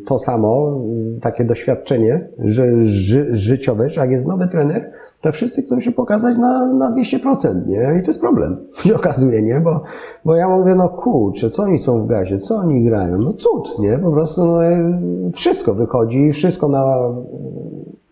[0.06, 0.80] to samo,
[1.20, 6.38] takie doświadczenie że, ży, życiowe, że jak jest nowy trener, to wszyscy chcą się pokazać
[6.38, 7.96] na, na 200%, nie?
[7.98, 9.60] I to jest problem, się okazuje, nie?
[9.60, 9.82] Bo,
[10.24, 13.18] bo ja mówię, no kurczę, co oni są w gazie, co oni grają?
[13.18, 13.98] No cud, nie?
[13.98, 15.00] Po prostu no, e,
[15.34, 16.98] wszystko wychodzi, wszystko na,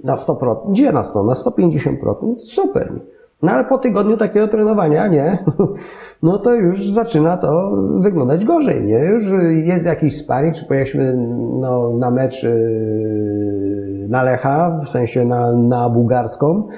[0.05, 0.71] na 100%.
[0.71, 1.25] Gdzie na 100?
[1.25, 2.39] Na 150%?
[2.39, 2.93] Super.
[3.43, 5.39] No ale po tygodniu takiego trenowania, nie?
[6.23, 8.99] No to już zaczyna to wyglądać gorzej, nie?
[8.99, 9.25] Już
[9.65, 11.17] jest jakiś sparring, czy pojechaliśmy
[11.61, 16.69] no, na mecz yy, na Lecha, w sensie na, na bułgarską,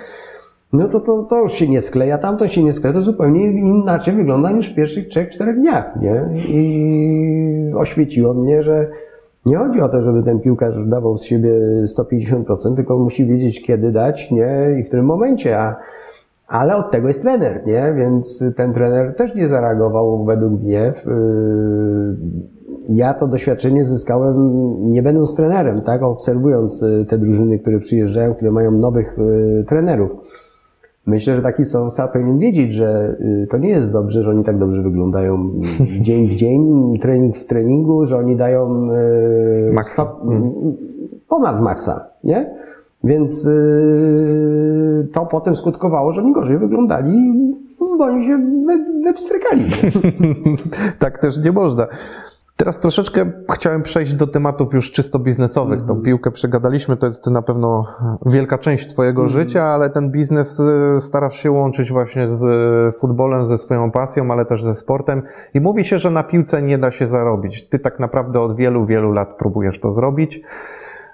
[0.73, 4.15] no to, to, to już się nie skleja, tamto się nie skleja, to zupełnie inaczej
[4.15, 6.29] wygląda niż w pierwszych trzech, czterech dniach, nie?
[6.49, 8.91] I oświeciło mnie, że
[9.47, 11.53] nie chodzi o to, żeby ten piłkarz dawał z siebie
[11.85, 14.77] 150%, tylko musi wiedzieć, kiedy dać, nie?
[14.81, 15.77] I w którym momencie, a
[16.47, 17.95] ale od tego jest trener, nie?
[17.97, 20.93] Więc ten trener też nie zareagował według mnie.
[22.89, 24.35] Ja to doświadczenie zyskałem
[24.91, 26.03] nie będąc trenerem, tak?
[26.03, 30.11] Obserwując y, te drużyny, które przyjeżdżają, które mają nowych y, trenerów.
[31.07, 34.59] Myślę, że taki Sousa powinien wiedzieć, że y, to nie jest dobrze, że oni tak
[34.59, 35.51] dobrze wyglądają
[36.07, 38.89] dzień w dzień, trening w treningu, że oni dają
[39.73, 40.05] maksa.
[40.05, 40.53] Hmm.
[41.29, 42.55] ponad maksa, nie?
[43.05, 47.33] Więc yy, to potem skutkowało, że oni gorzej wyglądali,
[47.99, 48.39] bo oni się
[49.05, 49.65] wypstrykali.
[50.99, 51.87] tak też nie można.
[52.63, 55.73] Teraz troszeczkę chciałem przejść do tematów już czysto biznesowych.
[55.73, 55.89] Mm -hmm.
[55.89, 56.05] Tą mhm.
[56.05, 57.87] piłkę przegadaliśmy, to jest na pewno
[58.27, 59.39] wielka część Twojego mm -hmm.
[59.39, 64.45] życia, ale ten biznes y, starasz się łączyć właśnie z futbolem, ze swoją pasją, ale
[64.45, 65.23] też ze sportem.
[65.55, 67.69] I mówi się, że na piłce nie da się zarobić.
[67.69, 70.41] Ty tak naprawdę od wielu, wielu lat próbujesz to zrobić.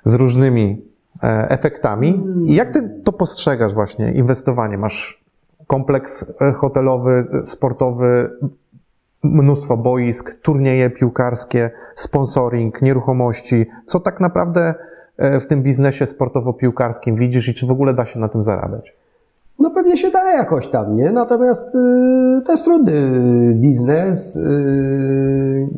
[0.05, 0.83] z różnymi
[1.23, 2.25] e, efektami.
[2.47, 4.79] I jak ty to postrzegasz właśnie, inwestowanie?
[4.79, 5.25] Masz
[5.67, 8.31] kompleks e, hotelowy, sportowy,
[9.23, 13.67] mnóstwo boisk, turnieje piłkarskie, sponsoring, nieruchomości.
[13.87, 14.75] Co tak naprawdę
[15.17, 18.95] e, w tym biznesie sportowo-piłkarskim widzisz i czy w ogóle da się na tym zarabiać?
[19.59, 21.13] No pewnie się da jakoś tam, nie?
[21.13, 22.93] Natomiast y, to jest trudny
[23.55, 24.37] biznes.
[24.37, 25.69] Y,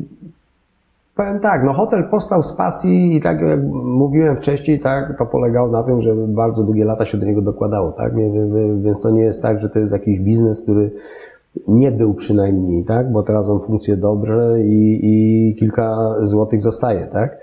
[1.15, 5.67] powiem tak, no hotel powstał z pasji i tak jak mówiłem wcześniej, tak, to polegało
[5.67, 8.13] na tym, że bardzo długie lata się do niego dokładało, tak?
[8.83, 10.91] Więc to nie jest tak, że to jest jakiś biznes, który
[11.67, 13.11] nie był przynajmniej, tak?
[13.11, 17.37] Bo teraz on funkcjonuje dobrze i, i kilka złotych zostaje, tak?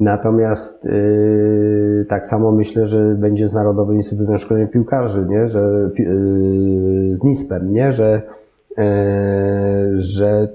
[0.00, 5.48] Natomiast yy, tak samo myślę, że będzie z Narodowym Instytutem Szkolenia Piłkarzy, nie?
[5.48, 7.92] Że, yy, z NISP-em, nie?
[7.92, 8.22] Że,
[8.78, 8.84] yy,
[9.94, 10.48] że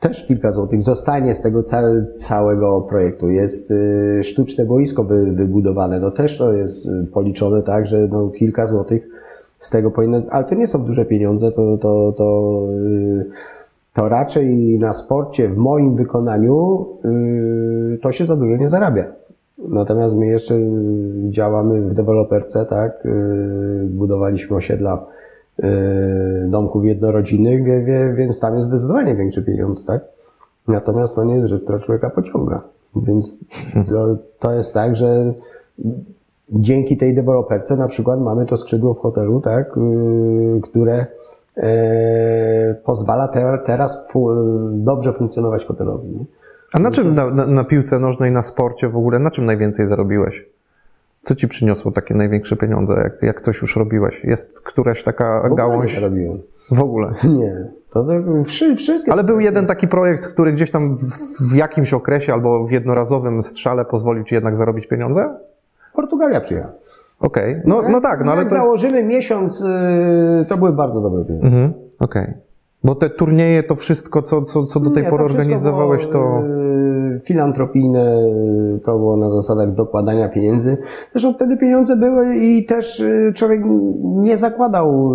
[0.00, 3.30] też kilka złotych zostanie z tego całe, całego projektu.
[3.30, 8.66] Jest yy, sztuczne boisko wy, wybudowane, no też to jest policzone tak, że no, kilka
[8.66, 9.08] złotych
[9.58, 13.30] z tego powinno, ale to nie są duże pieniądze, to, to, to yy,
[13.94, 19.04] to raczej na sporcie w moim wykonaniu yy, to się za dużo nie zarabia.
[19.58, 20.54] Natomiast my jeszcze
[21.28, 23.04] działamy w deweloperce, tak?
[23.04, 25.06] Yy, budowaliśmy osiedla
[26.46, 27.84] domków jednorodzinnych,
[28.14, 30.04] więc tam jest zdecydowanie większy pieniądz, tak?
[30.68, 32.62] Natomiast to nie jest rzecz, która człowieka pociąga.
[32.96, 33.38] Więc
[33.88, 35.34] to, to jest tak, że
[36.48, 39.74] dzięki tej deweloperce na przykład mamy to skrzydło w hotelu, tak?
[40.62, 41.06] które
[41.56, 44.28] E, pozwala te, teraz fu,
[44.72, 46.08] dobrze funkcjonować hotelowi.
[46.08, 46.24] Nie?
[46.72, 49.86] A na czym, na, na, na, piłce nożnej, na sporcie w ogóle, na czym najwięcej
[49.86, 50.48] zarobiłeś?
[51.24, 54.24] Co ci przyniosło takie największe pieniądze, jak, jak coś już robiłeś?
[54.24, 55.96] Jest któraś taka w gałąź?
[55.96, 56.42] Nie robiłem.
[56.70, 57.12] W ogóle?
[57.38, 57.70] Nie.
[57.90, 58.44] To, to
[58.76, 59.12] wszystkie.
[59.12, 61.00] Ale był jeden taki projekt, który gdzieś tam w,
[61.50, 65.34] w jakimś okresie albo w jednorazowym strzale pozwolił ci jednak zarobić pieniądze?
[65.96, 66.74] Portugalia przyjechała.
[67.20, 67.62] Okej, okay.
[67.66, 68.66] no, no tak, no ale Jak to jest...
[68.66, 71.46] założymy miesiąc, yy, to były bardzo dobre pieniądze.
[71.46, 72.22] Mhm, okej.
[72.22, 72.40] Okay.
[72.84, 76.42] Bo te turnieje, to wszystko, co, co, co do tej Nie, pory organizowałeś, to...
[77.24, 78.22] Filantropijne,
[78.72, 80.76] yy, to było na zasadach dokładania pieniędzy.
[81.12, 83.60] Zresztą wtedy pieniądze były i też yy, człowiek
[84.04, 85.12] nie zakładał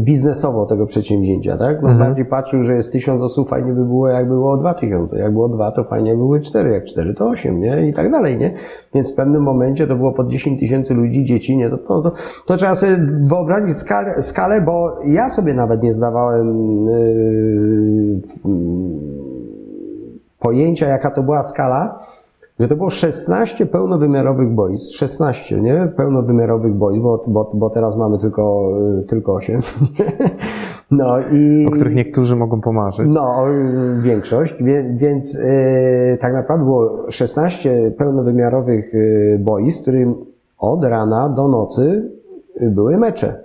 [0.00, 1.82] biznesowo tego przedsięwzięcia, tak?
[1.82, 1.98] No mhm.
[1.98, 5.18] bardziej patrzył, że jest tysiąc osób, fajnie by było, jak było dwa tysiące.
[5.18, 7.88] Jak było dwa, to fajnie były cztery, jak cztery, to osiem, nie?
[7.88, 8.54] I tak dalej, nie?
[8.94, 11.70] Więc w pewnym momencie to było po 10 tysięcy ludzi, dzieci, nie?
[11.70, 12.12] To, to, to,
[12.46, 12.96] to trzeba sobie
[13.28, 18.20] wyobrazić skalę, skalę, bo ja sobie nawet nie zdawałem yy,
[20.44, 21.98] pojęcia, jaka to była skala,
[22.60, 25.92] że to było 16 pełnowymiarowych boisk, 16, nie?
[25.96, 29.60] Pełnowymiarowych boisk, bo, bo, bo teraz mamy tylko, yy, tylko 8.
[30.90, 31.66] No i...
[31.66, 33.06] O których niektórzy mogą pomarzyć.
[33.14, 33.44] No,
[34.02, 34.54] większość,
[34.96, 40.14] więc yy, tak naprawdę było 16 pełnowymiarowych yy, boisk, którym
[40.58, 42.10] od rana do nocy
[42.60, 43.44] były mecze.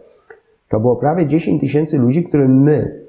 [0.69, 3.05] To było prawie 10 tysięcy ludzi, którym my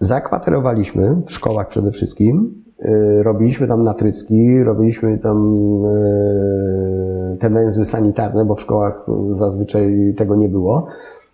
[0.00, 2.64] zakwaterowaliśmy, w szkołach przede wszystkim,
[3.22, 5.58] robiliśmy tam natryski, robiliśmy tam
[7.38, 10.86] te węzły sanitarne, bo w szkołach zazwyczaj tego nie było.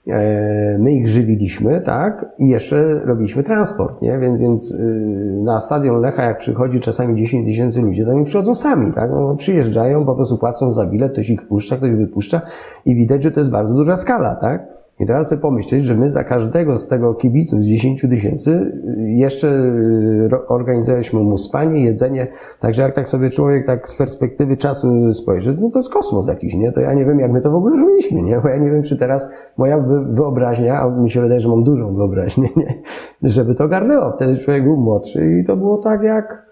[0.08, 2.26] E, my ich żywiliśmy, tak?
[2.38, 4.18] I jeszcze robiliśmy transport, nie?
[4.18, 8.54] Więc, więc y, na stadion Lecha, jak przychodzi czasami 10 tysięcy ludzi, to oni przychodzą
[8.54, 9.10] sami, tak?
[9.10, 12.40] No, przyjeżdżają, po prostu płacą za bilet, ktoś ich wpuszcza, ktoś wypuszcza
[12.84, 14.83] i widać, że to jest bardzo duża skala, tak?
[15.00, 19.48] I teraz sobie pomyśleć, że my za każdego z tego kibiców z 10 tysięcy jeszcze
[19.48, 22.26] y, organizowaliśmy mu spanie, jedzenie.
[22.60, 26.54] Także jak tak sobie człowiek tak z perspektywy czasu spojrzy, to to jest kosmos jakiś,
[26.54, 26.72] nie?
[26.72, 28.40] To ja nie wiem, jak my to w ogóle robiliśmy, nie?
[28.40, 31.94] Bo ja nie wiem, czy teraz moja wyobraźnia, a mi się wydaje, że mam dużą
[31.94, 32.74] wyobraźnię, nie?
[33.22, 34.12] Żeby to garnęło.
[34.16, 36.43] Wtedy człowiek był młodszy i to było tak jak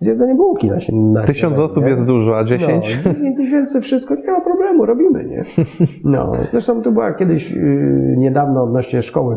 [0.00, 0.96] zjedzenie bułki na się.
[0.96, 1.90] Na Tysiąc osób nie?
[1.90, 2.98] jest dużo, a dziesięć?
[3.04, 5.44] No, dziesięć tysięcy, wszystko, nie ma problemu, robimy, nie?
[6.04, 9.36] No, zresztą tu była kiedyś yy, niedawno odnośnie szkoły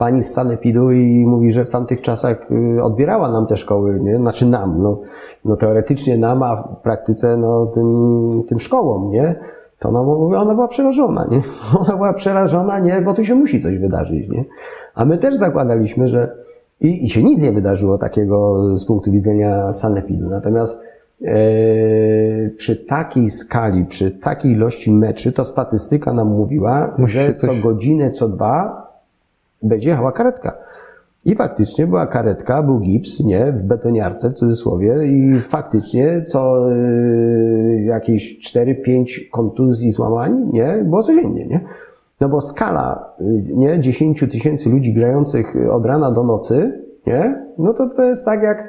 [0.00, 4.16] pani z Sanepidu i mówi, że w tamtych czasach yy, odbierała nam te szkoły, nie?
[4.16, 5.00] Znaczy nam, no,
[5.44, 9.34] no teoretycznie nam, a w praktyce no, tym, tym szkołom, nie?
[9.78, 11.42] To ona, mówi, ona była przerażona, nie?
[11.80, 13.00] Ona była przerażona, nie?
[13.00, 14.44] Bo tu się musi coś wydarzyć, nie?
[14.94, 16.36] A my też zakładaliśmy, że
[16.80, 20.28] i, I się nic nie wydarzyło takiego z punktu widzenia sanepidu.
[20.28, 20.80] Natomiast
[21.24, 21.34] e,
[22.56, 27.50] przy takiej skali, przy takiej ilości meczy, to statystyka nam mówiła, Musi że coś...
[27.50, 28.86] co godzinę, co dwa
[29.62, 30.58] będzie jechała karetka.
[31.24, 37.82] I faktycznie była karetka, był gips, nie, w betoniarce w cudzysłowie i faktycznie co y,
[37.86, 41.60] jakieś 4-5 kontuzji, złamań, nie, było codziennie, nie.
[42.20, 43.24] No bo skala, y,
[43.54, 48.42] nie, 10 tysięcy ludzi grających od rana do nocy, nie, no to to jest tak
[48.42, 48.68] jak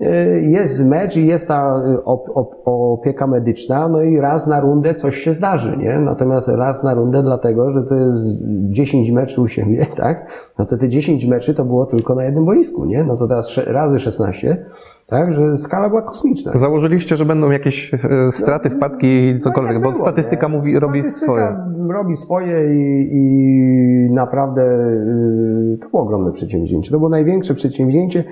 [0.00, 4.60] y, jest mecz i jest ta y, op, op, opieka medyczna, no i raz na
[4.60, 5.98] rundę coś się zdarzy, nie?
[5.98, 8.22] Natomiast raz na rundę dlatego, że to jest
[8.68, 10.26] 10 meczy u siebie, tak?
[10.58, 13.04] No to te 10 meczy to było tylko na jednym boisku, nie?
[13.04, 14.64] No to teraz razy 16,
[15.10, 15.32] tak?
[15.32, 16.52] Że skala była kosmiczna.
[16.54, 20.56] Założyliście, że będą jakieś e, straty, no, wpadki, cokolwiek, no, bo było, statystyka nie?
[20.56, 21.56] mówi, robi swoje.
[21.88, 26.90] robi swoje i, i naprawdę y, to było ogromne przedsięwzięcie.
[26.90, 28.24] To było największe przedsięwzięcie.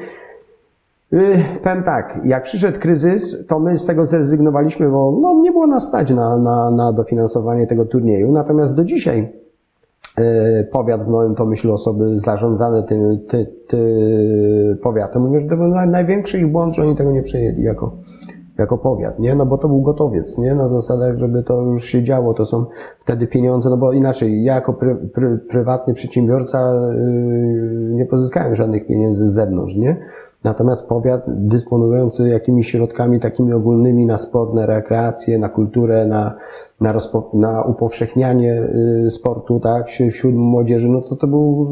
[1.12, 5.66] Y, powiem tak, jak przyszedł kryzys, to my z tego zrezygnowaliśmy, bo no, nie było
[5.66, 8.32] nas stać na, na, na dofinansowanie tego turnieju.
[8.32, 9.32] Natomiast do dzisiaj
[10.72, 13.78] powiat w Nowym myślę osoby zarządzane tym ty, ty
[14.82, 17.96] powiatem mówią, że to był największy ich błąd, że oni tego nie przejęli jako,
[18.58, 19.34] jako powiat, nie?
[19.34, 20.54] No bo to był gotowiec, nie?
[20.54, 22.66] Na zasadach, żeby to już się działo, to są
[22.98, 28.86] wtedy pieniądze, no bo inaczej, ja jako pry, pry, prywatny przedsiębiorca yy, nie pozyskałem żadnych
[28.86, 29.96] pieniędzy z zewnątrz, nie?
[30.44, 36.34] Natomiast powiat dysponujący jakimiś środkami takimi ogólnymi na sport, na rekreację, na kulturę, na,
[36.80, 38.62] na, rozpo, na upowszechnianie
[39.06, 41.66] y, sportu, tak, wśród młodzieży, no to to był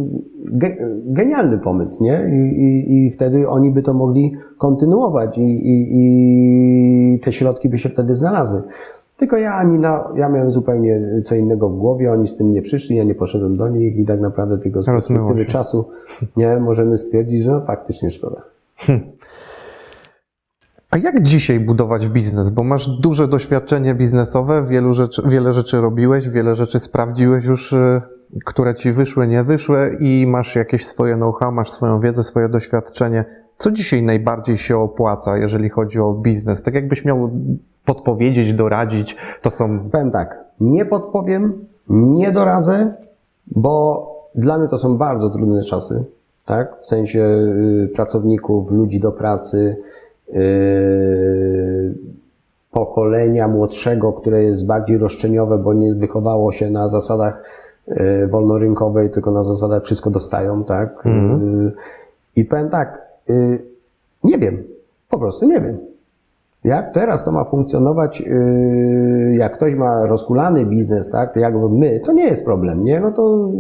[0.45, 2.21] ge, genialny pomysł, nie?
[2.33, 7.79] I, i, I wtedy oni by to mogli kontynuować i, i, i te środki by
[7.79, 8.63] się wtedy znalazły.
[9.17, 12.63] Tylko ja ani na, ja miałem zupełnie co innego w głowie, oni z tym nie
[12.63, 15.85] przyszli, ja nie poszedłem do nich i tak naprawdę tylko z perspektywy czasu
[16.37, 18.56] nie możemy stwierdzić, że no, faktycznie szkoda.
[18.77, 19.13] Hmm.
[20.91, 22.51] A jak dzisiaj budować biznes?
[22.51, 28.01] Bo masz duże doświadczenie biznesowe, wielu rzeczy, wiele rzeczy robiłeś, wiele rzeczy sprawdziłeś już, y,
[28.45, 33.25] które ci wyszły, nie wyszły i masz jakieś swoje know-how, masz swoją wiedzę, swoje doświadczenie.
[33.59, 36.63] Co dzisiaj najbardziej się opłaca, jeżeli chodzi o biznes?
[36.63, 37.31] Tak jakbyś miał
[37.85, 39.91] podpowiedzieć, doradzić, to są...
[39.91, 42.95] Powiem tak, nie podpowiem, nie doradzę,
[43.47, 46.05] bo dla mnie to są bardzo trudne czasy
[46.47, 46.77] tak?
[46.83, 49.77] W sensie y, pracowników, ludzi do pracy,
[50.35, 51.95] y,
[52.71, 57.43] pokolenia młodszego, które jest bardziej roszczeniowe, bo nie wychowało się na zasadach
[57.89, 61.07] y, wolnorynkowej, tylko na zasadach wszystko dostają, tak?
[61.07, 61.73] Mm.
[62.37, 63.07] I powiem tak,
[64.25, 64.65] nie wiem,
[65.11, 65.96] po prostu nie wiem.
[66.65, 68.23] Jak teraz to ma funkcjonować,
[69.33, 73.01] jak ktoś ma rozkulany biznes, tak, jak my, to nie jest problem, nie?
[73.01, 73.51] No to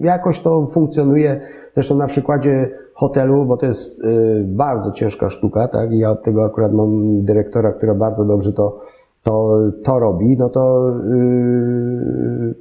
[0.00, 1.40] jakoś to funkcjonuje
[1.72, 5.92] Zresztą na przykładzie hotelu, bo to jest y, bardzo ciężka sztuka, tak?
[5.92, 8.80] I ja od tego akurat mam dyrektora, która bardzo dobrze to,
[9.22, 12.54] to, to robi, no to, yy,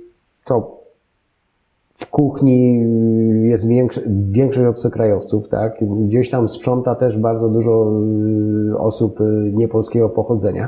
[0.45, 0.80] to
[2.02, 2.86] w kuchni
[3.44, 5.78] jest większy, większość obcokrajowców, tak?
[5.82, 8.02] Gdzieś tam sprząta też bardzo dużo
[8.72, 10.68] y, osób y, niepolskiego pochodzenia.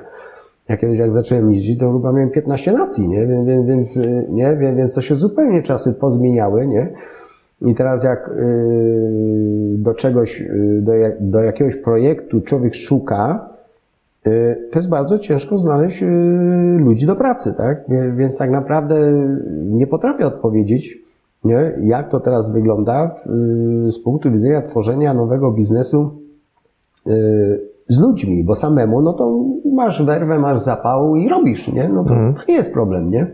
[0.70, 3.28] Ja kiedyś jak zacząłem jeździć, to chyba miałem 15 nacji, nie?
[3.28, 4.00] Więc, więc,
[4.30, 4.58] nie?
[4.58, 6.94] Więc to się zupełnie czasy pozmieniały, nie?
[7.66, 13.50] I teraz jak y, do czegoś, y, do, do jakiegoś projektu człowiek szuka,
[14.28, 16.04] y, to jest bardzo ciężko znaleźć
[16.78, 17.84] ludzi do pracy, tak?
[18.16, 18.96] Więc tak naprawdę
[19.66, 20.98] nie potrafię odpowiedzieć,
[21.44, 21.72] nie?
[21.82, 23.16] jak to teraz wygląda
[23.88, 26.12] z punktu widzenia tworzenia nowego biznesu
[27.88, 29.40] z ludźmi, bo samemu, no to
[29.74, 31.90] masz werwę, masz zapał i robisz, nie?
[31.90, 32.36] No to mhm.
[32.48, 33.28] nie jest problem, nie?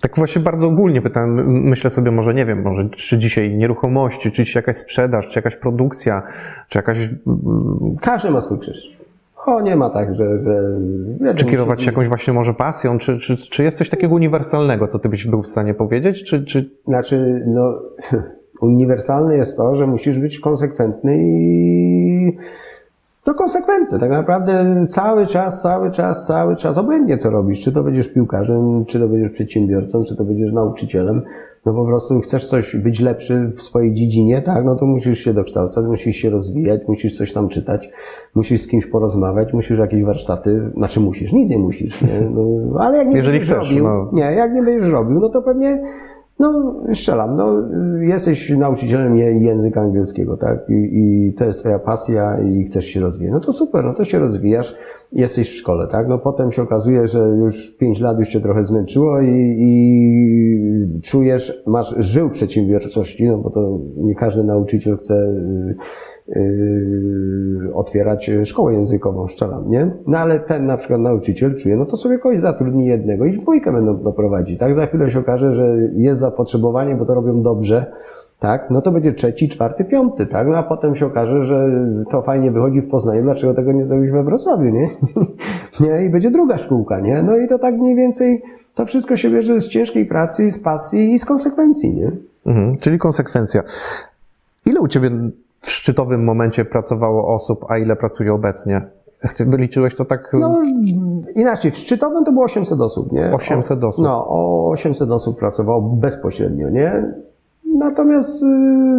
[0.00, 4.44] Tak właśnie bardzo ogólnie pytam, myślę sobie może, nie wiem, może czy dzisiaj nieruchomości, czy
[4.44, 6.22] dzisiaj jakaś sprzedaż, czy jakaś produkcja,
[6.68, 7.10] czy jakaś...
[8.00, 8.98] Każdy ma swój krzyż.
[9.46, 10.38] O, nie ma tak, że...
[10.38, 10.78] że
[11.34, 14.98] czy kierować się jakąś właśnie może pasją, czy, czy, czy jest coś takiego uniwersalnego, co
[14.98, 16.44] ty byś był w stanie powiedzieć, czy...
[16.44, 16.70] czy...
[16.86, 17.74] Znaczy, no,
[18.60, 22.36] uniwersalne jest to, że musisz być konsekwentny i
[23.24, 23.98] to konsekwentne.
[23.98, 28.84] Tak naprawdę cały czas, cały czas, cały czas, obojętnie co robisz, czy to będziesz piłkarzem,
[28.86, 31.22] czy to będziesz przedsiębiorcą, czy to będziesz nauczycielem,
[31.66, 35.34] no po prostu chcesz coś być lepszy w swojej dziedzinie, tak, no to musisz się
[35.34, 37.90] dokształcać, musisz się rozwijać, musisz coś tam czytać,
[38.34, 42.20] musisz z kimś porozmawiać, musisz jakieś warsztaty, znaczy musisz, nic nie musisz, nie?
[42.34, 44.10] No, ale jak nie Jeżeli będziesz chcesz, robił, no.
[44.12, 45.82] nie, jak nie będziesz robił, no to pewnie
[46.38, 47.36] no, strzelam.
[47.36, 47.62] No,
[48.00, 50.58] jesteś nauczycielem języka angielskiego, tak?
[50.68, 53.32] I, I, to jest twoja pasja i chcesz się rozwijać.
[53.32, 54.74] No to super, no to się rozwijasz,
[55.12, 56.08] jesteś w szkole, tak?
[56.08, 61.62] No potem się okazuje, że już pięć lat już cię trochę zmęczyło i, i czujesz,
[61.66, 65.34] masz żył przedsiębiorczości, no bo to nie każdy nauczyciel chce
[66.28, 69.90] Yy, otwierać szkołę językową, szczelam, nie?
[70.06, 73.38] No ale ten na przykład nauczyciel czuje, no to sobie kogoś zatrudni jednego i w
[73.38, 74.74] dwójkę będą to prowadzić, tak?
[74.74, 77.92] Za chwilę się okaże, że jest zapotrzebowanie, bo to robią dobrze,
[78.40, 78.70] tak?
[78.70, 80.48] No to będzie trzeci, czwarty, piąty, tak?
[80.48, 84.10] No a potem się okaże, że to fajnie wychodzi w Poznaniu, dlaczego tego nie zrobić
[84.10, 84.90] we Wrocławiu, nie?
[85.80, 86.04] nie?
[86.04, 87.22] I będzie druga szkółka, nie?
[87.22, 88.42] No i to tak mniej więcej,
[88.74, 92.12] to wszystko się bierze z ciężkiej pracy, z pasji i z konsekwencji, nie?
[92.46, 93.62] Mhm, czyli konsekwencja.
[94.66, 95.10] Ile u Ciebie
[95.66, 98.82] w szczytowym momencie pracowało osób, a ile pracuje obecnie?
[99.46, 100.30] Wyliczyłeś to tak?
[100.32, 100.62] No
[101.34, 103.32] inaczej, w szczytowym to było 800 osób, nie?
[103.32, 104.04] 800 osób.
[104.04, 107.14] No, o 800 osób pracowało bezpośrednio, nie?
[107.78, 108.46] Natomiast y,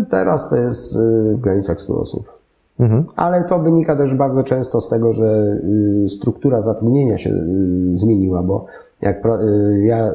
[0.10, 1.00] teraz to jest y,
[1.36, 2.32] w granicach 100 osób.
[2.80, 3.06] Mhm.
[3.16, 5.60] Ale to wynika też bardzo często z tego, że
[6.06, 7.44] y, struktura zatrudnienia się
[7.96, 8.66] zmieniła, bo
[9.02, 9.24] jak
[9.82, 10.12] ja,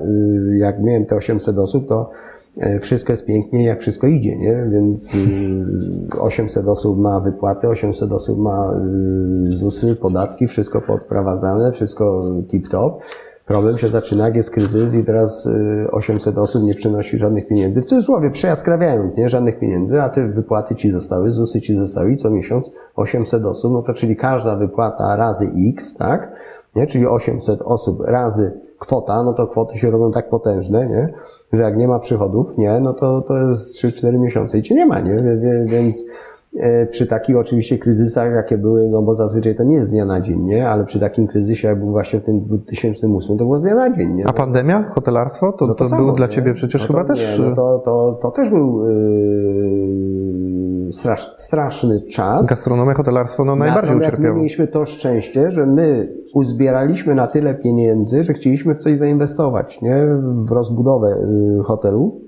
[0.58, 2.10] jak miałem te 800 osób, to
[2.80, 4.66] wszystko jest pięknie, jak wszystko idzie, nie?
[4.70, 8.74] Więc y, 800 osób ma wypłaty, 800 osób ma
[9.48, 12.92] y, ZUSy, podatki, wszystko podprowadzane, wszystko tip-top.
[13.46, 17.82] Problem się zaczyna, jak jest kryzys i teraz y, 800 osób nie przynosi żadnych pieniędzy.
[17.82, 19.28] W cudzysłowie, przejaskrawiając, nie?
[19.28, 23.72] Żadnych pieniędzy, a te wypłaty ci zostały, ZUSy ci zostały i co miesiąc 800 osób,
[23.72, 26.32] no to czyli każda wypłata razy X, tak?
[26.76, 26.86] Nie?
[26.86, 31.12] Czyli 800 osób razy kwota, no to kwoty się robią tak potężne, nie?
[31.52, 32.80] Że jak nie ma przychodów, nie?
[32.80, 35.22] No to, to jest 3-4 miesiące i cię nie ma, nie?
[35.64, 36.04] Więc
[36.56, 40.04] e, przy takich oczywiście kryzysach, jakie były, no bo zazwyczaj to nie jest z dnia
[40.04, 40.68] na dzień, nie?
[40.68, 43.96] Ale przy takim kryzysie, jak był właśnie w tym 2008, to było z dnia na
[43.96, 44.26] dzień, nie?
[44.26, 47.38] A pandemia, hotelarstwo, to, No to, samo, był dla ciebie przecież no chyba to, też...
[47.38, 50.21] Nie, no to, to, to też był yy,
[50.92, 52.46] strasz, straszny czas.
[52.46, 54.36] Gastronomia, hotelarstwo no, najbardziej Natomiast my ucierpiało.
[54.36, 60.06] mieliśmy to szczęście, że my uzbieraliśmy na tyle pieniędzy, że chcieliśmy w coś zainwestować, nie?
[60.36, 61.16] W rozbudowę
[61.60, 62.20] y, hotelu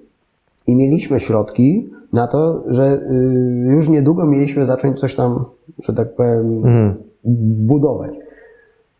[0.66, 5.44] i mieliśmy środki na to, że y, już niedługo mieliśmy zacząć coś tam,
[5.78, 6.94] że tak powiem, Mhm.
[7.66, 8.10] budować.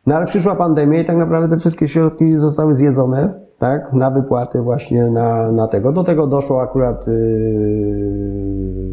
[0.06, 4.62] No ale przyszła pandemia i tak naprawdę te wszystkie środki zostały zjedzone, tak, na wypłaty
[4.62, 5.92] właśnie na, na tego.
[5.92, 7.12] Do tego doszło akurat, yy,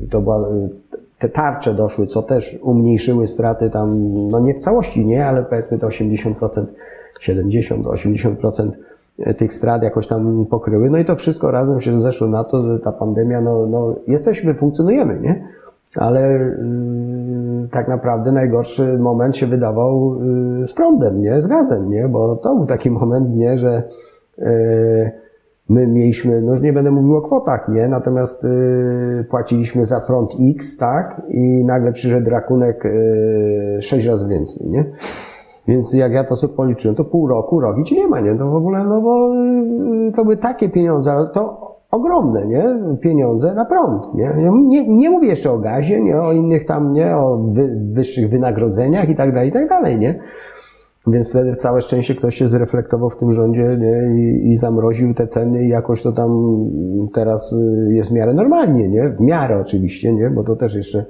[0.10, 0.70] to była, yy,
[1.20, 5.80] te tarcze doszły, co też umniejszyły straty tam, no nie w całości, nie, ale powiedzmy
[5.80, 6.66] to 80%,
[7.20, 8.70] 70, 80%
[9.38, 10.90] tych strat jakoś tam pokryły.
[10.90, 14.54] No i to wszystko razem się zeszło na to, że ta pandemia, no, no jesteśmy,
[14.54, 15.48] funkcjonujemy, nie?
[15.96, 20.22] Ale yy, tak naprawdę najgorszy moment się wydawał
[20.60, 21.42] yy, z prądem, nie?
[21.42, 22.08] Z gazem, nie?
[22.08, 23.58] Bo to był taki moment, nie?
[23.58, 23.84] Że
[25.70, 27.88] my mieliśmy, no już nie będę mówił o kwotach, nie?
[27.88, 31.22] Natomiast yy, płaciliśmy za prąd X, tak?
[31.30, 34.86] I nagle przyszedł rachunek yy, sześć razy więcej, nie?
[35.68, 38.36] Więc jak ja to sobie policzyłem, to pół roku, rok i ci nie ma, nie?
[38.36, 39.32] To w ogóle, no bo
[40.16, 42.64] to były takie pieniądze, ale to ogromne, nie?
[43.02, 44.24] Pieniądze na prąd, nie?
[44.24, 46.22] Ja Nie, nie mówię jeszcze o gazie, nie?
[46.22, 47.18] O innych tam, nie?
[47.18, 50.16] O wy, wyższych wynagrodzeniach i tak dalej, i tak dalej, nie?
[51.08, 54.22] Więc wtedy całe szczęście ktoś się zreflektował w tym rządzie nie?
[54.22, 56.58] I, i zamroził te ceny i jakoś to tam
[57.14, 59.10] teraz y, jest w miarę normalnie, nie?
[59.10, 60.30] W miarę oczywiście, nie?
[60.30, 61.06] Bo to też jeszcze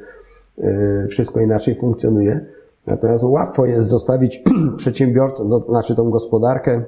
[0.60, 2.46] y, wszystko inaczej funkcjonuje.
[2.88, 4.44] Natomiast łatwo jest zostawić
[4.78, 6.84] przedsiębiorcę, no, znaczy tą gospodarkę,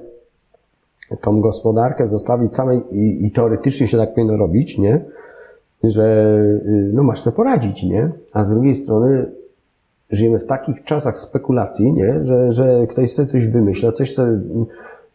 [1.22, 5.06] tą gospodarkę zostawić samej i, i teoretycznie się tak powinno robić, nie?
[5.84, 6.36] Że
[6.66, 8.12] y, no masz co poradzić, nie?
[8.34, 9.26] A z drugiej strony
[10.14, 12.24] żyjemy w takich czasach spekulacji, nie?
[12.24, 14.40] Że, że ktoś sobie coś wymyśla, coś sobie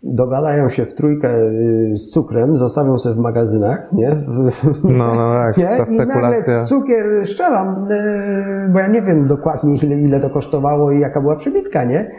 [0.03, 4.17] dogadają się w trójkę y, z cukrem, zostawią sobie w magazynach, nie?
[4.85, 5.65] No, no tak, nie?
[5.65, 6.65] ta I nagle spekulacja.
[6.65, 11.37] cukier strzelam, y, bo ja nie wiem dokładnie ile, ile to kosztowało i jaka była
[11.37, 12.11] przebitka, nie?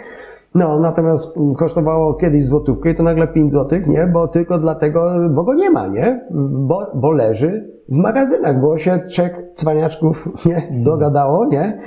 [0.55, 4.07] No, natomiast kosztowało kiedyś złotówkę i to nagle 5 złotych, nie?
[4.07, 6.27] Bo tylko dlatego, bo go nie ma, nie?
[6.67, 10.67] Bo, bo leży w magazynach, bo się trzech cwaniaczków nie?
[10.71, 11.79] dogadało, nie?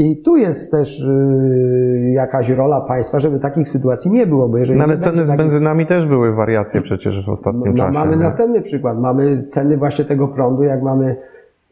[0.00, 4.78] I tu jest też y, jakaś rola państwa, żeby takich sytuacji nie było, bo jeżeli
[4.78, 7.98] No ale ceny z takich- benzynami też były wariacje przecież w ostatnim no, czasie.
[7.98, 8.22] mamy nie?
[8.22, 8.98] następny przykład.
[8.98, 11.16] Mamy ceny właśnie tego prądu, jak mamy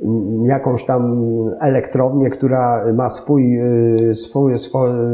[0.01, 1.25] mm, jakąś tam
[1.61, 3.61] elektrownię, która ma swój,
[4.11, 4.55] y, swój,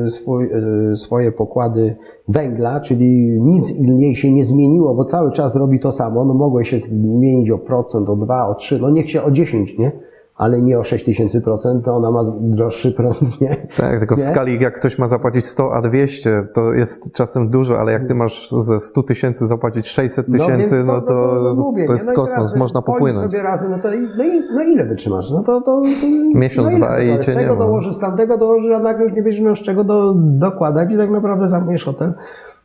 [0.08, 0.44] swój,
[0.92, 1.96] y, swoje pokłady
[2.28, 6.24] węgla, czyli nic jej się nie zmieniło, bo cały czas robi to samo.
[6.24, 9.78] No mogło się zmienić o procent, o dwa, o trzy, no niech się o 10,
[9.78, 9.92] nie?
[10.36, 13.66] Ale nie o 6 tysięcy procent, to ona ma droższy prąd, nie?
[13.76, 14.24] Tak, tylko w Nie?
[14.24, 18.14] skali jak ktoś ma zapłacić 100, a 200, to jest czasem dużo, ale jak ty
[18.14, 22.30] masz ze 100 tysięcy zapłacić 600 tysięcy, więc no to, mówię, to jest No kosmos,
[22.34, 23.30] teraz można popłynąć.
[23.32, 23.88] sobie no to
[24.18, 25.30] no, i, no ile wytrzymasz?
[25.30, 28.38] No to, to, to Miesiąc, no dwa i cię Z nie tego dołożysz, z tamtego
[28.38, 31.84] dołożysz, a nagle już nie będziesz miał z czego do, dokładać i tak naprawdę zamkniesz
[31.84, 32.14] hotel.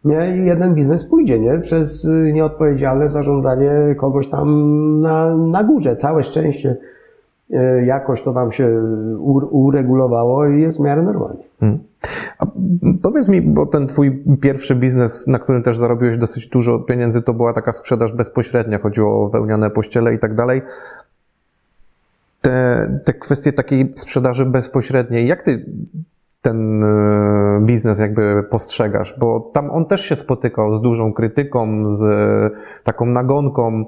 [0.05, 0.37] Nie?
[0.37, 1.59] I jeden biznes pójdzie, nie?
[1.59, 4.49] Przez y, nieodpowiedzialne zarządzanie kogoś tam
[5.01, 5.95] na, na górze.
[5.95, 6.98] Całe szczęście y,
[7.85, 8.81] jakoś to tam się
[9.49, 11.43] uregulowało i jest w miarę normalnie.
[11.59, 11.79] Hmm.
[12.39, 12.45] A
[13.01, 17.33] powiedz mi, bo ten twój pierwszy biznes, na którym też zarobiłeś dosyć dużo pieniędzy, to
[17.33, 20.61] była taka sprzedaż bezpośrednia, chodziło o wełniane pościele i tak dalej.
[22.41, 25.65] Te, te kwestie takiej sprzedaży bezpośredniej, jak ty
[26.41, 29.15] ten e, biznes jakby postrzegasz?
[29.19, 32.03] Bo tam on też się spotykał z dużą krytyką, z
[32.83, 33.85] taką nagonką.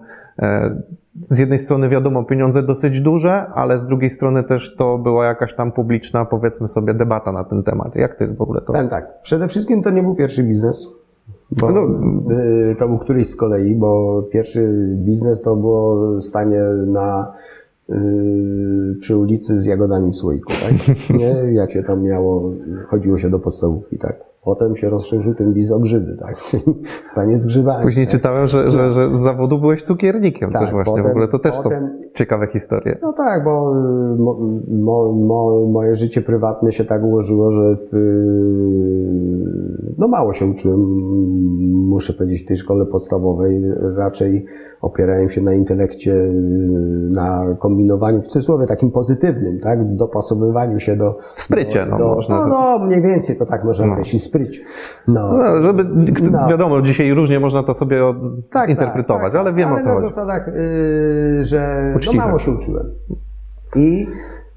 [1.19, 5.53] Z jednej strony wiadomo, pieniądze dosyć duże, ale z drugiej strony też to była jakaś
[5.55, 7.95] tam publiczna, powiedzmy sobie, debata na ten temat.
[7.95, 8.73] Jak ty w ogóle to?
[8.73, 10.87] Powiem tak, przede wszystkim to nie był pierwszy biznes.
[11.51, 11.81] Bo, No,
[12.71, 17.33] y, to był któryś z kolei, bo pierwszy biznes to było stanie na
[17.89, 17.93] y,
[18.99, 20.97] przy ulicy z jagodami w słoiku, tak?
[21.19, 22.51] Nie, jak się tam miało,
[22.87, 24.30] chodziło się do podstawówki, tak?
[24.43, 26.37] Potem się rozszerzył ten biz o grzyby, tak?
[26.49, 26.63] Czyli
[27.05, 27.83] stanie z grzybami.
[27.83, 28.11] Później tak?
[28.15, 30.93] czytałem, że, że, że z zawodu byłeś cukiernikiem Tak, też właśnie.
[30.93, 32.97] w potem- ogóle to też są potem- ciekawe historie.
[33.01, 37.93] No tak, bo y, mo, mo, mo, moje życie prywatne się tak ułożyło, że w,
[37.95, 40.79] y, no mało się uczyłem,
[41.87, 43.61] muszę powiedzieć, w tej szkole podstawowej.
[43.95, 44.45] Raczej
[44.81, 46.29] opierałem się na intelekcie, y,
[47.11, 49.95] na kombinowaniu, w cudzysłowie takim pozytywnym, tak?
[49.95, 51.17] Dopasowywaniu się do...
[51.35, 53.91] Sprycie, no, do, można- No, no, mniej więcej to tak można No.
[53.93, 54.23] określić,
[55.07, 55.33] No.
[55.37, 55.85] No, żeby,
[56.31, 56.47] No.
[56.49, 58.15] wiadomo, dzisiaj różnie można to sobie od,
[58.51, 59.41] Tak, interpretować, tak, tak.
[59.41, 60.07] ale wiem ale o co na chodzi.
[60.07, 62.91] zasadach, yy, że no mało się uczyłem.
[63.75, 64.07] I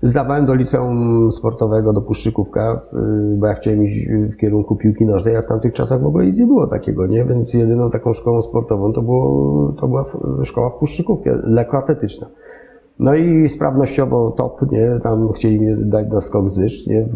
[0.03, 5.37] zdawałem do liceum sportowego, do Puszczykówka, w- bo ja chciałem iść w kierunku piłki nożnej,
[5.37, 7.25] a w tamtych czasach w ogóle nic nie było takiego, nie?
[7.25, 10.05] Więc jedyną taką szkołą sportową to, było, to była
[10.45, 12.27] szkoła w Puszczykówkie, lekkoatletyczna.
[12.99, 14.99] No i sprawnościowo top, nie?
[15.03, 17.09] Tam chcieli mnie dać na skok z wyż, nie?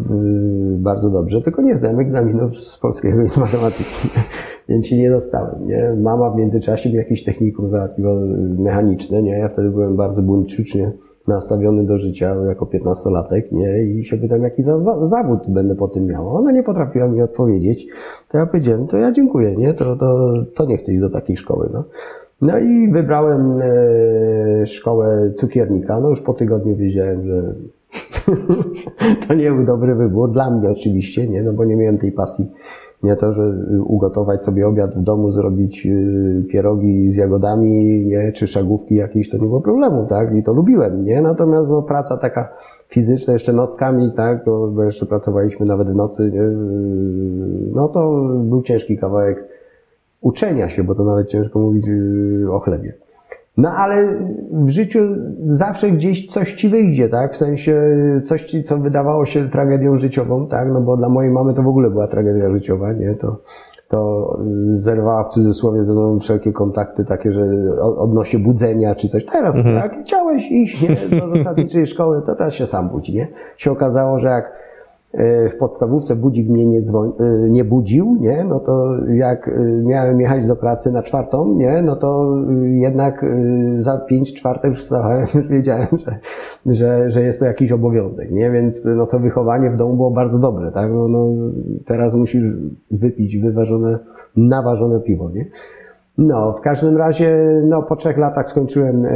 [0.77, 4.09] Bardzo dobrze, tylko nie zdałem egzaminów z polskiego i z matematyki,
[4.69, 5.93] więc się nie dostałem, nie?
[5.97, 8.13] Mama w międzyczasie mi jakiś technikum załatwiła
[8.57, 9.31] mechaniczne, nie?
[9.31, 10.91] Ja wtedy byłem bardzo buntyczny
[11.27, 13.83] nastawiony do życia jako piętnastolatek, nie?
[13.83, 14.77] I się pytam, jaki za,
[15.07, 16.35] zawód będę po tym miał.
[16.35, 17.87] Ona nie potrafiła mi odpowiedzieć.
[18.31, 19.73] To ja powiedziałem, to ja dziękuję, nie?
[19.73, 21.83] To, to, to nie chcę iść do takiej szkoły, no.
[22.41, 25.99] No i wybrałem e, szkołę cukiernika.
[25.99, 27.55] No już po tygodniu wiedziałem, że
[29.27, 30.31] to nie był dobry wybór.
[30.31, 31.43] Dla mnie oczywiście, nie?
[31.43, 32.51] No bo nie miałem tej pasji.
[33.03, 33.53] Nie to, że
[33.85, 38.31] ugotować sobie obiad w domu, zrobić y, pierogi z jagodami, nie?
[38.31, 40.35] Czy szagówki jakieś, to nie było problemu, tak?
[40.35, 41.21] I to lubiłem, nie?
[41.21, 42.53] Natomiast no, praca taka
[42.89, 44.45] fizyczna, jeszcze nockami, tak?
[44.45, 46.41] Bo, bo jeszcze pracowaliśmy nawet w nocy, nie?
[46.41, 49.48] Y, No to był ciężki kawałek
[50.21, 52.93] uczenia się, bo to nawet ciężko mówić yy, o chlebie.
[53.57, 54.19] No ale
[54.51, 54.99] w życiu
[55.47, 57.33] zawsze gdzieś coś ci wyjdzie, tak?
[57.33, 57.81] W sensie
[58.25, 60.67] coś ci, co wydawało się tragedią życiową, tak?
[60.73, 63.15] No bo dla mojej mamy to w ogóle była tragedia życiowa, nie?
[63.15, 63.37] To,
[63.87, 67.41] to yy, zerwała w cudzysłowie ze mną wszelkie kontakty takie, że
[67.81, 69.25] odnośnie budzenia czy coś.
[69.25, 71.19] Teraz tak, chciałeś iść nie?
[71.19, 73.27] do zasadniczej szkoły, to teraz się sam budzi, nie?
[73.57, 74.68] Się okazało, że jak
[75.49, 77.11] w podstawówce budzik mnie nie, dzwoń,
[77.45, 78.43] y, nie budził, nie?
[78.43, 81.81] no to jak y, miałem jechać do pracy na czwartą, nie?
[81.81, 82.35] no to
[82.73, 83.25] jednak
[83.75, 86.19] za pięć czwartek wstawałem, już wiedziałem, że,
[86.65, 88.51] że, że jest to jakiś obowiązek, nie?
[88.51, 90.91] więc no to wychowanie w domu było bardzo dobre, tak?
[90.91, 91.27] No, no,
[91.85, 92.43] teraz musisz
[92.91, 93.99] wypić wyważone,
[94.37, 95.45] naważone piwo, nie?
[96.17, 99.09] No, w każdym razie, no, po trzech latach skończyłem, e,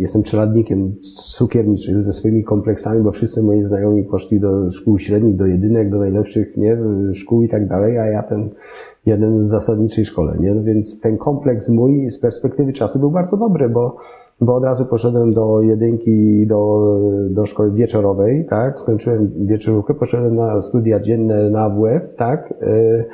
[0.00, 0.94] jestem czeladnikiem
[1.36, 5.98] cukierniczym ze swoimi kompleksami, bo wszyscy moi znajomi poszli do szkół średnich, do jedynek, do
[5.98, 6.78] najlepszych, nie,
[7.12, 8.50] szkół i tak dalej, a ja ten
[9.06, 13.36] jeden z zasadniczej szkole, nie, no więc ten kompleks mój z perspektywy czasu był bardzo
[13.36, 13.96] dobry, bo
[14.40, 16.96] bo od razu poszedłem do jedynki, do,
[17.30, 23.04] do szkoły wieczorowej, tak, skończyłem wieczorówkę, poszedłem na studia dzienne na AWF, tak, y,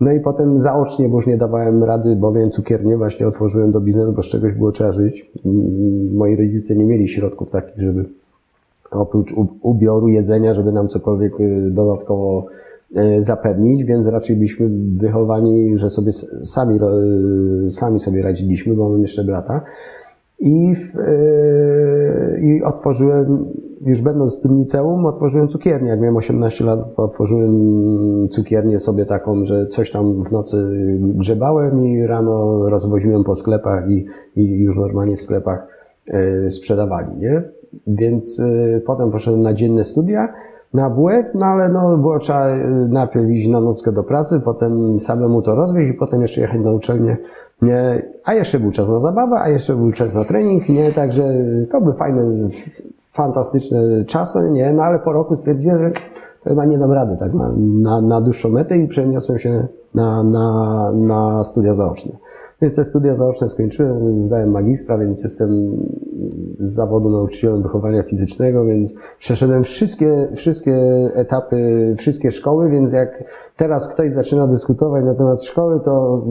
[0.00, 3.80] no i potem zaocznie, bo już nie dawałem rady, bo miałem cukiernię, właśnie otworzyłem do
[3.80, 5.30] biznesu, bo z czegoś było trzeba żyć.
[5.44, 8.04] Mm, Moi rodzice nie mieli środków takich, żeby
[8.90, 12.46] oprócz ubioru, jedzenia, żeby nam cokolwiek y, dodatkowo
[12.96, 16.12] y, zapewnić, więc raczej byliśmy wychowani, że sobie
[16.42, 16.78] sami,
[17.66, 19.60] y, sami sobie radziliśmy, bo mam jeszcze brata.
[20.38, 23.46] I, yy, I otworzyłem,
[23.86, 25.88] już będąc w tym liceum, otworzyłem cukiernię.
[25.88, 27.52] Jak miałem 18 lat, otworzyłem
[28.30, 30.68] cukiernię sobie taką, że coś tam w nocy
[31.00, 34.06] grzebałem i rano rozwoziłem po sklepach i,
[34.36, 35.68] i już normalnie w sklepach
[36.06, 37.42] yy, sprzedawali, nie?
[37.86, 40.32] Więc yy, potem poszedłem na dzienne studia
[40.74, 45.00] na WF, no ale no, było trzeba y, najpierw iść na nockę do pracy, potem
[45.00, 47.16] samemu to rozwieźć i potem jeszcze jechać na uczelnię,
[47.62, 51.34] nie, a jeszcze był czas na zabawę, a jeszcze był czas na trening, nie, także
[51.70, 52.48] to były fajne,
[53.12, 55.90] fantastyczne czasy, nie, no ale po roku stwierdziłem, że
[56.44, 60.92] chyba nie dam rady tak na, na, na dłuższą metę i przeniosłem się na, na,
[60.94, 62.12] na studia zaoczne.
[62.62, 65.76] Więc te studia zaoczne skończyłem, zdałem magistra, więc jestem
[66.60, 70.76] z zawodu nauczycielem wychowania fizycznego, więc przeszedłem wszystkie, wszystkie
[71.14, 73.24] etapy, wszystkie szkoły, więc jak
[73.56, 76.24] teraz ktoś zaczyna dyskutować na temat szkoły, to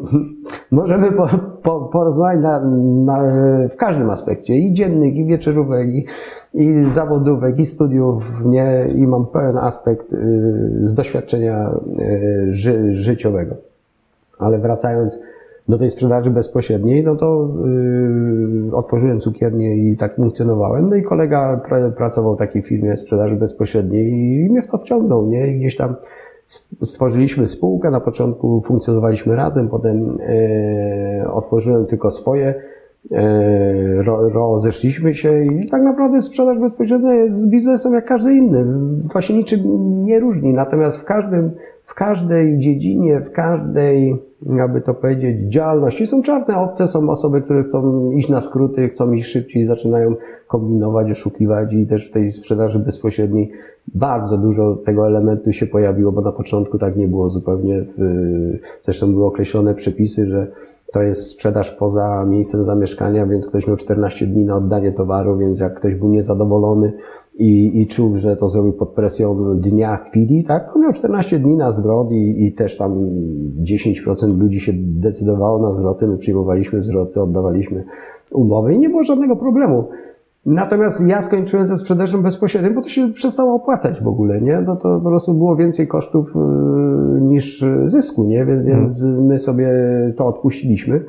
[0.70, 1.28] możemy po,
[1.62, 2.60] po, porozmawiać na,
[3.04, 3.22] na,
[3.68, 6.06] w każdym aspekcie, i dziennych, i wieczorówek, i,
[6.54, 10.16] i zawodówek, i studiów, nie, i mam pełen aspekt y,
[10.82, 13.54] z doświadczenia y, ży, życiowego.
[14.38, 15.20] Ale wracając
[15.70, 20.86] do tej sprzedaży bezpośredniej, no to yy, otworzyłem cukiernię i tak funkcjonowałem.
[20.86, 25.26] No i kolega pra, pracował w takiej firmie sprzedaży bezpośredniej i mnie w to wciągnął,
[25.26, 25.46] nie?
[25.46, 25.96] I gdzieś tam
[26.82, 30.18] stworzyliśmy spółkę, na początku funkcjonowaliśmy razem, potem
[31.22, 32.54] yy, otworzyłem tylko swoje
[33.96, 38.66] ro, rozeszliśmy się i tak naprawdę sprzedaż bezpośrednia jest biznesem jak każdy inny.
[39.12, 39.60] To się niczym
[40.04, 40.52] nie różni.
[40.52, 41.50] Natomiast w każdym,
[41.84, 44.16] w każdej dziedzinie, w każdej,
[44.56, 49.12] jakby to powiedzieć, działalności są czarne owce, są osoby, które chcą iść na skróty, chcą
[49.12, 50.14] iść szybciej, zaczynają
[50.48, 53.50] kombinować, oszukiwać i też w tej sprzedaży bezpośredniej
[53.94, 57.84] bardzo dużo tego elementu się pojawiło, bo na początku tak nie było zupełnie.
[58.82, 60.46] Zresztą były określone przepisy, że
[60.92, 65.60] to jest sprzedaż poza miejscem zamieszkania, więc ktoś miał 14 dni na oddanie towaru, więc
[65.60, 66.92] jak ktoś był niezadowolony
[67.34, 71.56] i, i czuł, że to zrobił pod presją dnia, chwili, tak, to miał 14 dni
[71.56, 73.10] na zwrot i, i też tam
[73.62, 77.84] 10% ludzi się decydowało na zwroty, my przyjmowaliśmy zwroty, oddawaliśmy
[78.32, 79.88] umowy i nie było żadnego problemu.
[80.46, 84.60] Natomiast ja skończyłem ze sprzedażą bezpośrednią, bo to się przestało opłacać w ogóle, nie?
[84.60, 88.46] No to po prostu było więcej kosztów y, niż zysku, nie?
[88.46, 89.24] Więc hmm.
[89.24, 89.68] my sobie
[90.16, 91.04] to odpuściliśmy,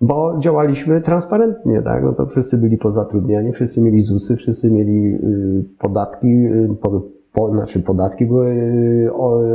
[0.00, 2.04] bo działaliśmy transparentnie, tak?
[2.04, 7.50] No to wszyscy byli pozatrudniani, wszyscy mieli ZUSy, wszyscy mieli y, podatki, y, po, po,
[7.50, 8.54] znaczy podatki były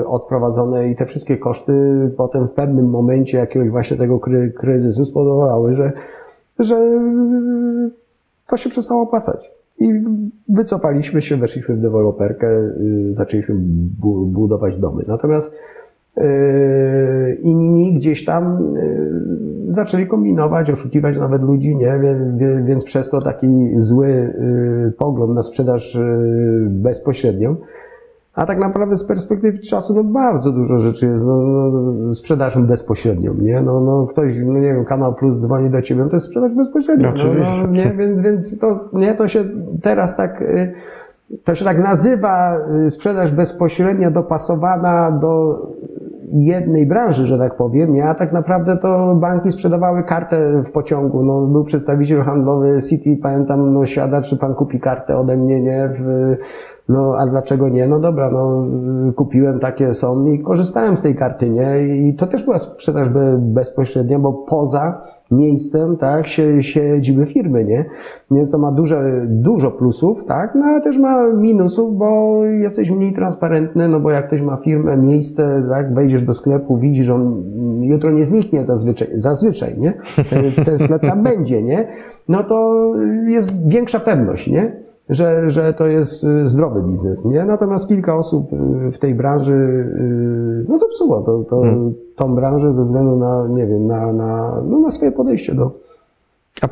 [0.05, 1.73] odprowadzone i te wszystkie koszty
[2.17, 4.19] potem w pewnym momencie jakiegoś właśnie tego
[4.55, 5.91] kryzysu spowodowały, że,
[6.59, 6.75] że
[8.47, 9.51] to się przestało opłacać.
[9.79, 9.93] I
[10.49, 13.55] wycofaliśmy się, weszliśmy w deweloperkę, y, zaczęliśmy
[14.25, 15.03] budować domy.
[15.07, 15.55] Natomiast
[16.17, 16.21] y,
[17.41, 21.99] inni gdzieś tam y, zaczęli kombinować, oszukiwać nawet ludzi, nie?
[22.65, 24.33] Więc przez to taki zły
[24.97, 25.99] pogląd na sprzedaż
[26.67, 27.55] bezpośrednią
[28.33, 33.33] a tak naprawdę z perspektywy czasu, no bardzo dużo rzeczy jest no, no, sprzedażą bezpośrednią,
[33.33, 33.61] nie?
[33.61, 36.53] No, no ktoś, no nie wiem, Kanał Plus dzwoni do ciebie, no to jest sprzedaż
[36.55, 37.07] bezpośrednia.
[37.07, 37.63] No, oczywiście.
[37.63, 37.91] No, nie?
[37.97, 39.43] Więc, więc to, nie, to się
[39.81, 40.73] teraz tak, y,
[41.43, 45.61] to się tak nazywa y, sprzedaż bezpośrednia dopasowana do
[46.33, 48.05] jednej branży, że tak powiem, nie?
[48.05, 51.23] A tak naprawdę to banki sprzedawały kartę w pociągu.
[51.23, 55.89] No, był przedstawiciel handlowy City, pamiętam, no siada, czy pan kupi kartę ode mnie, nie?
[55.93, 56.35] W,
[56.89, 57.87] no, a dlaczego nie?
[57.87, 58.65] No dobra, no,
[59.15, 61.87] kupiłem, takie są i korzystałem z tej karty, nie?
[61.87, 63.07] I to też była sprzedaż
[63.37, 65.01] bezpośrednia, bo poza
[65.31, 66.27] miejscem, tak,
[66.59, 67.85] siedziby firmy, nie?
[68.31, 73.13] Więc to ma dużo, dużo plusów, tak, no ale też ma minusów, bo jesteś mniej
[73.13, 77.43] transparentny, no bo jak ktoś ma firmę, miejsce, tak, wejdziesz do sklepu, widzisz, on
[77.81, 79.93] jutro nie zniknie zazwyczaj, zazwyczaj, nie?
[80.29, 81.87] Ten, ten sklep tam będzie, nie?
[82.27, 82.91] No to
[83.27, 84.83] jest większa pewność, nie?
[85.09, 87.45] Że, że to jest y, zdrowy biznes, nie?
[87.45, 91.93] Natomiast kilka osób y, w tej branży, y, no zepsuło to, to, hmm.
[92.15, 95.71] tą branżę ze względu na, nie wiem, na, na, no, na swoje podejście do,
[96.61, 96.67] a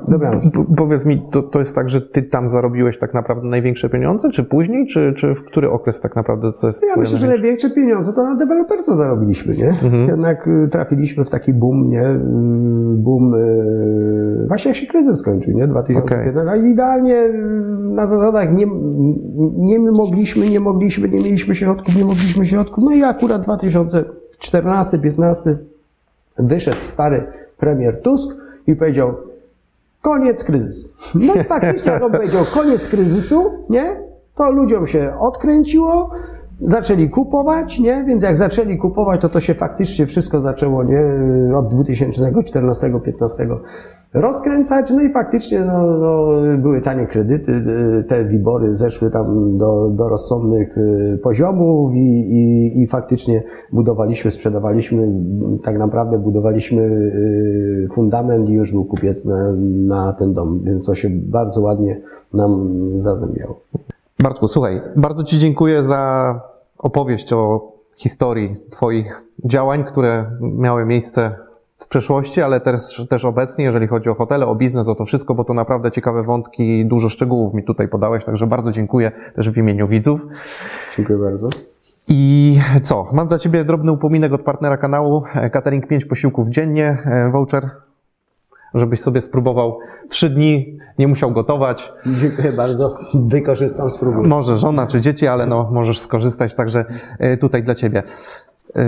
[0.78, 4.44] powiedz mi, to, to jest tak, że ty tam zarobiłeś tak naprawdę największe pieniądze, czy
[4.44, 8.14] później, czy, czy w który okres tak naprawdę to jest Ja myślę, że największe pieniądze
[8.14, 9.70] to na deweloperce zarobiliśmy, nie?
[9.70, 10.08] Mhm.
[10.08, 12.10] Jednak y, trafiliśmy w taki boom, nie?
[12.10, 12.18] Y,
[12.98, 15.68] boom, y, właśnie jak się kryzys skończył, nie?
[15.68, 16.32] 2015.
[16.32, 16.46] Okay.
[16.46, 17.30] No idealnie
[17.82, 18.66] na zasadach nie,
[19.58, 22.84] nie my mogliśmy, nie mogliśmy, nie mieliśmy środków, nie mogliśmy środków.
[22.84, 25.56] No i akurat 2014-15
[26.40, 27.24] wyszedł stary
[27.58, 28.30] premier Tusk
[28.68, 29.31] i powiedział,
[30.02, 30.90] Koniec kryzysu.
[31.16, 34.12] No i faktycznie, jak on powiedział, koniec kryzysu, nie?
[34.36, 36.12] To ludziom się odkręciło,
[36.62, 38.04] zaczęli kupować, nie?
[38.08, 41.04] Więc jak zaczęli kupować, to to się faktycznie wszystko zaczęło, nie?
[41.56, 43.58] Od 2014-15
[44.14, 46.28] rozkręcać, no i faktycznie no, no,
[46.58, 47.64] były tanie kredyty,
[48.08, 53.44] te wibory zeszły tam do, do rozsądnych y, poziomów i, i, i faktycznie
[53.74, 55.14] budowaliśmy, sprzedawaliśmy,
[55.64, 59.54] tak naprawdę budowaliśmy y, fundament i już był kupiec na,
[59.88, 62.02] na ten dom, więc to się bardzo ładnie
[62.34, 63.62] nam zazębiało.
[64.24, 66.51] Bartku, słuchaj, bardzo Ci dziękuję za
[66.82, 71.36] opowieść o historii Twoich działań, które miały miejsce
[71.78, 75.36] w przeszłości, ale też, też obecnie, jeżeli chodzi o hotele, o biznes, o to wszystko,
[75.36, 79.58] bo to naprawdę ciekawe wątki, dużo szczegółów mi tutaj podałeś, także bardzo dziękuję też w
[79.58, 80.28] imieniu widzów.
[80.98, 81.50] Dziękuję bardzo.
[82.08, 83.06] I co?
[83.14, 87.64] Mam dla Ciebie drobny upominek od partnera kanału, catering 5 posiłków dziennie, e, voucher,
[88.74, 89.80] żebyś sobie spróbował
[90.10, 91.94] trzy dni, nie musiał gotować.
[92.22, 94.28] Dziękuję bardzo, wykorzystam, spróbuję.
[94.28, 96.86] Może żona czy dzieci, ale no, możesz skorzystać, także
[97.20, 98.04] e, tutaj dla Ciebie.
[98.76, 98.84] Yy,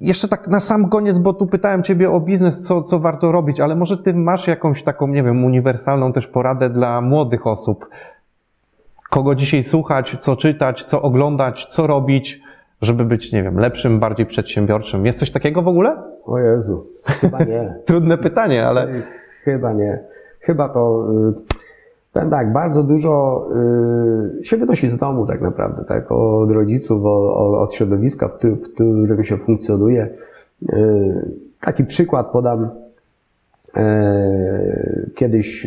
[0.00, 3.60] jeszcze tak na sam koniec, bo tu pytałem Ciebie o biznes, co, co warto robić,
[3.60, 7.88] ale może Ty masz jakąś taką, nie wiem, uniwersalną też poradę dla młodych osób?
[9.10, 12.40] Kogo dzisiaj słuchać, co czytać, co oglądać, co robić,
[12.80, 15.06] żeby być, nie wiem, lepszym, bardziej przedsiębiorczym?
[15.06, 16.02] Jest coś takiego w ogóle?
[16.24, 17.74] O Jezu, chyba nie.
[17.86, 18.88] Trudne pytanie, ale...
[19.44, 20.04] Chyba nie.
[20.40, 21.08] Chyba to...
[21.30, 21.54] Y,
[22.12, 23.46] powiem tak, bardzo dużo
[24.40, 26.12] y, się wynosi z domu tak naprawdę, tak?
[26.12, 27.02] Od rodziców,
[27.34, 30.08] od środowiska, w którym się funkcjonuje.
[30.72, 31.30] Y,
[31.60, 32.70] taki przykład podam.
[35.14, 35.66] Kiedyś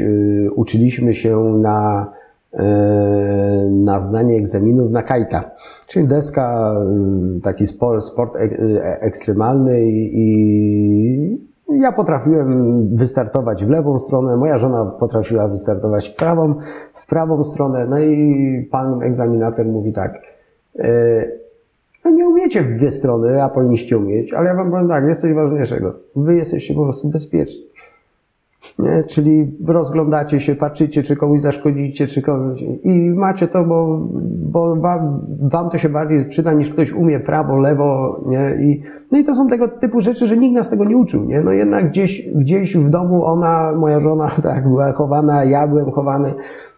[0.55, 2.07] uczyliśmy się na
[3.71, 5.51] na zdanie egzaminów na kajta,
[5.87, 6.75] czyli deska,
[7.37, 11.39] y, taki sport, sport e, ekstremalny i
[11.69, 16.55] ja potrafiłem wystartować w lewą stronę, moja żona potrafiła wystartować w prawą,
[16.93, 20.21] w prawą stronę, no i pan egzaminator mówi tak,
[20.79, 21.25] e,
[22.05, 25.21] no nie umiecie w dwie strony, a powinniście umieć, ale ja wam powiem tak, jest
[25.21, 25.93] coś ważniejszego.
[26.15, 27.72] Wy jesteście po prostu bezpieczni.
[28.79, 29.03] Nie?
[29.03, 32.63] Czyli rozglądacie się, patrzycie, czy komuś zaszkodzicie, czy komuś.
[32.83, 34.07] I macie to, bo,
[34.51, 38.57] bo wam, wam to się bardziej przyda niż ktoś umie prawo, lewo, nie?
[38.61, 38.81] I,
[39.11, 41.41] no i to są tego typu rzeczy, że nikt nas tego nie uczył, nie?
[41.41, 46.33] No jednak gdzieś, gdzieś w domu ona, moja żona, tak, była chowana, ja byłem chowany.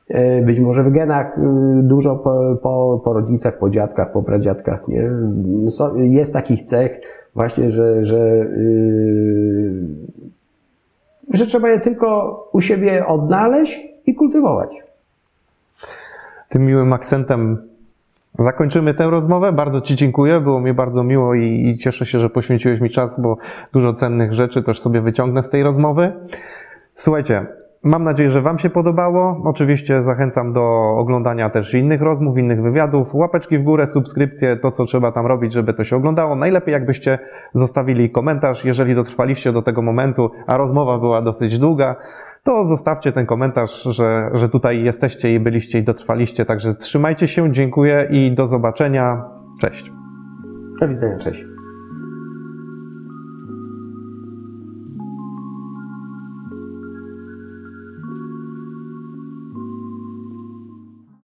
[0.09, 1.41] E, być może w genach y,
[1.83, 5.09] dużo po, po, po rodzicach, po dziadkach, po pradziadkach, nie?
[5.95, 7.01] Jest takich cech
[7.35, 9.85] właśnie, że, że yy,
[11.33, 14.69] że trzeba je tylko u siebie odnaleźć i kultywować.
[16.49, 17.57] Tym miłym akcentem
[18.39, 19.51] zakończymy tę rozmowę.
[19.51, 23.19] Bardzo Ci dziękuję, było mi bardzo miło i, i cieszę się, że poświęciłeś mi czas,
[23.19, 23.37] bo
[23.73, 26.13] dużo cennych rzeczy też sobie wyciągnę z tej rozmowy.
[26.93, 27.45] Słuchajcie,
[27.85, 29.41] Mam nadzieję, że Wam się podobało.
[29.43, 33.15] Oczywiście zachęcam do oglądania też innych rozmów, innych wywiadów.
[33.15, 36.35] Łapeczki w górę, subskrypcje, to co trzeba tam robić, żeby to się oglądało.
[36.35, 37.19] Najlepiej jakbyście
[37.53, 41.95] zostawili komentarz, jeżeli dotrwaliście do tego momentu, a rozmowa była dosyć długa,
[42.43, 46.45] to zostawcie ten komentarz, że, że tutaj jesteście i byliście i dotrwaliście.
[46.45, 49.25] Także trzymajcie się, dziękuję i do zobaczenia.
[49.61, 49.91] Cześć.
[50.79, 51.54] Do widzenia, cześć.